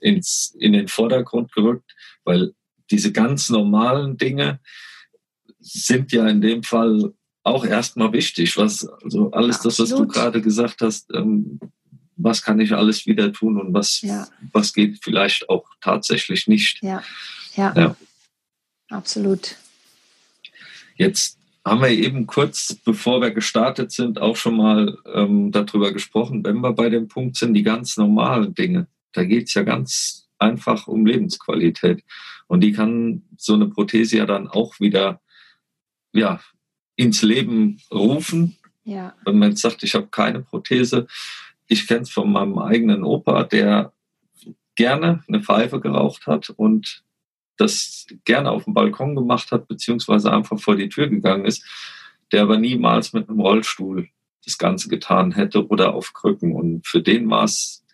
ins, 0.01 0.55
in 0.61 0.75
den 0.75 0.89
Vordergrund 0.89 1.51
gerückt, 1.53 1.95
weil 2.25 2.53
diese 2.91 3.13
ganz 3.13 3.51
normalen 3.51 4.17
Dinge 4.17 4.61
sind 5.61 6.13
ja 6.13 6.27
in 6.29 6.41
dem 6.41 6.63
Fall 6.63 7.13
auch 7.43 7.65
erstmal 7.65 8.13
wichtig. 8.13 8.57
Was, 8.57 8.87
also 9.03 9.31
alles 9.31 9.57
Absolut. 9.57 9.79
das, 9.79 9.91
was 9.91 9.99
du 9.99 10.07
gerade 10.07 10.43
gesagt 10.43 10.81
hast, 10.81 11.11
ähm, 11.15 11.61
was 12.17 12.43
kann 12.43 12.61
ich 12.61 12.75
alles 12.75 13.07
wieder 13.07 13.33
tun 13.33 13.61
und 13.61 13.73
was, 13.73 14.03
ja. 14.03 14.27
was 14.53 14.73
geht 14.73 14.99
vielleicht 15.03 15.49
auch 15.49 15.65
tatsächlich 15.81 16.49
nicht. 16.49 16.83
Ja. 16.83 17.03
ja, 17.55 17.73
ja, 17.77 17.97
absolut. 18.91 19.57
Jetzt 20.97 21.39
haben 21.65 21.81
wir 21.81 21.91
eben 21.91 22.27
kurz, 22.27 22.77
bevor 22.85 23.21
wir 23.21 23.31
gestartet 23.31 23.93
sind, 23.93 24.21
auch 24.21 24.37
schon 24.37 24.57
mal 24.57 24.99
ähm, 25.15 25.53
darüber 25.53 25.93
gesprochen, 25.93 26.43
wenn 26.45 26.61
wir 26.61 26.73
bei 26.73 26.89
dem 26.89 27.09
Punkt 27.09 27.37
sind, 27.37 27.55
die 27.55 27.63
ganz 27.63 27.97
normalen 27.97 28.55
Dinge. 28.55 28.89
Da 29.13 29.25
geht 29.25 29.49
es 29.49 29.55
ja 29.55 29.63
ganz 29.63 30.28
einfach 30.39 30.87
um 30.87 31.07
Lebensqualität. 31.07 32.05
Und 32.47 32.61
die 32.61 32.73
kann 32.73 33.23
so 33.37 33.55
eine 33.55 33.67
Prothese 33.67 34.19
ja 34.19 34.27
dann 34.27 34.49
auch 34.49 34.81
wieder 34.81 35.21
ja, 36.13 36.41
ins 36.97 37.23
Leben 37.23 37.81
rufen. 37.93 38.57
Ja. 38.85 39.15
Wenn 39.25 39.39
man 39.39 39.51
jetzt 39.51 39.63
sagt, 39.63 39.83
ich 39.83 39.95
habe 39.95 40.09
keine 40.09 40.41
Prothese, 40.41 41.07
ich 41.67 41.87
kenne 41.87 42.03
es 42.03 42.11
von 42.11 42.33
meinem 42.33 42.59
eigenen 42.59 43.05
Opa, 43.05 43.45
der 43.45 43.93
gerne 44.75 45.23
eine 45.29 45.43
Pfeife 45.43 45.81
geraucht 45.81 46.27
hat 46.27 46.51
und 46.51 47.05
das 47.57 48.07
gerne 48.25 48.51
auf 48.51 48.65
dem 48.65 48.75
Balkon 48.75 49.17
gemacht 49.17 49.51
hat, 49.53 49.69
beziehungsweise 49.69 50.33
einfach 50.33 50.59
vor 50.59 50.77
die 50.77 50.89
Tür 50.89 51.09
gegangen 51.09 51.45
ist, 51.45 51.65
der 52.33 52.43
aber 52.43 52.59
niemals 52.59 53.13
mit 53.13 53.29
einem 53.29 53.41
Rollstuhl 53.41 54.09
das 54.45 54.57
Ganze 54.57 54.89
getan 54.89 55.33
hätte 55.33 55.67
oder 55.67 55.95
auf 55.95 56.15
Krücken. 56.15 56.55
Und 56.55 56.87
für 56.87 57.03
den 57.03 57.29
war 57.29 57.45
es 57.45 57.85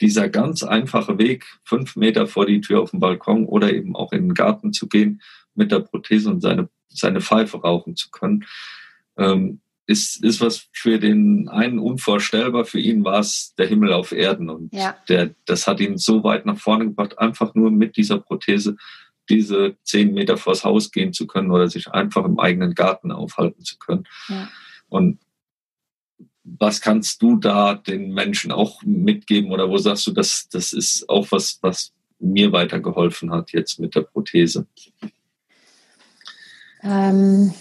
dieser 0.00 0.28
ganz 0.28 0.62
einfache 0.62 1.18
Weg, 1.18 1.44
fünf 1.64 1.96
Meter 1.96 2.26
vor 2.26 2.46
die 2.46 2.60
Tür 2.60 2.82
auf 2.82 2.90
dem 2.90 3.00
Balkon 3.00 3.46
oder 3.46 3.72
eben 3.72 3.96
auch 3.96 4.12
in 4.12 4.28
den 4.28 4.34
Garten 4.34 4.72
zu 4.72 4.88
gehen 4.88 5.20
mit 5.54 5.72
der 5.72 5.80
Prothese 5.80 6.30
und 6.30 6.40
seine, 6.40 6.68
seine 6.88 7.20
Pfeife 7.20 7.60
rauchen 7.60 7.96
zu 7.96 8.10
können. 8.10 8.44
Ähm, 9.16 9.60
ist, 9.86 10.22
ist 10.22 10.40
was 10.42 10.68
für 10.72 10.98
den 10.98 11.48
einen 11.48 11.78
unvorstellbar, 11.78 12.66
für 12.66 12.78
ihn 12.78 13.04
war 13.04 13.20
es 13.20 13.54
der 13.56 13.66
Himmel 13.66 13.92
auf 13.94 14.12
Erden. 14.12 14.50
Und 14.50 14.72
ja. 14.74 14.94
der, 15.08 15.34
das 15.46 15.66
hat 15.66 15.80
ihn 15.80 15.96
so 15.96 16.22
weit 16.22 16.44
nach 16.44 16.58
vorne 16.58 16.84
gebracht, 16.84 17.18
einfach 17.18 17.54
nur 17.54 17.70
mit 17.70 17.96
dieser 17.96 18.18
Prothese 18.18 18.76
diese 19.30 19.76
zehn 19.82 20.12
Meter 20.12 20.36
vors 20.36 20.64
Haus 20.64 20.90
gehen 20.90 21.12
zu 21.12 21.26
können 21.26 21.50
oder 21.50 21.68
sich 21.68 21.88
einfach 21.88 22.24
im 22.24 22.38
eigenen 22.38 22.74
Garten 22.74 23.12
aufhalten 23.12 23.64
zu 23.64 23.78
können. 23.78 24.04
Ja. 24.28 24.48
Und 24.88 25.20
was 26.58 26.80
kannst 26.80 27.22
du 27.22 27.36
da 27.36 27.74
den 27.74 28.12
Menschen 28.12 28.52
auch 28.52 28.82
mitgeben 28.82 29.52
oder 29.52 29.68
wo 29.68 29.78
sagst 29.78 30.06
du, 30.06 30.12
das, 30.12 30.48
das 30.50 30.72
ist 30.72 31.08
auch 31.08 31.26
was, 31.30 31.58
was 31.62 31.92
mir 32.18 32.52
weitergeholfen 32.52 33.30
hat 33.30 33.52
jetzt 33.52 33.78
mit 33.78 33.94
der 33.94 34.02
Prothese? 34.02 34.66
Ähm, 36.82 37.52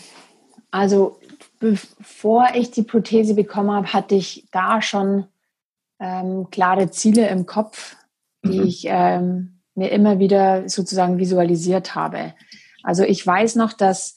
also 0.71 1.19
bevor 1.59 2.49
ich 2.55 2.71
die 2.71 2.83
Prothese 2.83 3.33
bekommen 3.33 3.71
habe, 3.71 3.93
hatte 3.93 4.15
ich 4.15 4.45
da 4.51 4.81
schon 4.81 5.25
ähm, 5.99 6.49
klare 6.51 6.91
Ziele 6.91 7.27
im 7.29 7.45
Kopf, 7.45 7.95
die 8.43 8.59
mhm. 8.59 8.65
ich 8.65 8.85
ähm, 8.87 9.59
mir 9.75 9.89
immer 9.91 10.19
wieder 10.19 10.67
sozusagen 10.69 11.17
visualisiert 11.17 11.95
habe. 11.95 12.33
Also 12.83 13.03
ich 13.03 13.25
weiß 13.25 13.55
noch, 13.55 13.73
dass 13.73 14.16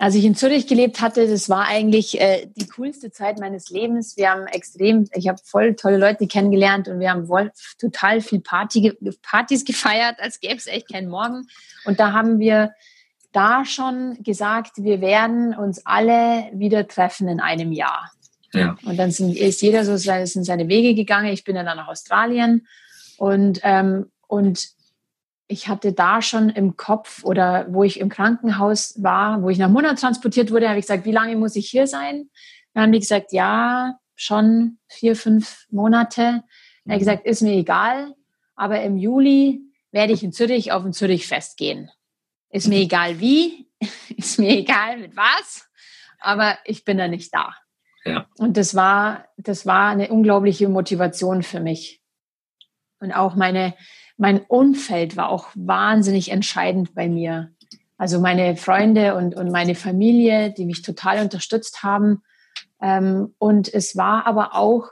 als 0.00 0.14
ich 0.14 0.24
in 0.24 0.34
Zürich 0.34 0.66
gelebt 0.66 1.02
hatte, 1.02 1.28
das 1.28 1.50
war 1.50 1.66
eigentlich 1.66 2.18
äh, 2.18 2.46
die 2.56 2.66
coolste 2.68 3.12
Zeit 3.12 3.38
meines 3.38 3.68
Lebens. 3.68 4.16
Wir 4.16 4.30
haben 4.30 4.46
extrem, 4.46 5.06
ich 5.12 5.28
habe 5.28 5.38
voll 5.44 5.74
tolle 5.74 5.98
Leute 5.98 6.26
kennengelernt 6.26 6.88
und 6.88 7.00
wir 7.00 7.10
haben 7.10 7.26
voll, 7.26 7.52
total 7.78 8.22
viel 8.22 8.40
Party, 8.40 8.94
Partys 9.20 9.66
gefeiert, 9.66 10.16
als 10.18 10.40
gäbe 10.40 10.56
es 10.56 10.66
echt 10.66 10.90
keinen 10.90 11.10
Morgen. 11.10 11.46
Und 11.84 12.00
da 12.00 12.12
haben 12.12 12.38
wir 12.38 12.72
da 13.32 13.66
schon 13.66 14.16
gesagt, 14.22 14.78
wir 14.78 15.02
werden 15.02 15.54
uns 15.54 15.84
alle 15.84 16.50
wieder 16.54 16.88
treffen 16.88 17.28
in 17.28 17.38
einem 17.38 17.70
Jahr. 17.70 18.10
Ja. 18.54 18.78
Und 18.86 18.96
dann 18.96 19.10
sind, 19.10 19.36
ist 19.36 19.60
jeder 19.60 19.84
so 19.84 19.98
seine, 19.98 20.26
sind 20.26 20.44
seine 20.44 20.68
Wege 20.68 20.94
gegangen. 20.94 21.30
Ich 21.30 21.44
bin 21.44 21.56
dann 21.56 21.66
nach 21.66 21.88
Australien 21.88 22.66
und, 23.18 23.60
ähm, 23.64 24.06
und 24.28 24.66
ich 25.50 25.68
hatte 25.68 25.92
da 25.92 26.22
schon 26.22 26.48
im 26.48 26.76
Kopf 26.76 27.24
oder 27.24 27.66
wo 27.70 27.82
ich 27.82 27.98
im 27.98 28.08
Krankenhaus 28.08 29.02
war, 29.02 29.42
wo 29.42 29.50
ich 29.50 29.58
nach 29.58 29.68
Monat 29.68 29.98
transportiert 29.98 30.50
wurde, 30.52 30.68
habe 30.68 30.78
ich 30.78 30.84
gesagt, 30.84 31.04
wie 31.04 31.12
lange 31.12 31.36
muss 31.36 31.56
ich 31.56 31.68
hier 31.68 31.86
sein? 31.86 32.30
Dann 32.72 32.84
haben 32.84 32.92
die 32.92 33.00
gesagt, 33.00 33.32
ja, 33.32 33.98
schon 34.14 34.78
vier, 34.86 35.16
fünf 35.16 35.66
Monate. 35.70 36.22
Er 36.22 36.32
hat 36.32 36.44
mhm. 36.84 36.98
gesagt, 36.98 37.26
ist 37.26 37.42
mir 37.42 37.54
egal, 37.54 38.14
aber 38.54 38.80
im 38.82 38.96
Juli 38.96 39.60
werde 39.90 40.12
ich 40.12 40.22
in 40.22 40.32
Zürich 40.32 40.70
auf 40.70 40.84
ein 40.84 40.92
Zürich-Fest 40.92 41.56
gehen. 41.56 41.90
Ist 42.50 42.68
mir 42.68 42.78
egal 42.78 43.18
wie, 43.18 43.68
ist 44.16 44.38
mir 44.38 44.50
egal 44.50 44.98
mit 44.98 45.16
was, 45.16 45.68
aber 46.20 46.58
ich 46.64 46.84
bin 46.84 46.98
da 46.98 47.08
nicht 47.08 47.34
da. 47.34 47.56
Ja. 48.04 48.26
Und 48.38 48.56
das 48.56 48.74
war, 48.74 49.26
das 49.36 49.66
war 49.66 49.90
eine 49.90 50.08
unglaubliche 50.08 50.68
Motivation 50.68 51.42
für 51.42 51.60
mich. 51.60 52.00
Und 53.00 53.12
auch 53.12 53.34
meine, 53.34 53.74
mein 54.20 54.42
Umfeld 54.42 55.16
war 55.16 55.30
auch 55.30 55.48
wahnsinnig 55.54 56.30
entscheidend 56.30 56.94
bei 56.94 57.08
mir. 57.08 57.52
Also 57.96 58.20
meine 58.20 58.54
Freunde 58.56 59.14
und, 59.14 59.34
und 59.34 59.50
meine 59.50 59.74
Familie, 59.74 60.52
die 60.52 60.66
mich 60.66 60.82
total 60.82 61.22
unterstützt 61.22 61.82
haben. 61.82 62.22
Ähm, 62.82 63.34
und 63.38 63.72
es 63.72 63.96
war 63.96 64.26
aber 64.26 64.54
auch, 64.54 64.90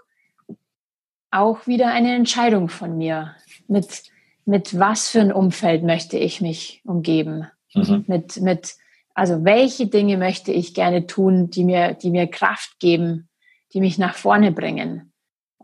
auch 1.30 1.66
wieder 1.66 1.88
eine 1.88 2.14
Entscheidung 2.14 2.70
von 2.70 2.96
mir. 2.96 3.34
Mit, 3.66 4.04
mit 4.46 4.78
was 4.78 5.10
für 5.10 5.20
ein 5.20 5.32
Umfeld 5.32 5.82
möchte 5.82 6.16
ich 6.16 6.40
mich 6.40 6.80
umgeben? 6.86 7.48
Mhm. 7.74 8.04
Mit, 8.06 8.40
mit, 8.40 8.76
also 9.12 9.44
welche 9.44 9.88
Dinge 9.88 10.16
möchte 10.16 10.52
ich 10.52 10.72
gerne 10.72 11.06
tun, 11.06 11.50
die 11.50 11.64
mir, 11.64 11.92
die 11.92 12.10
mir 12.10 12.28
Kraft 12.28 12.80
geben, 12.80 13.28
die 13.74 13.80
mich 13.80 13.98
nach 13.98 14.14
vorne 14.14 14.52
bringen? 14.52 15.12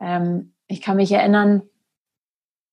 Ähm, 0.02 0.52
ich 0.66 0.82
kann 0.82 0.98
mich 0.98 1.12
erinnern, 1.12 1.62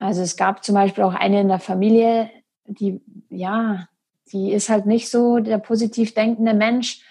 also 0.01 0.21
es 0.21 0.35
gab 0.35 0.63
zum 0.63 0.75
Beispiel 0.75 1.03
auch 1.03 1.13
eine 1.13 1.41
in 1.41 1.47
der 1.47 1.59
Familie, 1.59 2.31
die, 2.65 3.01
ja, 3.29 3.87
die 4.31 4.51
ist 4.51 4.69
halt 4.69 4.87
nicht 4.87 5.09
so 5.09 5.39
der 5.39 5.59
positiv 5.59 6.13
denkende 6.13 6.53
Mensch. 6.53 7.01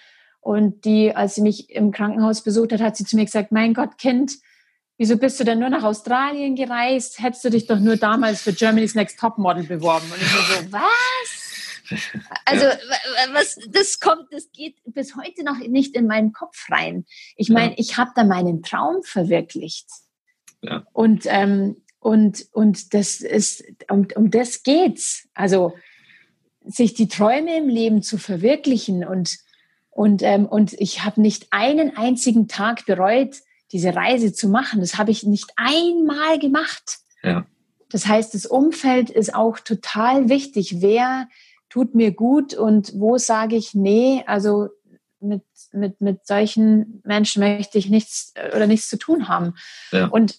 Und 0.41 0.85
die, 0.85 1.15
als 1.15 1.35
sie 1.37 1.43
mich 1.43 1.71
im 1.71 1.93
Krankenhaus 1.93 2.43
besucht 2.43 2.73
hat, 2.73 2.81
hat 2.81 2.97
sie 2.97 3.05
zu 3.05 3.15
mir 3.15 3.27
gesagt, 3.27 3.53
mein 3.53 3.75
Gott, 3.75 3.99
Kind, 3.99 4.39
wieso 4.99 5.19
bist 5.19 5.39
du 5.39 5.45
denn 5.45 5.61
nur 5.61 5.69
nach 5.69 5.85
Australien 5.85 6.57
gereist? 6.57 7.21
Hättest 7.23 7.45
du 7.45 7.51
dich 7.51 7.67
doch 7.67 7.79
nur 7.79 7.97
damals 7.97 8.43
für 8.43 8.53
Germany's 8.53 8.95
Next 8.95 9.21
Top 9.21 9.39
Model 9.39 9.65
beworben. 9.65 10.07
Und 10.11 10.21
ich 10.21 10.35
war 10.35 10.63
so, 10.63 10.73
was? 10.73 12.01
Also, 12.45 12.65
was, 13.33 13.59
das 13.69 14.01
kommt, 14.01 14.33
das 14.33 14.51
geht 14.53 14.77
bis 14.85 15.15
heute 15.17 15.45
noch 15.45 15.59
nicht 15.59 15.95
in 15.95 16.07
meinen 16.07 16.33
Kopf 16.33 16.71
rein. 16.71 17.05
Ich 17.37 17.51
meine, 17.51 17.73
ja. 17.73 17.79
ich 17.79 17.99
habe 17.99 18.11
da 18.17 18.25
meinen 18.25 18.63
Traum 18.63 19.03
verwirklicht. 19.03 19.87
Ja. 20.63 20.87
Und, 20.93 21.25
ähm, 21.27 21.77
und, 22.01 22.47
und 22.53 22.95
das 22.95 23.21
ist, 23.21 23.63
um, 23.89 24.09
um 24.17 24.31
das 24.31 24.63
geht's. 24.63 25.29
Also, 25.35 25.75
sich 26.67 26.95
die 26.95 27.09
Träume 27.09 27.57
im 27.57 27.69
Leben 27.69 28.03
zu 28.03 28.19
verwirklichen 28.19 29.05
und, 29.05 29.39
und, 29.91 30.23
ähm, 30.23 30.47
und 30.47 30.73
ich 30.75 31.05
habe 31.05 31.21
nicht 31.21 31.49
einen 31.51 31.97
einzigen 31.97 32.49
Tag 32.49 32.87
bereut, 32.87 33.37
diese 33.73 33.95
Reise 33.95 34.33
zu 34.33 34.49
machen. 34.49 34.81
Das 34.81 34.99
habe 34.99 35.11
ich 35.11 35.25
nicht 35.25 35.51
einmal 35.57 36.39
gemacht. 36.39 36.99
Ja. 37.23 37.47
Das 37.91 38.07
heißt, 38.07 38.35
das 38.35 38.47
Umfeld 38.47 39.11
ist 39.11 39.35
auch 39.35 39.59
total 39.59 40.29
wichtig. 40.29 40.81
Wer 40.81 41.29
tut 41.69 41.95
mir 41.95 42.13
gut 42.13 42.55
und 42.55 42.93
wo 42.95 43.19
sage 43.19 43.57
ich 43.57 43.75
nee? 43.75 44.23
Also 44.27 44.69
mit, 45.21 45.43
mit, 45.73 46.01
mit 46.01 46.27
solchen 46.27 47.03
Menschen 47.05 47.41
möchte 47.41 47.79
ich 47.79 47.89
nichts 47.89 48.33
äh, 48.35 48.55
oder 48.57 48.67
nichts 48.67 48.89
zu 48.89 48.99
tun 48.99 49.29
haben. 49.29 49.55
Ja. 49.93 50.07
Und 50.07 50.39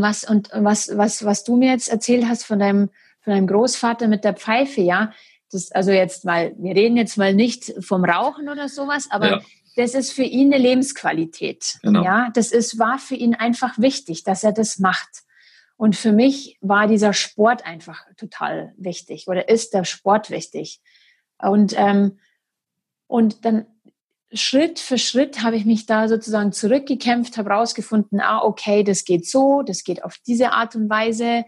was, 0.00 0.24
und 0.24 0.50
was, 0.52 0.96
was, 0.96 1.24
was 1.24 1.44
du 1.44 1.56
mir 1.56 1.70
jetzt 1.70 1.88
erzählt 1.88 2.26
hast 2.26 2.44
von 2.44 2.58
deinem, 2.58 2.90
von 3.20 3.32
deinem 3.32 3.46
Großvater 3.46 4.08
mit 4.08 4.24
der 4.24 4.34
Pfeife, 4.34 4.80
ja, 4.80 5.12
das, 5.50 5.70
also 5.72 5.90
jetzt 5.90 6.24
mal, 6.24 6.54
wir 6.56 6.74
reden 6.74 6.96
jetzt 6.96 7.18
mal 7.18 7.34
nicht 7.34 7.74
vom 7.80 8.04
Rauchen 8.04 8.48
oder 8.48 8.68
sowas, 8.68 9.08
aber 9.10 9.30
ja 9.30 9.42
das 9.76 9.94
ist 9.94 10.12
für 10.12 10.22
ihn 10.22 10.52
eine 10.52 10.62
Lebensqualität. 10.62 11.78
Genau. 11.82 12.04
Ja, 12.04 12.30
das 12.34 12.52
ist, 12.52 12.78
war 12.78 12.98
für 12.98 13.14
ihn 13.14 13.34
einfach 13.34 13.78
wichtig, 13.78 14.22
dass 14.22 14.44
er 14.44 14.52
das 14.52 14.78
macht. 14.78 15.22
Und 15.76 15.96
für 15.96 16.12
mich 16.12 16.58
war 16.60 16.86
dieser 16.86 17.12
Sport 17.12 17.64
einfach 17.64 18.04
total 18.16 18.74
wichtig 18.76 19.26
oder 19.28 19.48
ist 19.48 19.74
der 19.74 19.84
Sport 19.84 20.30
wichtig. 20.30 20.80
Und, 21.38 21.74
ähm, 21.76 22.18
und 23.06 23.44
dann 23.44 23.66
Schritt 24.34 24.78
für 24.78 24.98
Schritt 24.98 25.42
habe 25.42 25.56
ich 25.56 25.64
mich 25.64 25.86
da 25.86 26.08
sozusagen 26.08 26.52
zurückgekämpft, 26.52 27.36
habe 27.36 27.50
rausgefunden, 27.50 28.20
ah, 28.20 28.42
okay, 28.42 28.84
das 28.84 29.04
geht 29.04 29.26
so, 29.26 29.62
das 29.62 29.84
geht 29.84 30.04
auf 30.04 30.16
diese 30.26 30.52
Art 30.52 30.74
und 30.74 30.88
Weise 30.88 31.44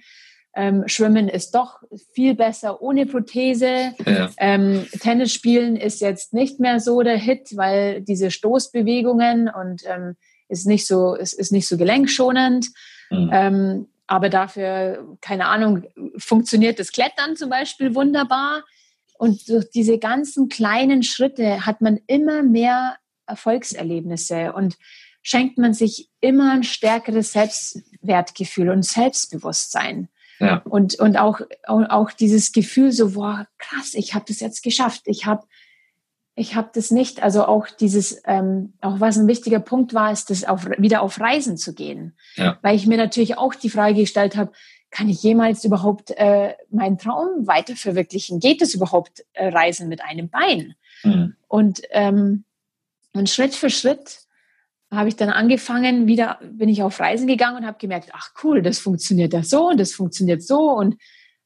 ähm, 0.57 0.85
Schwimmen 0.87 1.29
ist 1.29 1.55
doch 1.55 1.81
viel 2.13 2.35
besser 2.35 2.81
ohne 2.81 3.07
Prothese. 3.07 3.95
Ja. 4.07 4.31
Ähm, 4.37 4.87
Tennis 5.01 5.33
spielen 5.33 5.77
ist 5.77 6.01
jetzt 6.01 6.33
nicht 6.33 6.61
mehr 6.61 6.81
so 6.81 7.03
der 7.03 7.17
Hit, 7.17 7.57
weil 7.57 8.03
diese 8.03 8.31
Stoßbewegungen 8.31 9.49
und 9.49 9.83
ähm, 9.87 10.17
ist 10.49 10.67
nicht 10.67 10.87
so 10.87 11.15
ist, 11.15 11.33
ist 11.33 11.53
nicht 11.53 11.67
so 11.67 11.77
gelenkschonend. 11.77 12.69
Mhm. 13.11 13.31
Ähm, 13.33 13.89
aber 14.07 14.29
dafür 14.29 15.17
keine 15.21 15.47
Ahnung 15.47 15.85
funktioniert 16.19 16.79
das 16.79 16.93
Klettern 16.93 17.37
zum 17.37 17.51
Beispiel 17.51 17.95
wunderbar. 17.95 18.65
Und 19.15 19.49
durch 19.49 19.71
diese 19.71 19.99
ganzen 19.99 20.49
kleinen 20.49 21.03
Schritte 21.03 21.67
hat 21.67 21.81
man 21.81 22.01
immer 22.07 22.43
mehr 22.43 22.97
Erfolgserlebnisse 23.27 24.53
und 24.53 24.77
schenkt 25.23 25.57
man 25.57 25.73
sich 25.73 26.11
immer 26.21 26.53
ein 26.53 26.65
stärkeres 26.65 27.33
Selbstwertgefühl 27.33 28.69
und 28.69 28.85
Selbstbewusstsein. 28.85 30.09
Ja. 30.41 30.63
Und, 30.65 30.99
und 30.99 31.17
auch, 31.17 31.41
auch 31.67 32.11
dieses 32.11 32.53
Gefühl 32.53 32.93
so, 32.93 33.13
boah, 33.13 33.47
krass, 33.59 33.95
ich 33.95 34.15
habe 34.15 34.25
das 34.29 34.41
jetzt 34.41 34.63
geschafft. 34.63 35.03
Ich 35.07 35.27
habe 35.27 35.47
ich 36.37 36.57
habe 36.57 36.71
das 36.75 36.91
nicht, 36.91 37.23
also 37.23 37.45
auch 37.45 37.69
dieses, 37.69 38.21
ähm, 38.27 38.75
auch 38.81 38.99
was 38.99 39.17
ein 39.17 39.29
wichtiger 39.29 39.61
Punkt 39.61 39.95
war, 39.95 40.11
ist, 40.11 40.31
das 40.31 40.45
auf, 40.45 40.67
wieder 40.79 41.03
auf 41.03 41.21
Reisen 41.21 41.57
zu 41.57 41.75
gehen. 41.75 42.17
Ja. 42.35 42.59
Weil 42.63 42.75
ich 42.75 42.87
mir 42.87 42.97
natürlich 42.97 43.39
auch 43.39 43.55
die 43.55 43.71
Frage 43.71 44.01
gestellt 44.01 44.37
habe, 44.37 44.53
kann 44.95 45.09
ich 45.09 45.25
jemals 45.25 45.65
überhaupt 45.65 46.13
äh, 46.13 46.55
meinen 46.71 46.99
Traum 46.99 47.49
weiter 47.49 47.75
verwirklichen? 47.75 48.39
Geht 48.39 48.63
es 48.63 48.75
überhaupt 48.75 49.25
äh, 49.33 49.49
Reisen 49.49 49.89
mit 49.89 50.01
einem 50.01 50.31
Bein? 50.31 50.77
Mhm. 51.03 51.35
Und, 51.49 51.83
ähm, 51.91 52.45
und 53.13 53.29
Schritt 53.29 53.57
für 53.57 53.71
Schritt 53.71 54.21
habe 54.93 55.09
ich 55.09 55.17
dann 55.17 55.31
angefangen, 55.31 56.07
wieder 56.07 56.39
bin 56.45 56.69
ich 56.69 56.85
auf 56.85 57.01
Reisen 57.01 57.27
gegangen 57.27 57.57
und 57.57 57.67
habe 57.67 57.79
gemerkt, 57.81 58.11
ach 58.13 58.31
cool, 58.45 58.63
das 58.63 58.79
funktioniert 58.79 59.33
ja 59.33 59.43
so 59.43 59.71
und 59.71 59.81
das 59.81 59.93
funktioniert 59.93 60.45
so 60.45 60.71
und, 60.71 60.97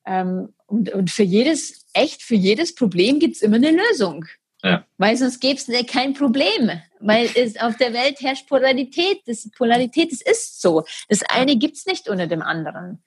ähm, 0.05 0.51
und, 0.66 0.92
und 0.92 1.11
für 1.11 1.22
jedes, 1.22 1.86
echt 1.94 2.22
für 2.22 2.34
jedes 2.34 2.74
Problem 2.74 3.18
gibt 3.18 3.36
es 3.36 3.42
immer 3.42 3.57
eine 3.57 3.70
Lösung. 3.70 4.26
Ja. 4.62 4.84
Weil 4.99 5.16
sonst 5.16 5.40
gäbe 5.40 5.55
es 5.55 5.86
kein 5.86 6.12
Problem. 6.12 6.70
Weil 7.01 7.30
es 7.34 7.59
auf 7.59 7.76
der 7.76 7.94
Welt 7.94 8.20
herrscht 8.20 8.46
Polarität. 8.46 9.22
Das, 9.26 9.49
Polarität, 9.57 10.12
das 10.12 10.20
ist 10.20 10.61
so. 10.61 10.84
Das 11.09 11.22
eine 11.22 11.57
gibt 11.57 11.76
es 11.76 11.86
nicht 11.86 12.11
unter 12.11 12.26
dem 12.26 12.42
anderen. 12.42 13.03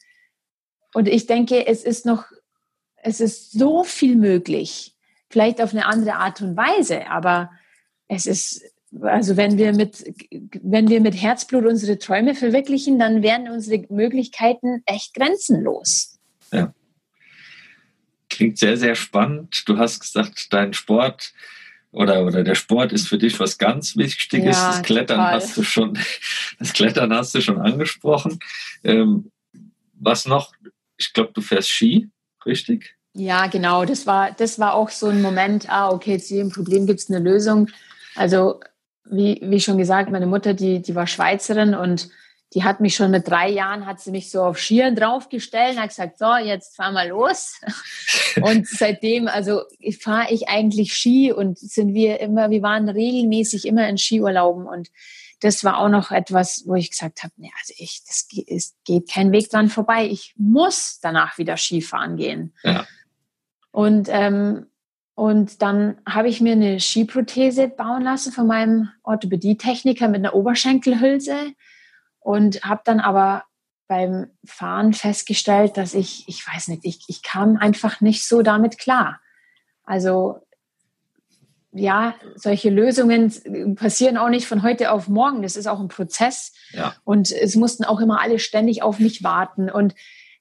Und 0.93 1.07
ich 1.07 1.25
denke, 1.25 1.67
es 1.67 1.83
ist 1.83 2.05
noch, 2.05 2.25
es 2.97 3.21
ist 3.21 3.51
so 3.51 3.83
viel 3.83 4.15
möglich. 4.15 4.95
Vielleicht 5.29 5.61
auf 5.61 5.73
eine 5.73 5.85
andere 5.85 6.15
Art 6.15 6.41
und 6.41 6.57
Weise, 6.57 7.07
aber 7.07 7.51
es 8.07 8.25
ist, 8.25 8.61
also 9.01 9.37
wenn 9.37 9.57
wir 9.57 9.73
mit, 9.73 10.03
wenn 10.61 10.89
wir 10.89 10.99
mit 10.99 11.15
Herzblut 11.15 11.65
unsere 11.65 11.97
Träume 11.97 12.35
verwirklichen, 12.35 12.99
dann 12.99 13.23
werden 13.23 13.49
unsere 13.49 13.85
Möglichkeiten 13.89 14.83
echt 14.85 15.13
grenzenlos. 15.13 16.19
Ja. 16.51 16.73
Klingt 18.29 18.57
sehr, 18.57 18.75
sehr 18.75 18.95
spannend. 18.95 19.63
Du 19.67 19.77
hast 19.77 20.01
gesagt, 20.01 20.51
dein 20.51 20.73
Sport 20.73 21.33
oder, 21.91 22.25
oder 22.25 22.43
der 22.43 22.55
Sport 22.55 22.93
ist 22.93 23.07
für 23.07 23.17
dich 23.17 23.39
was 23.39 23.57
ganz 23.57 23.97
Wichtiges. 23.97 24.57
Ja, 24.57 24.71
das 24.71 24.81
Klettern 24.81 25.17
total. 25.17 25.33
hast 25.33 25.57
du 25.57 25.63
schon, 25.63 25.97
das 26.59 26.73
Klettern 26.73 27.13
hast 27.13 27.35
du 27.35 27.41
schon 27.41 27.59
angesprochen. 27.59 28.39
Ähm, 28.83 29.31
was 29.93 30.25
noch? 30.25 30.53
Ich 31.01 31.13
glaube, 31.13 31.31
du 31.33 31.41
fährst 31.41 31.69
Ski, 31.69 32.09
richtig? 32.45 32.95
Ja, 33.13 33.47
genau. 33.47 33.85
Das 33.85 34.05
war, 34.05 34.31
das 34.31 34.59
war 34.59 34.75
auch 34.75 34.89
so 34.89 35.07
ein 35.07 35.21
Moment, 35.21 35.69
ah, 35.69 35.89
okay, 35.89 36.17
zu 36.19 36.35
jedem 36.35 36.51
Problem 36.51 36.85
gibt 36.85 36.99
es 36.99 37.09
eine 37.09 37.19
Lösung. 37.19 37.69
Also, 38.15 38.59
wie, 39.05 39.41
wie 39.43 39.59
schon 39.59 39.77
gesagt, 39.77 40.11
meine 40.11 40.27
Mutter, 40.27 40.53
die, 40.53 40.81
die 40.81 40.95
war 40.95 41.07
Schweizerin 41.07 41.73
und 41.73 42.09
die 42.53 42.63
hat 42.63 42.81
mich 42.81 42.95
schon 42.95 43.11
mit 43.11 43.27
drei 43.27 43.49
Jahren, 43.49 43.85
hat 43.85 44.01
sie 44.01 44.11
mich 44.11 44.29
so 44.29 44.43
auf 44.43 44.59
Skiern 44.59 44.95
draufgestellt 44.95 45.75
und 45.75 45.81
hat 45.81 45.89
gesagt, 45.89 46.17
so, 46.19 46.35
jetzt 46.35 46.75
fahren 46.75 46.93
wir 46.93 47.07
los. 47.07 47.59
und 48.41 48.67
seitdem, 48.67 49.27
also 49.27 49.61
fahre 49.99 50.31
ich 50.31 50.49
eigentlich 50.49 50.93
Ski 50.93 51.31
und 51.31 51.57
sind 51.57 51.93
wir 51.93 52.19
immer, 52.19 52.49
wir 52.49 52.61
waren 52.61 52.89
regelmäßig 52.89 53.65
immer 53.65 53.87
in 53.87 53.97
Skiurlauben 53.97 54.65
und 54.67 54.89
das 55.41 55.63
war 55.63 55.79
auch 55.79 55.89
noch 55.89 56.11
etwas, 56.11 56.63
wo 56.65 56.75
ich 56.75 56.91
gesagt 56.91 57.23
habe, 57.23 57.33
nee, 57.37 57.51
also 57.59 57.73
ich, 57.77 58.03
das 58.07 58.27
es 58.47 58.75
geht 58.85 59.11
kein 59.11 59.31
Weg 59.31 59.49
dran 59.49 59.69
vorbei. 59.69 60.05
Ich 60.05 60.33
muss 60.37 60.99
danach 61.01 61.37
wieder 61.37 61.57
Skifahren 61.57 62.15
gehen. 62.15 62.53
Ja. 62.63 62.85
Und, 63.71 64.07
ähm, 64.09 64.67
und 65.15 65.61
dann 65.61 65.99
habe 66.07 66.29
ich 66.29 66.41
mir 66.41 66.53
eine 66.53 66.79
Skiprothese 66.79 67.67
bauen 67.67 68.03
lassen 68.03 68.31
von 68.31 68.47
meinem 68.47 68.89
Orthopädietechniker 69.03 70.07
mit 70.07 70.19
einer 70.19 70.35
Oberschenkelhülse 70.35 71.53
und 72.19 72.63
habe 72.63 72.81
dann 72.85 72.99
aber 72.99 73.43
beim 73.87 74.27
Fahren 74.45 74.93
festgestellt, 74.93 75.75
dass 75.75 75.95
ich, 75.95 76.23
ich 76.27 76.47
weiß 76.47 76.67
nicht, 76.69 76.85
ich, 76.85 77.03
ich 77.07 77.23
kam 77.23 77.57
einfach 77.57 77.99
nicht 77.99 78.25
so 78.25 78.43
damit 78.43 78.77
klar. 78.77 79.19
Also 79.83 80.39
ja, 81.73 82.15
solche 82.35 82.69
Lösungen 82.69 83.75
passieren 83.75 84.17
auch 84.17 84.29
nicht 84.29 84.47
von 84.47 84.61
heute 84.61 84.91
auf 84.91 85.07
morgen. 85.07 85.41
Das 85.41 85.55
ist 85.55 85.67
auch 85.67 85.79
ein 85.79 85.87
Prozess. 85.87 86.53
Ja. 86.71 86.93
Und 87.03 87.31
es 87.31 87.55
mussten 87.55 87.85
auch 87.85 87.99
immer 88.01 88.21
alle 88.21 88.39
ständig 88.39 88.83
auf 88.83 88.99
mich 88.99 89.23
warten. 89.23 89.69
Und 89.69 89.95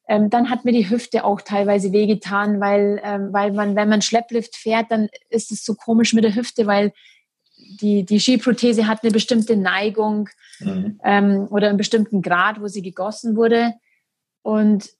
ähm, 0.08 0.28
dann 0.28 0.50
hat 0.50 0.64
mir 0.64 0.72
die 0.72 0.90
Hüfte 0.90 1.24
auch 1.24 1.40
teilweise 1.40 1.92
wehgetan, 1.92 2.60
weil, 2.60 3.00
ähm, 3.04 3.32
weil 3.32 3.52
man, 3.52 3.76
wenn 3.76 3.88
man 3.88 4.02
Schlepplift 4.02 4.56
fährt, 4.56 4.90
dann 4.90 5.08
ist 5.28 5.52
es 5.52 5.64
so 5.64 5.74
komisch 5.74 6.14
mit 6.14 6.24
der 6.24 6.34
Hüfte, 6.34 6.66
weil 6.66 6.92
die, 7.80 8.04
die 8.04 8.18
Skiprothese 8.18 8.88
hat 8.88 9.04
eine 9.04 9.12
bestimmte 9.12 9.56
Neigung 9.56 10.28
mhm. 10.58 10.98
ähm, 11.04 11.46
oder 11.50 11.68
einen 11.68 11.78
bestimmten 11.78 12.22
Grad, 12.22 12.60
wo 12.60 12.66
sie 12.66 12.82
gegossen 12.82 13.36
wurde. 13.36 13.74
Und 14.42 14.90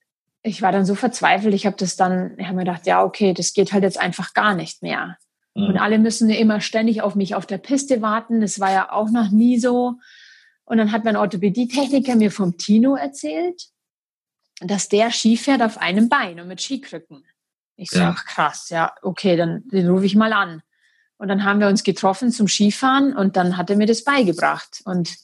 ich 0.42 0.62
war 0.62 0.70
dann 0.70 0.84
so 0.84 0.94
verzweifelt, 0.94 1.54
ich 1.54 1.66
habe 1.66 1.76
das 1.76 1.96
dann, 1.96 2.34
ich 2.38 2.46
habe 2.46 2.56
mir 2.56 2.64
gedacht, 2.64 2.86
ja, 2.86 3.02
okay, 3.02 3.34
das 3.34 3.52
geht 3.52 3.72
halt 3.72 3.82
jetzt 3.82 3.98
einfach 3.98 4.32
gar 4.32 4.54
nicht 4.54 4.82
mehr. 4.82 5.16
Mhm. 5.60 5.68
Und 5.68 5.78
alle 5.78 5.98
müssen 5.98 6.30
immer 6.30 6.60
ständig 6.60 7.02
auf 7.02 7.14
mich 7.14 7.34
auf 7.34 7.46
der 7.46 7.58
Piste 7.58 8.02
warten. 8.02 8.40
Das 8.40 8.60
war 8.60 8.72
ja 8.72 8.92
auch 8.92 9.10
noch 9.10 9.30
nie 9.30 9.58
so. 9.58 9.94
Und 10.64 10.78
dann 10.78 10.92
hat 10.92 11.04
mein 11.04 11.16
Orthopädietechniker 11.16 12.16
mir 12.16 12.30
vom 12.30 12.56
Tino 12.56 12.94
erzählt, 12.94 13.68
dass 14.60 14.88
der 14.88 15.10
Ski 15.10 15.36
fährt 15.36 15.62
auf 15.62 15.78
einem 15.78 16.08
Bein 16.08 16.38
und 16.40 16.48
mit 16.48 16.60
Skikrücken. 16.60 17.24
Ich 17.76 17.90
sag, 17.90 18.16
ja. 18.16 18.22
krass, 18.26 18.68
ja, 18.68 18.94
okay, 19.02 19.36
dann 19.36 19.66
den 19.68 19.88
rufe 19.88 20.04
ich 20.04 20.14
mal 20.14 20.32
an. 20.32 20.62
Und 21.16 21.28
dann 21.28 21.44
haben 21.44 21.60
wir 21.60 21.68
uns 21.68 21.82
getroffen 21.82 22.30
zum 22.30 22.46
Skifahren 22.46 23.16
und 23.16 23.36
dann 23.36 23.56
hat 23.56 23.70
er 23.70 23.76
mir 23.76 23.86
das 23.86 24.04
beigebracht. 24.04 24.80
Und 24.84 25.16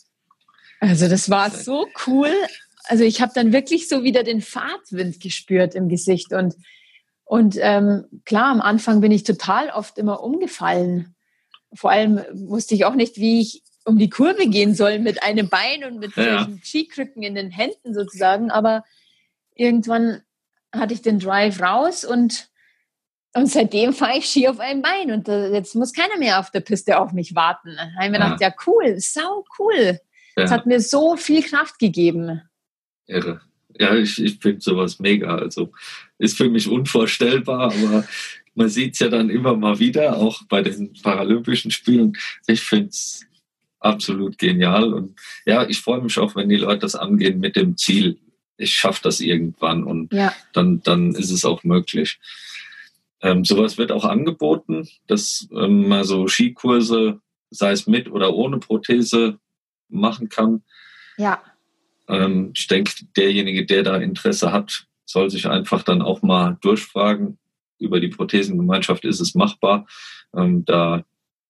also 0.81 1.09
das 1.09 1.31
war 1.31 1.51
so 1.51 1.87
cool. 2.07 2.33
Also 2.85 3.05
ich 3.05 3.21
habe 3.21 3.33
dann 3.35 3.53
wirklich 3.53 3.89
so 3.89 4.05
wieder 4.05 4.23
den 4.23 4.41
Fahrtwind 4.41 5.21
gespürt 5.21 5.75
im 5.75 5.89
Gesicht. 5.89 6.33
Und, 6.33 6.55
und 7.27 7.59
ähm, 7.61 8.05
klar, 8.25 8.53
am 8.53 8.61
Anfang 8.61 9.01
bin 9.01 9.11
ich 9.11 9.25
total 9.25 9.71
oft 9.71 9.99
immer 9.99 10.23
umgefallen. 10.23 11.17
Vor 11.75 11.91
allem 11.91 12.21
wusste 12.33 12.77
ich 12.77 12.85
auch 12.85 12.95
nicht, 12.95 13.17
wie 13.17 13.41
ich 13.41 13.65
um 13.85 13.99
die 13.99 14.09
Kurve 14.09 14.49
gehen 14.49 14.75
soll 14.75 15.01
mit 15.01 15.25
einem 15.25 15.49
Bein 15.49 15.85
und 15.85 15.99
mit 15.99 16.15
ja. 16.17 16.49
Skikrücken 16.63 17.25
in 17.25 17.35
den 17.35 17.51
Händen 17.51 17.95
sozusagen. 17.95 18.53
Aber 18.53 18.85
irgendwann 19.57 20.23
hatte 20.73 20.95
ich 20.95 21.03
den 21.03 21.19
Drive 21.19 21.61
raus 21.61 22.05
und 22.05 22.49
und 23.35 23.51
seitdem 23.51 23.93
fahre 23.93 24.17
ich 24.17 24.27
Ski 24.27 24.49
auf 24.49 24.61
einem 24.61 24.81
Bein 24.81 25.11
und 25.11 25.29
äh, 25.29 25.53
jetzt 25.53 25.75
muss 25.75 25.93
keiner 25.93 26.17
mehr 26.17 26.41
auf 26.41 26.51
der 26.53 26.61
Piste 26.61 26.99
auf 26.99 27.13
mich 27.13 27.35
warten. 27.35 27.75
Da 27.77 27.83
habe 27.83 28.05
ich 28.05 28.11
mir 28.11 28.19
ja. 28.19 28.25
gedacht, 28.35 28.41
ja 28.41 28.55
cool, 28.67 28.95
sau 28.99 29.45
cool. 29.59 30.01
Ja. 30.39 30.49
hat 30.49 30.65
mir 30.65 30.81
so 30.81 31.17
viel 31.17 31.43
Kraft 31.43 31.79
gegeben. 31.79 32.41
Irre. 33.07 33.41
Ja, 33.79 33.95
ich, 33.95 34.23
ich 34.23 34.39
finde 34.39 34.61
sowas 34.61 35.01
mega. 35.01 35.37
Also 35.37 35.73
ist 36.19 36.37
für 36.37 36.49
mich 36.49 36.69
unvorstellbar, 36.69 37.73
aber 37.73 38.05
man 38.55 38.69
sieht 38.69 38.95
es 38.95 39.01
ja 39.01 39.09
dann 39.09 39.31
immer 39.31 39.57
mal 39.57 39.79
wieder, 39.79 40.17
auch 40.17 40.43
bei 40.49 40.63
den 40.63 40.95
Paralympischen 41.03 41.71
Spielen. 41.71 42.17
Ich 42.47 42.63
finde 42.63 42.89
es 42.89 43.27
absolut 43.81 44.39
genial. 44.39 44.93
Und 44.95 45.19
ja, 45.45 45.69
ich 45.69 45.81
freue 45.81 46.01
mich 46.01 46.19
auch, 46.19 46.35
wenn 46.35 46.49
die 46.49 46.57
Leute 46.57 46.81
das 46.81 46.95
angehen 46.95 47.39
mit 47.39 47.57
dem 47.57 47.77
Ziel, 47.77 48.19
ich 48.57 48.73
schaffe 48.73 49.03
das 49.03 49.21
irgendwann 49.21 49.85
und 49.85 50.13
ja. 50.13 50.33
dann, 50.55 50.83
dann 50.83 51.15
ist 51.15 51.31
es 51.31 51.45
auch 51.45 51.63
möglich. 51.65 52.19
Ähm, 53.21 53.45
sowas 53.45 53.77
wird 53.77 53.93
auch 53.93 54.05
angeboten, 54.05 54.89
dass 55.07 55.49
ähm, 55.53 55.89
man 55.89 56.05
so 56.05 56.27
Skikurse, 56.27 57.21
sei 57.51 57.73
es 57.73 57.87
mit 57.87 58.11
oder 58.11 58.35
ohne 58.35 58.59
Prothese, 58.59 59.39
machen 59.89 60.29
kann. 60.29 60.63
Ja. 61.19 61.43
Ähm, 62.09 62.53
ich 62.55 62.67
denke, 62.67 62.93
derjenige, 63.17 63.67
der 63.67 63.83
da 63.83 63.97
Interesse 63.97 64.53
hat, 64.53 64.87
soll 65.07 65.31
sich 65.31 65.49
einfach 65.49 65.83
dann 65.83 66.03
auch 66.03 66.23
mal 66.23 66.59
durchfragen. 66.61 67.39
Über 67.79 68.01
die 68.01 68.09
Prothesengemeinschaft 68.09 69.05
ist 69.05 69.21
es 69.21 69.35
machbar. 69.35 69.87
Ähm, 70.35 70.65
da 70.65 71.05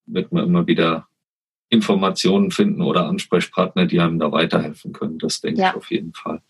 wird 0.07 0.33
man 0.33 0.45
immer 0.45 0.67
wieder 0.67 1.09
Informationen 1.69 2.51
finden 2.51 2.83
oder 2.83 3.07
Ansprechpartner, 3.07 3.87
die 3.87 4.01
einem 4.01 4.19
da 4.19 4.31
weiterhelfen 4.31 4.93
können. 4.93 5.19
Das 5.19 5.41
denke 5.41 5.63
ja. 5.63 5.71
ich 5.71 5.77
auf 5.77 5.91
jeden 5.91 6.13
Fall. 6.13 6.43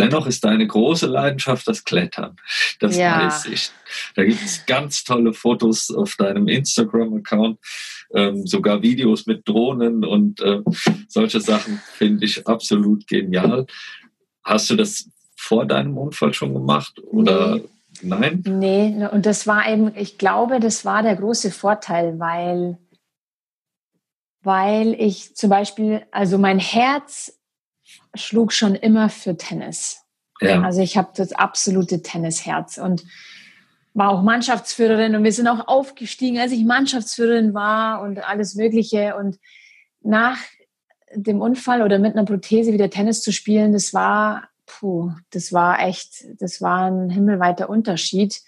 Dennoch 0.00 0.26
ist 0.26 0.44
deine 0.44 0.66
große 0.66 1.06
Leidenschaft 1.06 1.68
das 1.68 1.84
Klettern. 1.84 2.36
Das 2.78 2.96
ja. 2.96 3.26
weiß 3.26 3.46
ich. 3.46 3.70
Da 4.14 4.24
gibt 4.24 4.42
es 4.42 4.64
ganz 4.64 5.04
tolle 5.04 5.34
Fotos 5.34 5.90
auf 5.90 6.16
deinem 6.16 6.48
Instagram-Account, 6.48 7.58
ähm, 8.14 8.46
sogar 8.46 8.82
Videos 8.82 9.26
mit 9.26 9.46
Drohnen 9.46 10.04
und 10.04 10.40
äh, 10.40 10.60
solche 11.08 11.40
Sachen 11.40 11.82
finde 11.92 12.24
ich 12.24 12.46
absolut 12.46 13.06
genial. 13.06 13.66
Hast 14.42 14.70
du 14.70 14.76
das 14.76 15.10
vor 15.40 15.64
deinem 15.64 15.96
Unfall 15.96 16.34
schon 16.34 16.52
gemacht 16.52 17.00
oder 17.02 17.56
nee. 17.56 17.62
nein? 18.02 18.44
Nee, 18.46 19.06
und 19.10 19.24
das 19.24 19.46
war 19.46 19.66
eben, 19.66 19.92
ich 19.96 20.18
glaube, 20.18 20.60
das 20.60 20.84
war 20.84 21.02
der 21.02 21.16
große 21.16 21.50
Vorteil, 21.50 22.18
weil, 22.18 22.76
weil 24.42 24.94
ich 24.94 25.34
zum 25.34 25.48
Beispiel, 25.48 26.02
also 26.10 26.36
mein 26.36 26.58
Herz 26.58 27.40
schlug 28.14 28.52
schon 28.52 28.74
immer 28.74 29.08
für 29.08 29.36
Tennis. 29.36 30.04
Ja. 30.42 30.60
Also 30.60 30.82
ich 30.82 30.98
habe 30.98 31.08
das 31.16 31.32
absolute 31.32 32.02
Tennisherz 32.02 32.76
und 32.76 33.04
war 33.94 34.10
auch 34.10 34.22
Mannschaftsführerin 34.22 35.16
und 35.16 35.24
wir 35.24 35.32
sind 35.32 35.48
auch 35.48 35.66
aufgestiegen, 35.68 36.38
als 36.38 36.52
ich 36.52 36.64
Mannschaftsführerin 36.64 37.54
war 37.54 38.02
und 38.02 38.18
alles 38.18 38.54
Mögliche. 38.54 39.16
Und 39.16 39.38
nach, 40.02 40.38
dem 41.14 41.40
Unfall 41.40 41.82
oder 41.82 41.98
mit 41.98 42.14
einer 42.14 42.24
Prothese 42.24 42.72
wieder 42.72 42.90
Tennis 42.90 43.22
zu 43.22 43.32
spielen, 43.32 43.72
das 43.72 43.92
war, 43.92 44.48
puh, 44.70 45.12
das 45.30 45.52
war 45.52 45.80
echt, 45.80 46.24
das 46.38 46.60
war 46.60 46.90
ein 46.90 47.10
himmelweiter 47.10 47.68
Unterschied. 47.68 48.40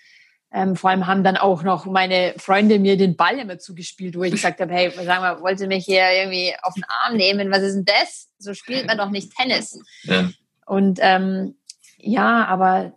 Ähm, 0.53 0.77
vor 0.77 0.91
allem 0.91 1.07
haben 1.07 1.25
dann 1.25 1.37
auch 1.37 1.63
noch 1.63 1.87
meine 1.87 2.35
Freunde 2.37 2.79
mir 2.79 2.97
den 2.97 3.17
Ball 3.17 3.39
immer 3.39 3.59
zugespielt, 3.59 4.17
wo 4.17 4.23
ich 4.23 4.33
gesagt 4.33 4.61
habe, 4.61 4.73
hey, 4.73 4.93
sag 4.95 5.21
mal, 5.21 5.41
wollt 5.41 5.61
ihr 5.61 5.67
mich 5.67 5.87
hier 5.87 6.05
irgendwie 6.13 6.55
auf 6.63 6.75
den 6.75 6.85
Arm 6.85 7.17
nehmen? 7.17 7.51
Was 7.51 7.63
ist 7.63 7.75
denn 7.75 7.85
das? 7.87 8.29
So 8.39 8.55
spielt 8.55 8.87
man 8.87 8.99
doch 8.99 9.11
nicht 9.11 9.35
Tennis. 9.35 9.81
Ja. 10.03 10.31
Und 10.67 10.99
ähm, 11.01 11.57
ja, 11.99 12.45
aber 12.45 12.93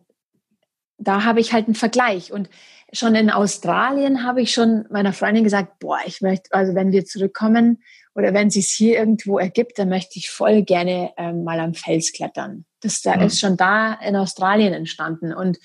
da 0.97 1.23
habe 1.23 1.39
ich 1.39 1.53
halt 1.53 1.65
einen 1.65 1.75
Vergleich. 1.75 2.31
Und 2.31 2.49
schon 2.91 3.15
in 3.15 3.29
Australien 3.29 4.23
habe 4.23 4.41
ich 4.41 4.53
schon 4.53 4.85
meiner 4.89 5.13
Freundin 5.13 5.45
gesagt, 5.45 5.79
boah, 5.79 5.99
ich 6.05 6.21
möchte, 6.21 6.53
also 6.53 6.75
wenn 6.75 6.91
wir 6.91 7.05
zurückkommen 7.05 7.81
oder 8.15 8.33
wenn 8.33 8.47
es 8.47 8.53
sich 8.55 8.71
hier 8.71 8.97
irgendwo 8.97 9.37
ergibt, 9.37 9.77
dann 9.77 9.89
möchte 9.89 10.17
ich 10.17 10.29
voll 10.29 10.63
gerne 10.63 11.11
ähm, 11.17 11.43
mal 11.43 11.59
am 11.59 11.73
Fels 11.73 12.13
klettern. 12.13 12.65
Das 12.79 13.01
da 13.01 13.17
mhm. 13.17 13.23
ist 13.23 13.39
schon 13.39 13.57
da 13.57 13.93
in 13.93 14.15
Australien 14.15 14.73
entstanden. 14.73 15.33
Und 15.33 15.57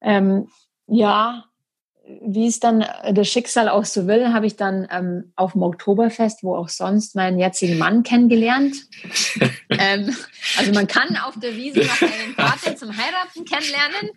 ähm, 0.00 0.48
ja, 0.86 1.44
wie 2.22 2.46
es 2.46 2.60
dann 2.60 2.84
das 3.12 3.28
Schicksal 3.28 3.68
auch 3.68 3.84
so 3.84 4.06
will, 4.06 4.32
habe 4.32 4.46
ich 4.46 4.56
dann 4.56 4.86
ähm, 4.90 5.32
auf 5.36 5.52
dem 5.52 5.62
Oktoberfest, 5.62 6.42
wo 6.42 6.54
auch 6.54 6.68
sonst, 6.68 7.16
meinen 7.16 7.38
jetzigen 7.38 7.76
Mann 7.76 8.02
kennengelernt. 8.02 8.76
ähm, 9.70 10.16
also 10.58 10.72
man 10.72 10.86
kann 10.86 11.16
auf 11.16 11.38
der 11.40 11.54
Wiese 11.56 11.80
noch 11.80 12.00
einen 12.00 12.34
Partner 12.36 12.76
zum 12.76 12.96
Heiraten 12.96 13.44
kennenlernen. 13.44 14.10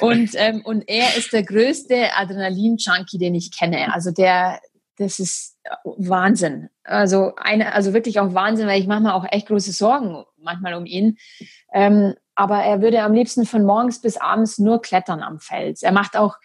Und, 0.00 0.30
ähm, 0.34 0.62
und 0.64 0.88
er 0.88 1.16
ist 1.16 1.32
der 1.32 1.44
größte 1.44 2.16
Adrenalin-Junkie, 2.16 3.18
den 3.18 3.34
ich 3.34 3.56
kenne. 3.56 3.94
Also 3.94 4.10
der, 4.10 4.60
das 4.96 5.18
ist 5.18 5.56
Wahnsinn. 5.84 6.68
Also 6.84 7.32
eine, 7.36 7.72
also 7.72 7.92
wirklich 7.92 8.20
auch 8.20 8.34
Wahnsinn, 8.34 8.66
weil 8.66 8.80
ich 8.80 8.86
mache 8.86 9.02
mir 9.02 9.14
auch 9.14 9.26
echt 9.30 9.48
große 9.48 9.72
Sorgen 9.72 10.24
manchmal 10.36 10.74
um 10.74 10.86
ihn. 10.86 11.18
Ähm, 11.72 12.14
aber 12.34 12.58
er 12.58 12.82
würde 12.82 13.02
am 13.02 13.12
liebsten 13.12 13.46
von 13.46 13.64
morgens 13.64 14.00
bis 14.00 14.16
abends 14.16 14.58
nur 14.58 14.82
klettern 14.82 15.22
am 15.22 15.40
Fels. 15.40 15.82
Er 15.82 15.92
macht 15.92 16.16
auch 16.16 16.36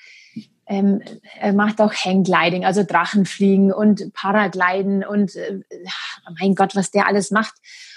ähm, 0.69 1.01
er 1.39 1.51
macht 1.53 1.81
auch 1.81 1.91
Hanggliding, 1.93 2.63
also 2.63 2.83
Drachenfliegen 2.83 3.73
und 3.73 4.13
Paragliden 4.13 5.03
und 5.03 5.35
äh, 5.35 5.61
mein 6.39 6.53
Gott, 6.53 6.75
was 6.75 6.91
der 6.91 7.07
alles 7.07 7.31
macht. 7.31 7.55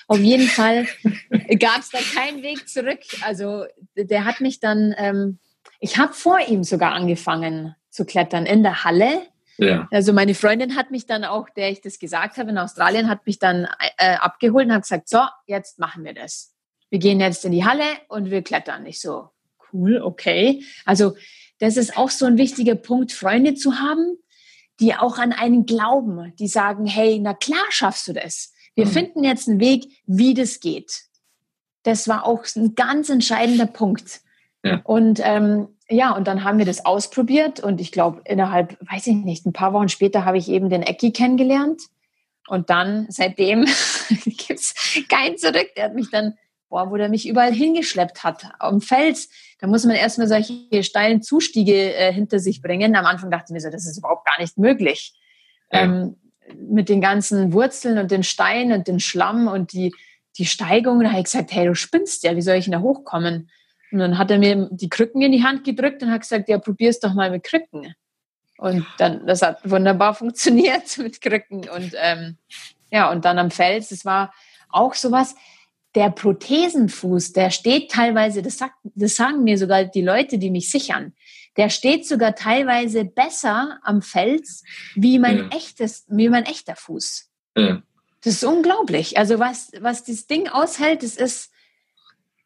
Auf 0.09 0.19
jeden 0.19 0.49
Fall 0.49 0.87
gab 1.61 1.81
es 1.81 1.91
da 1.91 1.99
keinen 2.15 2.43
Weg 2.43 2.69
zurück. 2.71 3.01
Also 3.21 3.67
der 3.95 4.25
hat 4.25 4.41
mich 4.41 4.59
dann, 4.59 4.95
ähm, 4.97 5.39
ich 5.81 5.99
habe 5.99 6.15
vor 6.15 6.41
ihm 6.41 6.65
sogar 6.65 6.93
angefangen 6.93 7.77
zu 7.91 8.07
klettern 8.07 8.47
in 8.47 8.63
der 8.63 8.85
Halle. 8.85 9.21
Ja. 9.59 9.89
Also 9.91 10.13
meine 10.13 10.35
Freundin 10.35 10.77
hat 10.77 10.91
mich 10.91 11.07
dann 11.07 11.25
auch, 11.25 11.49
der 11.51 11.71
ich 11.71 11.81
das 11.81 11.99
gesagt 11.99 12.39
habe 12.39 12.51
in 12.51 12.59
Australien, 12.59 13.09
hat 13.09 13.27
mich 13.27 13.39
dann 13.39 13.69
äh, 13.99 14.15
abgeholt 14.15 14.67
und 14.67 14.73
hat 14.73 14.83
gesagt, 14.83 15.09
so, 15.09 15.21
jetzt 15.47 15.79
machen 15.79 16.05
wir 16.05 16.15
das. 16.15 16.55
Wir 16.91 16.99
gehen 16.99 17.21
jetzt 17.21 17.45
in 17.45 17.53
die 17.53 17.65
Halle 17.65 17.85
und 18.09 18.31
wir 18.31 18.43
klettern. 18.43 18.87
Ich 18.87 19.01
so, 19.01 19.31
cool, 19.73 20.01
okay. 20.03 20.65
Also 20.85 21.15
das 21.59 21.77
ist 21.77 21.97
auch 21.97 22.11
so 22.11 22.27
ein 22.27 22.39
wichtiger 22.39 22.75
Punkt, 22.75 23.13
Freunde 23.13 23.55
zu 23.55 23.79
haben, 23.79 24.17
die 24.81 24.95
auch 24.95 25.19
an 25.19 25.33
einen 25.33 25.65
glauben, 25.65 26.35
die 26.39 26.49
sagen, 26.49 26.87
hey, 26.87 27.19
na 27.21 27.35
klar 27.35 27.65
schaffst 27.71 28.09
du 28.09 28.13
das. 28.13 28.53
Wir 28.75 28.87
mhm. 28.87 28.91
finden 28.91 29.25
jetzt 29.25 29.49
einen 29.49 29.61
Weg, 29.61 29.85
wie 30.07 30.35
das 30.35 30.61
geht. 30.61 31.03
Das 31.83 32.09
war 32.09 32.27
auch 32.27 32.45
ein 32.57 32.75
ganz 32.75 33.11
entscheidender 33.11 33.67
Punkt. 33.67 34.21
Ja. 34.65 34.81
Und 34.85 35.21
ähm, 35.23 35.69
ja, 35.93 36.15
und 36.17 36.27
dann 36.27 36.45
haben 36.45 36.59
wir 36.59 36.65
das 36.65 36.85
ausprobiert 36.85 37.61
und 37.61 37.81
ich 37.81 37.93
glaube, 37.93 38.23
innerhalb, 38.25 38.77
weiß 38.91 39.07
ich 39.07 39.17
nicht, 39.17 39.47
ein 39.47 39.53
paar 39.53 39.73
Wochen 39.73 39.89
später 39.89 40.25
habe 40.25 40.39
ich 40.39 40.49
eben 40.49 40.71
den 40.71 40.83
Ecki 40.83 41.13
kennengelernt. 41.13 41.83
Und 42.49 42.71
dann, 42.71 43.07
seitdem 43.09 43.65
gibt 44.09 44.59
es 44.59 44.75
kein 45.09 45.39
Zurück. 45.39 45.69
Der 45.77 45.85
hat 45.85 45.95
mich 45.95 46.11
dann 46.11 46.35
boah, 46.73 46.91
wo 46.91 46.97
der 46.97 47.11
mich 47.11 47.29
überall 47.29 47.53
hingeschleppt 47.53 48.25
hat, 48.25 48.47
am 48.59 48.81
Fels. 48.81 49.29
Da 49.61 49.67
muss 49.67 49.85
man 49.85 49.95
erstmal 49.95 50.27
solche 50.27 50.83
steilen 50.83 51.21
Zustiege 51.21 51.95
äh, 51.95 52.13
hinter 52.13 52.39
sich 52.39 52.63
bringen. 52.63 52.97
Am 52.97 53.05
Anfang 53.05 53.31
dachte 53.31 53.45
ich 53.49 53.53
mir 53.53 53.61
so, 53.61 53.69
das 53.69 53.87
ist 53.87 53.99
überhaupt 53.99 54.25
gar 54.25 54.41
nicht 54.41 54.57
möglich. 54.57 55.15
Ja. 55.71 55.83
Ähm, 55.83 56.17
mit 56.57 56.89
den 56.89 57.03
ganzen 57.03 57.53
Wurzeln 57.53 57.99
und 57.99 58.11
den 58.11 58.25
Steinen 58.25 58.73
und 58.73 58.89
den 58.89 59.01
Schlamm 59.01 59.49
und 59.49 59.73
die, 59.75 59.95
die 60.39 60.47
Steigung, 60.47 61.01
da 61.01 61.11
habe 61.11 61.19
ich 61.19 61.25
gesagt, 61.27 61.53
hey, 61.53 61.67
du 61.67 61.75
spinnst 61.75 62.25
ja, 62.25 62.35
wie 62.35 62.43
soll 62.43 62.57
ich 62.57 62.65
denn 62.65 62.73
da 62.73 62.81
hochkommen? 62.81 63.51
Und 63.93 63.99
dann 63.99 64.19
hat 64.19 64.31
er 64.31 64.39
mir 64.39 64.69
die 64.71 64.89
Krücken 64.89 65.23
in 65.23 65.33
die 65.33 65.45
Hand 65.45 65.65
gedrückt 65.65 66.03
und 66.03 66.11
hat 66.11 66.23
gesagt, 66.23 66.49
ja, 66.49 66.59
probier's 66.59 67.01
doch 67.01 67.15
mal 67.15 67.31
mit 67.31 67.45
Krücken. 67.45 67.95
Und 68.59 68.87
dann, 68.99 69.27
das 69.27 69.43
hat 69.43 69.59
wunderbar 69.69 70.15
funktioniert 70.15 70.97
mit 70.99 71.21
Krücken. 71.21 71.69
Und 71.69 71.95
ähm, 71.97 72.39
ja, 72.91 73.11
und 73.11 73.25
dann 73.25 73.39
am 73.39 73.51
Fels, 73.51 73.89
das 73.89 74.05
war 74.05 74.33
auch 74.71 74.95
sowas, 74.95 75.35
der 75.95 76.11
Prothesenfuß, 76.11 77.33
der 77.33 77.51
steht 77.51 77.91
teilweise, 77.91 78.43
das, 78.43 78.59
sagt, 78.59 78.77
das 78.83 79.17
sagen 79.17 79.45
mir 79.45 79.59
sogar 79.59 79.85
die 79.85 80.03
Leute, 80.03 80.39
die 80.39 80.51
mich 80.51 80.71
sichern, 80.71 81.13
der 81.57 81.69
steht 81.69 82.07
sogar 82.07 82.35
teilweise 82.35 83.05
besser 83.05 83.79
am 83.83 84.01
Fels 84.01 84.65
wie 84.95 85.19
mein 85.19 85.39
ja. 85.39 85.49
echtes, 85.49 86.07
wie 86.09 86.29
mein 86.29 86.47
echter 86.47 86.77
Fuß. 86.77 87.29
Ja. 87.57 87.83
Das 88.25 88.35
ist 88.35 88.45
unglaublich. 88.45 89.19
Also 89.19 89.39
was, 89.39 89.73
was 89.81 90.05
das 90.05 90.27
Ding 90.27 90.49
aushält, 90.49 91.03
das 91.03 91.17
ist, 91.17 91.52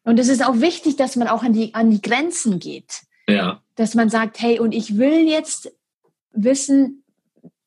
und 0.07 0.19
es 0.19 0.29
ist 0.29 0.45
auch 0.45 0.61
wichtig, 0.61 0.95
dass 0.95 1.15
man 1.15 1.27
auch 1.27 1.43
an 1.43 1.53
die, 1.53 1.73
an 1.73 1.91
die 1.91 2.01
Grenzen 2.01 2.59
geht. 2.59 3.01
Ja. 3.27 3.61
Dass 3.75 3.93
man 3.93 4.09
sagt, 4.09 4.41
hey, 4.41 4.59
und 4.59 4.73
ich 4.73 4.97
will 4.97 5.27
jetzt 5.27 5.71
wissen, 6.31 7.03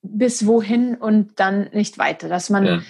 bis 0.02 0.46
wohin 0.46 0.94
und 0.96 1.38
dann 1.38 1.68
nicht 1.72 1.98
weiter. 1.98 2.28
Dass 2.28 2.50
man, 2.50 2.64
ja 2.64 2.80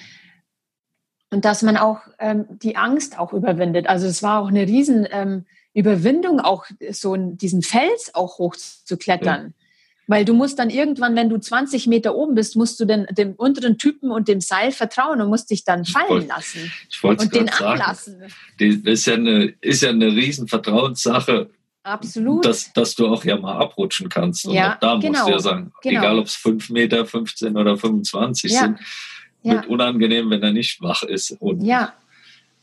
und 1.31 1.45
dass 1.45 1.63
man 1.63 1.77
auch 1.77 2.01
ähm, 2.19 2.47
die 2.51 2.77
Angst 2.77 3.19
auch 3.19 3.33
überwindet. 3.33 3.87
Also 3.87 4.07
es 4.07 4.23
war 4.23 4.43
auch 4.43 4.49
eine 4.49 4.67
riesen 4.67 5.07
ähm, 5.11 5.47
Überwindung, 5.73 6.41
auch 6.41 6.67
so 6.91 7.17
diesen 7.17 7.63
Fels 7.63 8.15
auch 8.15 8.39
hoch 8.39 8.57
zu 8.57 8.97
klettern. 8.97 9.55
Ja. 9.57 9.60
Weil 10.11 10.25
du 10.25 10.35
musst 10.35 10.59
dann 10.59 10.71
irgendwann, 10.71 11.15
wenn 11.15 11.29
du 11.29 11.39
20 11.39 11.87
Meter 11.87 12.17
oben 12.17 12.35
bist, 12.35 12.57
musst 12.57 12.81
du 12.81 12.85
den, 12.85 13.07
dem 13.13 13.35
unteren 13.35 13.79
Typen 13.79 14.11
und 14.11 14.27
dem 14.27 14.41
Seil 14.41 14.73
vertrauen 14.73 15.21
und 15.21 15.29
musst 15.29 15.53
dich 15.53 15.63
dann 15.63 15.85
fallen 15.85 16.09
wollt, 16.09 16.27
lassen. 16.27 16.73
Ich 16.91 17.05
und 17.05 17.33
den 17.33 17.47
sagen, 17.47 17.65
anlassen. 17.65 18.21
Das 18.59 18.75
ist 18.93 19.07
ja 19.07 19.15
eine, 19.15 19.55
ist 19.61 19.83
ja 19.83 19.91
eine 19.91 20.09
riesen 20.09 20.49
Vertrauenssache. 20.49 21.49
Absolut. 21.85 22.45
Dass, 22.45 22.73
dass 22.73 22.97
du 22.97 23.07
auch 23.07 23.25
ja 23.25 23.37
mal 23.37 23.57
abrutschen 23.57 24.09
kannst. 24.09 24.49
Und 24.49 24.55
ja, 24.55 24.75
auch 24.75 24.81
da 24.81 24.97
genau, 24.97 25.13
musst 25.13 25.29
du 25.29 25.31
ja 25.31 25.39
sagen, 25.39 25.73
genau. 25.81 26.01
egal 26.01 26.19
ob 26.19 26.27
es 26.27 26.35
5 26.35 26.71
Meter, 26.71 27.07
15 27.07 27.57
oder 27.57 27.77
25 27.77 28.51
ja. 28.51 28.61
sind, 28.63 28.81
ja. 29.45 29.53
wird 29.53 29.69
unangenehm, 29.69 30.29
wenn 30.29 30.43
er 30.43 30.53
nicht 30.53 30.83
wach 30.83 31.05
ist. 31.05 31.31
Und, 31.39 31.63
ja. 31.63 31.93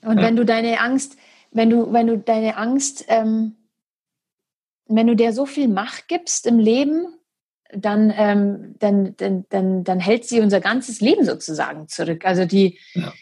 Und 0.01 0.17
wenn 0.17 0.35
du 0.35 0.43
deine 0.43 0.81
Angst, 0.81 1.15
wenn 1.51 1.69
du, 1.69 1.93
wenn 1.93 2.07
du 2.07 2.17
deine 2.17 2.57
Angst, 2.57 3.05
ähm, 3.07 3.55
wenn 4.89 5.07
du 5.07 5.15
dir 5.15 5.31
so 5.31 5.45
viel 5.45 5.69
Macht 5.69 6.09
gibst 6.09 6.45
im 6.45 6.59
Leben, 6.59 7.07
dann, 7.73 8.13
ähm, 8.15 8.75
dann, 8.79 9.15
dann, 9.17 9.45
dann, 9.49 9.83
dann 9.83 9.99
hält 9.99 10.25
sie 10.25 10.39
unser 10.39 10.59
ganzes 10.59 11.01
Leben 11.01 11.25
sozusagen 11.25 11.87
zurück. 11.87 12.25
Also 12.25 12.45
die, 12.45 12.79
ja. 12.93 13.13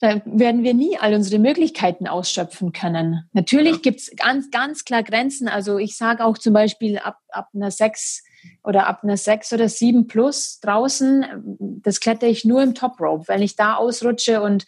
da 0.00 0.20
werden 0.24 0.62
wir 0.64 0.74
nie 0.74 0.98
all 0.98 1.14
unsere 1.14 1.40
Möglichkeiten 1.40 2.06
ausschöpfen 2.06 2.72
können. 2.72 3.28
Natürlich 3.32 3.76
ja. 3.76 3.80
gibt 3.82 4.00
es 4.00 4.16
ganz, 4.16 4.50
ganz 4.50 4.84
klar 4.84 5.02
Grenzen. 5.02 5.48
Also 5.48 5.78
ich 5.78 5.96
sage 5.96 6.24
auch 6.24 6.38
zum 6.38 6.52
Beispiel 6.52 6.98
ab, 6.98 7.18
ab 7.28 7.48
einer 7.54 7.70
sechs 7.70 8.24
oder 8.62 8.86
ab 8.86 9.04
einer 9.04 9.16
sechs 9.16 9.52
oder 9.52 9.68
sieben 9.68 10.06
plus 10.06 10.60
draußen, 10.60 11.24
das 11.58 12.00
klettere 12.00 12.30
ich 12.30 12.44
nur 12.44 12.62
im 12.62 12.74
Top 12.74 13.00
Rope. 13.00 13.28
Wenn 13.28 13.42
ich 13.42 13.56
da 13.56 13.76
ausrutsche 13.76 14.42
und 14.42 14.66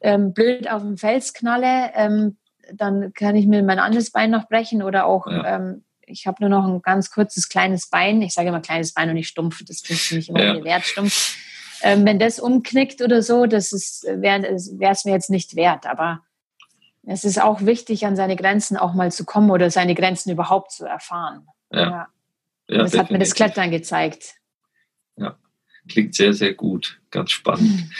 ähm, 0.00 0.32
blöd 0.32 0.70
auf 0.70 0.82
dem 0.82 0.96
Fels 0.96 1.34
knalle, 1.34 1.90
ähm, 1.94 2.38
dann 2.72 3.12
kann 3.12 3.36
ich 3.36 3.46
mir 3.46 3.62
mein 3.62 3.78
anderes 3.78 4.10
Bein 4.10 4.30
noch 4.30 4.48
brechen 4.48 4.82
oder 4.82 5.06
auch, 5.06 5.26
ja. 5.26 5.56
ähm, 5.56 5.84
ich 6.10 6.26
habe 6.26 6.36
nur 6.40 6.50
noch 6.50 6.66
ein 6.66 6.82
ganz 6.82 7.10
kurzes 7.10 7.48
kleines 7.48 7.88
Bein. 7.88 8.22
Ich 8.22 8.34
sage 8.34 8.48
immer 8.48 8.60
kleines 8.60 8.92
Bein 8.92 9.08
und 9.08 9.14
nicht 9.14 9.28
stumpf, 9.28 9.64
das 9.64 9.80
finde 9.80 10.00
ich 10.02 10.10
nicht 10.12 10.28
immer 10.28 10.42
ja. 10.42 10.64
wert, 10.64 10.84
stumpf. 10.84 11.36
Ähm, 11.82 12.04
wenn 12.04 12.18
das 12.18 12.38
umknickt 12.38 13.00
oder 13.00 13.22
so, 13.22 13.46
das 13.46 13.72
wäre 13.72 14.46
es 14.46 15.04
mir 15.04 15.12
jetzt 15.12 15.30
nicht 15.30 15.56
wert. 15.56 15.86
Aber 15.86 16.22
es 17.06 17.24
ist 17.24 17.40
auch 17.40 17.62
wichtig, 17.62 18.04
an 18.04 18.16
seine 18.16 18.36
Grenzen 18.36 18.76
auch 18.76 18.92
mal 18.92 19.10
zu 19.10 19.24
kommen 19.24 19.50
oder 19.50 19.70
seine 19.70 19.94
Grenzen 19.94 20.30
überhaupt 20.30 20.72
zu 20.72 20.84
erfahren. 20.84 21.46
Ja. 21.72 21.80
ja. 21.80 22.08
Ja, 22.70 22.78
das 22.84 22.96
hat 22.96 23.10
mir 23.10 23.18
das 23.18 23.34
Klettern 23.34 23.72
gezeigt. 23.72 24.36
Ja, 25.16 25.36
klingt 25.88 26.14
sehr, 26.14 26.32
sehr 26.32 26.54
gut. 26.54 27.00
Ganz 27.10 27.32
spannend. 27.32 27.80
Hm. 27.80 27.90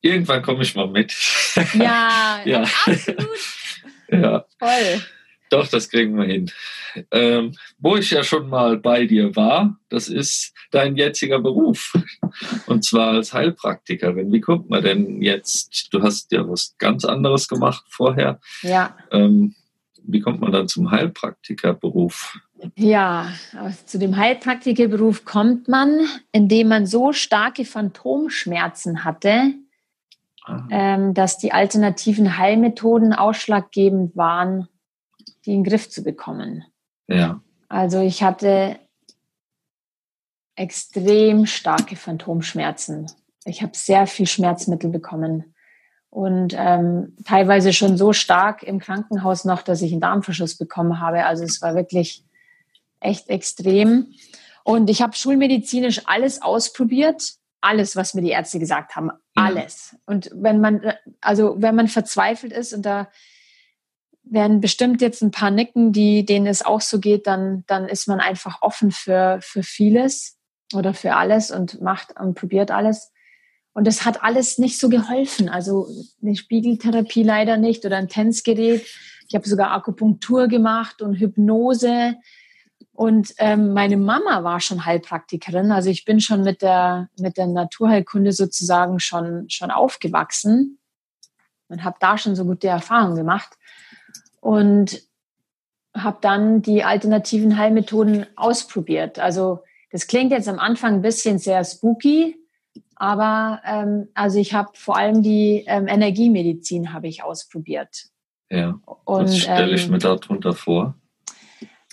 Irgendwann 0.00 0.42
komme 0.42 0.62
ich 0.62 0.76
mal 0.76 0.86
mit. 0.86 1.12
Ja, 1.74 2.40
ja. 2.44 2.62
absolut. 2.62 3.28
ja. 4.08 4.44
Toll. 4.58 5.02
Doch, 5.52 5.68
das 5.68 5.90
kriegen 5.90 6.16
wir 6.16 6.24
hin. 6.24 6.50
Ähm, 7.10 7.54
wo 7.78 7.96
ich 7.96 8.10
ja 8.10 8.24
schon 8.24 8.48
mal 8.48 8.78
bei 8.78 9.04
dir 9.04 9.36
war, 9.36 9.76
das 9.90 10.08
ist 10.08 10.54
dein 10.70 10.96
jetziger 10.96 11.40
Beruf. 11.40 11.92
Und 12.66 12.84
zwar 12.84 13.08
als 13.08 13.34
Heilpraktikerin. 13.34 14.32
Wie 14.32 14.40
kommt 14.40 14.70
man 14.70 14.82
denn 14.82 15.20
jetzt? 15.20 15.92
Du 15.92 16.02
hast 16.02 16.32
ja 16.32 16.48
was 16.48 16.74
ganz 16.78 17.04
anderes 17.04 17.48
gemacht 17.48 17.84
vorher. 17.88 18.40
Ja. 18.62 18.96
Ähm, 19.10 19.54
wie 20.04 20.20
kommt 20.20 20.40
man 20.40 20.52
dann 20.52 20.68
zum 20.68 20.90
Heilpraktikerberuf? 20.90 22.38
Ja, 22.76 23.30
zu 23.84 23.98
dem 23.98 24.16
Heilpraktikerberuf 24.16 25.26
kommt 25.26 25.68
man, 25.68 26.00
indem 26.32 26.68
man 26.68 26.86
so 26.86 27.12
starke 27.12 27.66
Phantomschmerzen 27.66 29.04
hatte, 29.04 29.52
ah. 30.44 30.66
ähm, 30.70 31.12
dass 31.12 31.36
die 31.36 31.52
alternativen 31.52 32.38
Heilmethoden 32.38 33.12
ausschlaggebend 33.12 34.16
waren, 34.16 34.68
die 35.44 35.54
in 35.54 35.62
den 35.62 35.70
Griff 35.70 35.90
zu 35.90 36.02
bekommen. 36.02 36.64
Ja. 37.08 37.40
Also 37.68 38.00
ich 38.00 38.22
hatte 38.22 38.78
extrem 40.54 41.46
starke 41.46 41.96
Phantomschmerzen. 41.96 43.10
Ich 43.44 43.62
habe 43.62 43.72
sehr 43.74 44.06
viel 44.06 44.26
Schmerzmittel 44.26 44.90
bekommen 44.90 45.54
und 46.10 46.54
ähm, 46.56 47.16
teilweise 47.24 47.72
schon 47.72 47.96
so 47.96 48.12
stark 48.12 48.62
im 48.62 48.78
Krankenhaus 48.78 49.44
noch, 49.44 49.62
dass 49.62 49.80
ich 49.82 49.92
einen 49.92 50.00
Darmverschuss 50.00 50.56
bekommen 50.56 51.00
habe. 51.00 51.24
Also 51.24 51.42
es 51.42 51.62
war 51.62 51.74
wirklich 51.74 52.24
echt 53.00 53.28
extrem. 53.30 54.12
Und 54.62 54.90
ich 54.90 55.02
habe 55.02 55.16
schulmedizinisch 55.16 56.02
alles 56.04 56.42
ausprobiert, 56.42 57.32
alles, 57.62 57.96
was 57.96 58.14
mir 58.14 58.20
die 58.20 58.30
Ärzte 58.30 58.58
gesagt 58.58 58.94
haben, 58.94 59.10
alles. 59.34 59.96
Und 60.04 60.30
wenn 60.34 60.60
man, 60.60 60.92
also 61.20 61.56
wenn 61.58 61.74
man 61.74 61.88
verzweifelt 61.88 62.52
ist 62.52 62.74
und 62.74 62.82
da 62.82 63.08
werden 64.24 64.60
bestimmt 64.60 65.00
jetzt 65.00 65.22
ein 65.22 65.30
paar 65.30 65.50
nicken, 65.50 65.92
die 65.92 66.24
denen 66.24 66.46
es 66.46 66.64
auch 66.64 66.80
so 66.80 67.00
geht, 67.00 67.26
dann 67.26 67.64
dann 67.66 67.88
ist 67.88 68.08
man 68.08 68.20
einfach 68.20 68.62
offen 68.62 68.90
für 68.90 69.38
für 69.42 69.62
vieles 69.62 70.38
oder 70.74 70.94
für 70.94 71.14
alles 71.14 71.50
und 71.50 71.80
macht 71.80 72.18
und 72.18 72.34
probiert 72.34 72.70
alles. 72.70 73.12
Und 73.74 73.86
das 73.86 74.04
hat 74.04 74.22
alles 74.22 74.58
nicht 74.58 74.78
so 74.78 74.88
geholfen. 74.88 75.48
Also 75.48 75.88
eine 76.20 76.36
Spiegeltherapie 76.36 77.22
leider 77.22 77.56
nicht 77.56 77.84
oder 77.84 77.96
ein 77.96 78.08
Tänzgerät. 78.08 78.86
Ich 79.28 79.34
habe 79.34 79.48
sogar 79.48 79.70
Akupunktur 79.70 80.48
gemacht 80.48 81.00
und 81.00 81.14
Hypnose. 81.14 82.16
Und 82.92 83.32
ähm, 83.38 83.72
meine 83.72 83.96
Mama 83.96 84.44
war 84.44 84.60
schon 84.60 84.84
Heilpraktikerin. 84.84 85.72
Also 85.72 85.88
ich 85.88 86.04
bin 86.04 86.20
schon 86.20 86.42
mit 86.42 86.60
der, 86.60 87.08
mit 87.18 87.38
der 87.38 87.46
Naturheilkunde 87.46 88.32
sozusagen 88.32 89.00
schon, 89.00 89.48
schon 89.48 89.70
aufgewachsen 89.70 90.78
und 91.68 91.82
habe 91.82 91.96
da 92.00 92.18
schon 92.18 92.36
so 92.36 92.44
gute 92.44 92.68
Erfahrungen 92.68 93.16
gemacht. 93.16 93.56
Und 94.42 95.00
habe 95.96 96.18
dann 96.20 96.62
die 96.62 96.84
alternativen 96.84 97.56
Heilmethoden 97.56 98.26
ausprobiert. 98.36 99.18
Also 99.18 99.62
das 99.90 100.06
klingt 100.06 100.32
jetzt 100.32 100.48
am 100.48 100.58
Anfang 100.58 100.94
ein 100.94 101.02
bisschen 101.02 101.38
sehr 101.38 101.64
spooky, 101.64 102.36
aber 102.96 103.60
ähm, 103.64 104.08
also 104.14 104.38
ich 104.38 104.54
habe 104.54 104.70
vor 104.74 104.96
allem 104.96 105.22
die 105.22 105.64
ähm, 105.66 105.86
Energiemedizin 105.86 106.92
habe 106.92 107.08
ich 107.08 107.22
ausprobiert. 107.22 108.06
Ja. 108.50 108.80
Und, 109.04 109.24
Was 109.24 109.38
stelle 109.38 109.74
ich 109.74 109.84
ähm, 109.84 109.92
mir 109.92 109.98
darunter 109.98 110.54
vor? 110.54 110.94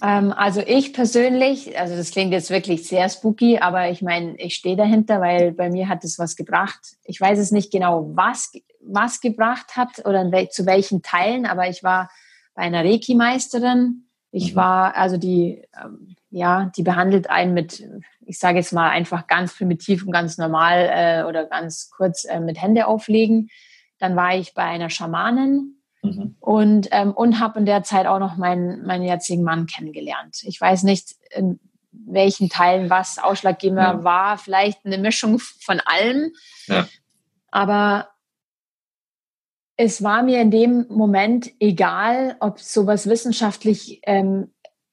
Ähm, 0.01 0.31
also 0.31 0.61
ich 0.65 0.93
persönlich, 0.93 1.77
also 1.77 1.95
das 1.95 2.11
klingt 2.11 2.31
jetzt 2.31 2.49
wirklich 2.49 2.87
sehr 2.87 3.09
spooky, 3.09 3.59
aber 3.59 3.89
ich 3.89 4.01
meine, 4.01 4.39
ich 4.39 4.55
stehe 4.55 4.77
dahinter, 4.77 5.19
weil 5.19 5.51
bei 5.51 5.69
mir 5.69 5.89
hat 5.89 6.03
es 6.03 6.17
was 6.17 6.35
gebracht. 6.35 6.79
Ich 7.03 7.19
weiß 7.19 7.37
es 7.37 7.51
nicht 7.51 7.71
genau, 7.71 8.11
was 8.15 8.51
was 8.81 9.19
gebracht 9.19 9.75
hat 9.75 10.05
oder 10.05 10.31
zu 10.49 10.65
welchen 10.65 11.01
Teilen, 11.01 11.45
aber 11.45 11.69
ich 11.69 11.83
war 11.83 12.09
bei 12.59 12.65
einer 12.65 12.83
Reiki-Meisterin. 12.83 14.03
Ich 14.31 14.51
mhm. 14.51 14.55
war, 14.57 14.95
also 14.97 15.15
die, 15.15 15.63
ähm, 15.81 16.15
ja, 16.29 16.71
die 16.75 16.83
behandelt 16.83 17.29
einen 17.29 17.53
mit 17.53 17.81
ich 18.25 18.37
sage 18.37 18.59
jetzt 18.59 18.73
mal 18.73 18.89
einfach 18.89 19.25
ganz 19.25 19.57
primitiv 19.57 20.05
und 20.05 20.11
ganz 20.11 20.37
normal 20.37 20.87
äh, 20.93 21.23
oder 21.23 21.45
ganz 21.45 21.89
kurz 21.89 22.25
äh, 22.25 22.39
mit 22.39 22.61
Hände 22.61 22.85
auflegen. 22.85 23.49
Dann 23.97 24.15
war 24.15 24.35
ich 24.35 24.53
bei 24.53 24.61
einer 24.61 24.91
Schamanin 24.91 25.81
mhm. 26.03 26.35
und, 26.39 26.89
ähm, 26.91 27.11
und 27.11 27.39
habe 27.39 27.57
in 27.57 27.65
der 27.65 27.81
Zeit 27.81 28.05
auch 28.05 28.19
noch 28.19 28.37
meinen, 28.37 28.85
meinen 28.85 29.03
jetzigen 29.03 29.41
Mann 29.41 29.65
kennengelernt. 29.65 30.43
Ich 30.43 30.61
weiß 30.61 30.83
nicht, 30.83 31.15
in 31.31 31.59
welchen 31.91 32.49
Teilen 32.49 32.91
was 32.91 33.17
ausschlaggebender 33.17 33.93
ja. 33.93 34.03
war. 34.03 34.37
Vielleicht 34.37 34.85
eine 34.85 34.99
Mischung 34.99 35.39
von 35.39 35.79
allem. 35.79 36.31
Ja. 36.67 36.87
Aber 37.49 38.09
es 39.81 40.03
war 40.03 40.23
mir 40.23 40.41
in 40.41 40.51
dem 40.51 40.85
Moment 40.89 41.51
egal, 41.59 42.35
ob 42.39 42.59
sowas 42.59 43.07
wissenschaftlich 43.07 44.01
ähm, 44.03 44.51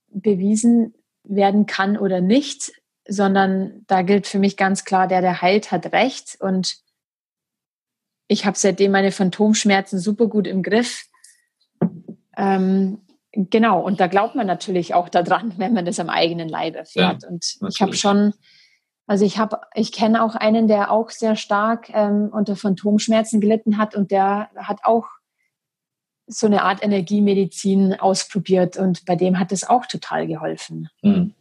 bewiesen 0.09 0.95
werden 1.25 1.67
kann 1.67 1.97
oder 1.99 2.21
nicht 2.21 2.73
sondern 3.09 3.85
da 3.87 4.03
gilt 4.03 4.27
für 4.27 4.39
mich 4.39 4.57
ganz 4.57 4.85
klar, 4.85 5.07
der, 5.07 5.21
der 5.21 5.43
heilt, 5.43 5.71
hat 5.71 5.93
recht. 5.93 6.37
Und 6.41 6.77
ich 8.29 8.45
habe 8.45 8.59
seitdem 8.59 8.93
meine 8.93 9.13
Phantomschmerzen 9.13 9.99
super 9.99 10.27
gut 10.27 10.47
im 10.47 10.63
Griff. 10.63 11.05
Ähm, 12.37 12.99
genau, 13.33 13.81
und 13.81 14.01
da 14.01 14.09
glaubt 14.09 14.35
man 14.35 14.47
natürlich 14.47 14.95
auch 14.95 15.09
daran, 15.09 15.55
wenn 15.59 15.73
man 15.73 15.85
das 15.85 16.01
am 16.01 16.11
eigenen 16.11 16.49
Leib 16.49 16.75
erfährt. 16.75 17.23
Ja, 17.23 17.29
und 17.29 17.59
ich 17.69 17.81
habe 17.81 17.95
schon, 17.95 18.35
also 19.07 19.25
ich 19.25 19.39
habe, 19.39 19.61
ich 19.75 19.93
kenne 19.93 20.23
auch 20.23 20.35
einen, 20.35 20.67
der 20.67 20.91
auch 20.91 21.11
sehr 21.11 21.37
stark 21.37 21.91
ähm, 21.91 22.31
unter 22.33 22.57
Phantomschmerzen 22.57 23.41
gelitten 23.41 23.79
hat 23.79 23.95
und 23.95 24.11
der 24.11 24.51
hat 24.57 24.81
auch 24.83 25.07
so 26.27 26.47
eine 26.47 26.63
Art 26.63 26.83
Energiemedizin 26.83 27.95
ausprobiert 27.95 28.77
und 28.77 29.05
bei 29.05 29.15
dem 29.15 29.39
hat 29.39 29.53
es 29.53 29.69
auch 29.69 29.87
total 29.87 30.27
geholfen. 30.27 30.89
Mhm. 31.03 31.35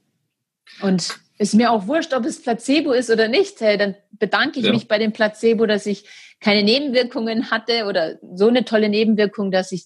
Und 0.81 1.19
ist 1.37 1.55
mir 1.55 1.71
auch 1.71 1.87
wurscht, 1.87 2.13
ob 2.13 2.25
es 2.25 2.41
Placebo 2.41 2.91
ist 2.91 3.09
oder 3.09 3.27
nicht. 3.27 3.59
Hey, 3.59 3.77
dann 3.77 3.95
bedanke 4.11 4.59
ich 4.59 4.65
ja. 4.65 4.71
mich 4.71 4.87
bei 4.87 4.99
dem 4.99 5.11
Placebo, 5.11 5.65
dass 5.65 5.85
ich 5.85 6.07
keine 6.39 6.63
Nebenwirkungen 6.63 7.49
hatte 7.49 7.85
oder 7.85 8.17
so 8.35 8.47
eine 8.47 8.63
tolle 8.63 8.89
Nebenwirkung, 8.89 9.51
dass 9.51 9.71
ich 9.71 9.85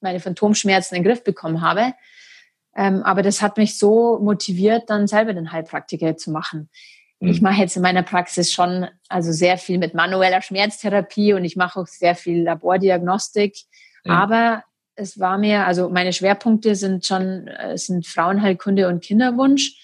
meine 0.00 0.20
Phantomschmerzen 0.20 0.94
in 0.94 1.02
den 1.02 1.10
Griff 1.10 1.24
bekommen 1.24 1.60
habe. 1.60 1.94
Ähm, 2.76 3.02
aber 3.02 3.22
das 3.22 3.42
hat 3.42 3.56
mich 3.56 3.78
so 3.78 4.18
motiviert, 4.18 4.88
dann 4.88 5.06
selber 5.06 5.34
den 5.34 5.52
Heilpraktiker 5.52 6.16
zu 6.16 6.30
machen. 6.30 6.70
Mhm. 7.20 7.28
Ich 7.28 7.42
mache 7.42 7.60
jetzt 7.60 7.76
in 7.76 7.82
meiner 7.82 8.02
Praxis 8.02 8.52
schon 8.52 8.86
also 9.08 9.32
sehr 9.32 9.58
viel 9.58 9.78
mit 9.78 9.94
manueller 9.94 10.42
Schmerztherapie 10.42 11.34
und 11.34 11.44
ich 11.44 11.56
mache 11.56 11.80
auch 11.80 11.86
sehr 11.86 12.14
viel 12.14 12.42
Labordiagnostik. 12.42 13.56
Ja. 14.04 14.14
Aber 14.14 14.64
es 14.94 15.18
war 15.18 15.38
mir, 15.38 15.66
also 15.66 15.88
meine 15.88 16.12
Schwerpunkte 16.12 16.74
sind 16.74 17.04
schon, 17.06 17.46
äh, 17.48 17.76
sind 17.76 18.06
Frauenheilkunde 18.06 18.88
und 18.88 19.02
Kinderwunsch 19.02 19.76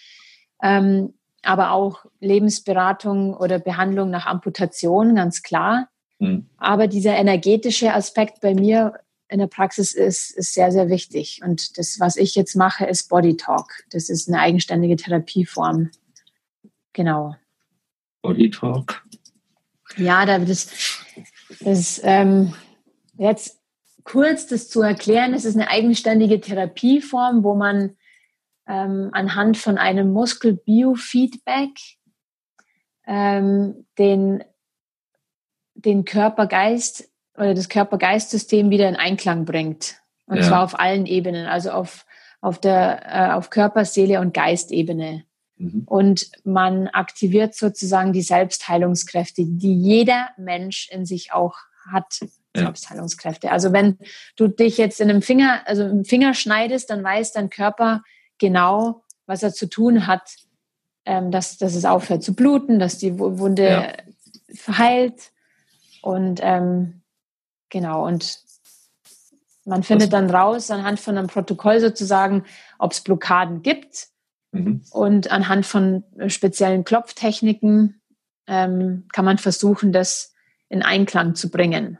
ähm, 0.63 1.15
aber 1.43 1.73
auch 1.73 2.05
Lebensberatung 2.21 3.35
oder 3.35 3.59
Behandlung 3.59 4.11
nach 4.11 4.27
Amputation, 4.27 5.15
ganz 5.15 5.43
klar. 5.43 5.89
Mhm. 6.19 6.49
Aber 6.59 6.89
dieser 6.89 7.17
energetische 7.17 7.95
Aspekt 7.95 8.41
bei 8.41 8.55
mir 8.55 8.95
in 9.29 9.39
der 9.39 9.47
Praxis 9.47 9.93
ist, 9.93 10.31
ist 10.31 10.55
sehr, 10.55 10.73
sehr 10.73 10.89
wichtig. 10.89 11.41
Und 11.45 11.79
das, 11.79 12.01
was 12.01 12.17
ich 12.17 12.35
jetzt 12.35 12.57
mache, 12.57 12.87
ist 12.87 13.09
Body 13.09 13.37
Talk. 13.37 13.85
Das 13.91 14.09
ist 14.09 14.29
eine 14.29 14.41
eigenständige 14.41 14.97
Therapieform. 14.97 15.91
Genau. 16.95 17.37
Body 18.23 18.51
Talk? 18.51 19.05
Ja, 19.97 20.25
da 20.25 20.39
das, 20.39 20.71
das 21.61 22.01
ähm, 22.05 22.55
jetzt 23.19 23.59
kurz 24.05 24.47
das 24.47 24.69
zu 24.69 24.81
erklären, 24.81 25.35
es 25.35 25.45
ist 25.45 25.55
eine 25.55 25.69
eigenständige 25.69 26.41
Therapieform, 26.41 27.45
wo 27.45 27.55
man 27.55 27.97
ähm, 28.67 29.11
anhand 29.13 29.59
von 29.59 29.79
einem 29.79 30.13
Muskelbiofeedback 30.13 31.79
ähm, 33.07 33.87
den, 33.99 34.45
den 35.75 36.05
Körper-Geist 36.05 37.11
oder 37.39 37.55
das 37.55 37.69
Körper-Geist-System 37.69 38.71
wieder 38.71 38.89
in 38.89 38.97
Einklang 38.97 39.45
bringt. 39.45 39.97
Und 40.27 40.39
ja. 40.39 40.43
zwar 40.43 40.65
auf 40.65 40.79
allen 40.79 41.07
Ebenen, 41.07 41.47
also 41.47 41.71
auf, 41.71 42.05
auf, 42.41 42.59
der, 42.59 43.03
äh, 43.07 43.33
auf 43.33 43.51
Körper, 43.51 43.85
Seele 43.85 44.21
und 44.21 44.35
Geistebene. 44.35 45.25
Mhm. 45.57 45.83
Und 45.87 46.31
man 46.45 46.89
aktiviert 46.89 47.55
sozusagen 47.55 48.13
die 48.13 48.23
Selbstheilungskräfte, 48.23 49.45
die 49.45 49.75
jeder 49.75 50.31
Mensch 50.37 50.89
in 50.91 51.07
sich 51.07 51.33
auch 51.33 51.57
hat. 51.91 52.21
Ja. 52.57 52.65
Selbstheilungskräfte. 52.65 53.53
Also 53.53 53.73
wenn 53.73 53.99
du 54.37 54.49
dich 54.49 54.79
jetzt 54.79 55.01
in 55.01 55.11
einem 55.11 55.23
Finger, 55.23 55.61
also 55.67 55.85
im 55.85 56.05
Finger 56.05 56.35
schneidest, 56.35 56.91
dann 56.91 57.05
weiß 57.05 57.33
dein 57.33 57.51
Körper, 57.51 58.03
genau, 58.39 59.05
was 59.27 59.43
er 59.43 59.53
zu 59.53 59.69
tun 59.69 60.07
hat, 60.07 60.23
ähm, 61.05 61.31
dass, 61.31 61.59
dass 61.59 61.75
es 61.75 61.85
aufhört 61.85 62.23
zu 62.23 62.35
bluten, 62.35 62.79
dass 62.79 62.99
die 62.99 63.19
Wunde 63.19 63.69
ja. 63.69 63.93
verheilt. 64.55 65.31
Und 66.03 66.41
ähm, 66.43 66.98
genau, 67.69 68.07
und 68.07 68.41
man 69.65 69.83
findet 69.83 70.13
dann 70.13 70.31
raus 70.31 70.71
anhand 70.71 70.99
von 70.99 71.19
einem 71.19 71.27
Protokoll 71.29 71.81
sozusagen, 71.81 72.45
ob 72.79 72.93
es 72.93 73.03
Blockaden 73.03 73.63
gibt. 73.63 74.09
Mhm. 74.53 74.83
Und 74.91 75.31
anhand 75.31 75.67
von 75.67 76.05
speziellen 76.29 76.85
Klopftechniken 76.85 78.01
ähm, 78.47 79.05
kann 79.13 79.27
man 79.27 79.37
versuchen, 79.37 79.93
das 79.93 80.35
in 80.71 80.83
Einklang 80.83 81.35
zu 81.35 81.51
bringen. 81.51 81.99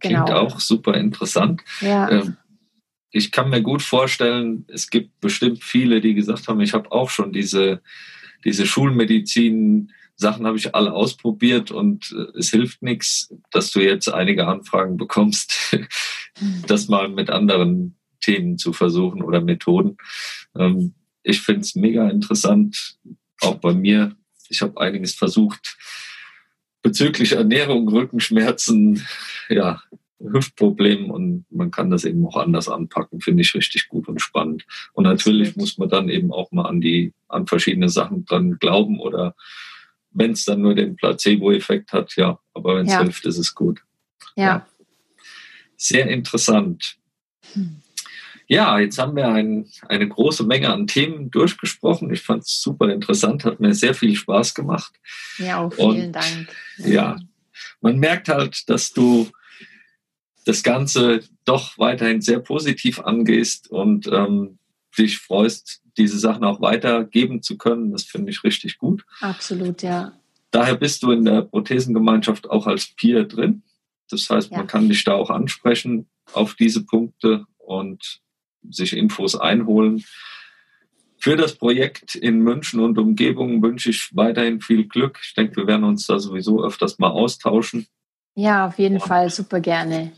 Klingt 0.00 0.26
genau. 0.26 0.40
auch 0.40 0.60
super 0.60 0.94
interessant. 0.94 1.62
Ja. 1.80 2.10
Ähm, 2.10 2.36
ich 3.10 3.30
kann 3.30 3.48
mir 3.48 3.62
gut 3.62 3.82
vorstellen, 3.82 4.66
es 4.68 4.90
gibt 4.90 5.20
bestimmt 5.20 5.62
viele, 5.62 6.00
die 6.00 6.14
gesagt 6.14 6.48
haben, 6.48 6.60
ich 6.60 6.74
habe 6.74 6.90
auch 6.90 7.10
schon 7.10 7.32
diese, 7.32 7.80
diese 8.44 8.66
Schulmedizin, 8.66 9.92
Sachen 10.16 10.46
habe 10.46 10.56
ich 10.56 10.74
alle 10.74 10.92
ausprobiert 10.92 11.70
und 11.70 12.12
äh, 12.12 12.38
es 12.38 12.50
hilft 12.50 12.82
nichts, 12.82 13.34
dass 13.50 13.70
du 13.72 13.80
jetzt 13.80 14.08
einige 14.08 14.46
Anfragen 14.46 14.96
bekommst, 14.96 15.76
das 16.66 16.88
mal 16.88 17.08
mit 17.08 17.30
anderen 17.30 17.96
Themen 18.20 18.58
zu 18.58 18.72
versuchen 18.72 19.22
oder 19.22 19.40
Methoden. 19.40 19.96
Ähm, 20.56 20.94
ich 21.22 21.40
finde 21.40 21.62
es 21.62 21.74
mega 21.74 22.08
interessant, 22.08 22.96
auch 23.40 23.56
bei 23.56 23.74
mir. 23.74 24.16
Ich 24.48 24.62
habe 24.62 24.80
einiges 24.80 25.14
versucht. 25.14 25.76
bezüglich 26.82 27.32
Ernährung, 27.32 27.88
Rückenschmerzen, 27.88 29.06
ja, 29.48 29.82
Hüftproblemen 30.20 31.10
und 31.10 31.44
man 31.50 31.70
kann 31.70 31.90
das 31.90 32.04
eben 32.04 32.26
auch 32.26 32.36
anders 32.36 32.68
anpacken, 32.68 33.20
finde 33.20 33.42
ich 33.42 33.54
richtig 33.54 33.88
gut 33.88 34.08
und 34.08 34.20
spannend. 34.20 34.64
Und 34.92 35.04
natürlich 35.04 35.56
muss 35.56 35.76
man 35.76 35.88
dann 35.88 36.08
eben 36.08 36.32
auch 36.32 36.52
mal 36.52 36.66
an 36.66 36.80
die, 36.80 37.12
an 37.28 37.46
verschiedene 37.46 37.88
Sachen 37.88 38.24
dran 38.24 38.58
glauben 38.58 39.00
oder 39.00 39.34
wenn 40.14 40.32
es 40.32 40.44
dann 40.44 40.62
nur 40.62 40.74
den 40.74 40.96
Placebo-Effekt 40.96 41.92
hat, 41.92 42.16
ja, 42.16 42.38
aber 42.54 42.76
wenn 42.76 42.86
es 42.86 42.92
ja. 42.92 43.02
hilft, 43.02 43.26
ist 43.26 43.38
es 43.38 43.54
gut. 43.54 43.80
Ja. 44.36 44.44
ja. 44.44 44.66
Sehr 45.76 46.08
interessant. 46.08 46.96
Hm. 47.52 47.82
Ja, 48.46 48.78
jetzt 48.78 48.98
haben 48.98 49.16
wir 49.16 49.28
ein, 49.28 49.66
eine 49.88 50.06
große 50.06 50.44
Menge 50.44 50.70
an 50.70 50.86
Themen 50.86 51.30
durchgesprochen. 51.30 52.12
Ich 52.12 52.20
fand 52.20 52.42
es 52.42 52.60
super 52.60 52.92
interessant, 52.92 53.44
hat 53.44 53.58
mir 53.58 53.74
sehr 53.74 53.94
viel 53.94 54.14
Spaß 54.14 54.54
gemacht. 54.54 54.92
Ja, 55.38 55.60
auch 55.60 55.72
vielen 55.72 56.06
Und, 56.06 56.12
Dank. 56.12 56.54
Ja, 56.78 57.16
man 57.80 57.98
merkt 57.98 58.28
halt, 58.28 58.68
dass 58.68 58.92
du 58.92 59.30
das 60.44 60.62
Ganze 60.62 61.22
doch 61.46 61.78
weiterhin 61.78 62.20
sehr 62.20 62.38
positiv 62.38 63.00
angehst 63.00 63.70
und 63.70 64.06
ähm, 64.08 64.58
dich 64.96 65.18
freust, 65.18 65.80
diese 65.96 66.18
Sachen 66.18 66.44
auch 66.44 66.60
weitergeben 66.60 67.42
zu 67.42 67.56
können. 67.56 67.92
Das 67.92 68.04
finde 68.04 68.30
ich 68.30 68.44
richtig 68.44 68.78
gut. 68.78 69.04
Absolut, 69.20 69.82
ja. 69.82 70.12
Daher 70.50 70.76
bist 70.76 71.02
du 71.02 71.10
in 71.10 71.24
der 71.24 71.42
Prothesengemeinschaft 71.42 72.48
auch 72.48 72.66
als 72.66 72.86
Peer 72.94 73.24
drin. 73.24 73.62
Das 74.10 74.28
heißt, 74.30 74.50
ja. 74.50 74.58
man 74.58 74.66
kann 74.66 74.88
dich 74.88 75.04
da 75.04 75.14
auch 75.14 75.30
ansprechen 75.30 76.06
auf 76.32 76.54
diese 76.54 76.84
Punkte 76.84 77.46
und 77.58 78.20
sich 78.70 78.96
Infos 78.96 79.36
einholen. 79.36 80.04
Für 81.18 81.36
das 81.36 81.54
Projekt 81.54 82.14
in 82.14 82.40
München 82.40 82.80
und 82.80 82.98
Umgebung 82.98 83.62
wünsche 83.62 83.90
ich 83.90 84.14
weiterhin 84.14 84.60
viel 84.60 84.86
Glück. 84.86 85.20
Ich 85.22 85.34
denke, 85.34 85.56
wir 85.56 85.66
werden 85.66 85.84
uns 85.84 86.06
da 86.06 86.18
sowieso 86.18 86.62
öfters 86.62 86.98
mal 86.98 87.08
austauschen. 87.08 87.86
Ja, 88.34 88.66
auf 88.66 88.78
jeden 88.78 88.96
und, 88.96 89.06
Fall, 89.06 89.30
super 89.30 89.60
gerne. 89.60 90.12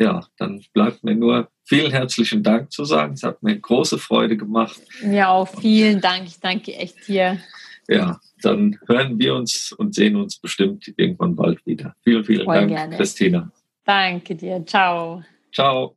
Ja, 0.00 0.26
dann 0.38 0.64
bleibt 0.72 1.04
mir 1.04 1.14
nur 1.14 1.48
vielen 1.64 1.90
herzlichen 1.90 2.42
Dank 2.42 2.72
zu 2.72 2.86
sagen. 2.86 3.12
Es 3.12 3.22
hat 3.22 3.42
mir 3.42 3.58
große 3.58 3.98
Freude 3.98 4.38
gemacht. 4.38 4.80
Ja, 5.04 5.28
auch 5.28 5.46
vielen 5.60 6.00
Dank. 6.00 6.26
Ich 6.26 6.40
danke 6.40 6.74
echt 6.74 7.06
dir. 7.06 7.38
Ja, 7.86 8.18
dann 8.40 8.78
hören 8.88 9.18
wir 9.18 9.34
uns 9.34 9.72
und 9.72 9.94
sehen 9.94 10.16
uns 10.16 10.38
bestimmt 10.38 10.90
irgendwann 10.96 11.36
bald 11.36 11.64
wieder. 11.66 11.94
Vielen, 12.02 12.24
vielen 12.24 12.44
Voll 12.46 12.54
Dank, 12.54 12.68
gerne. 12.70 12.96
Christina. 12.96 13.52
Danke 13.84 14.36
dir. 14.36 14.64
Ciao. 14.64 15.22
Ciao. 15.52 15.96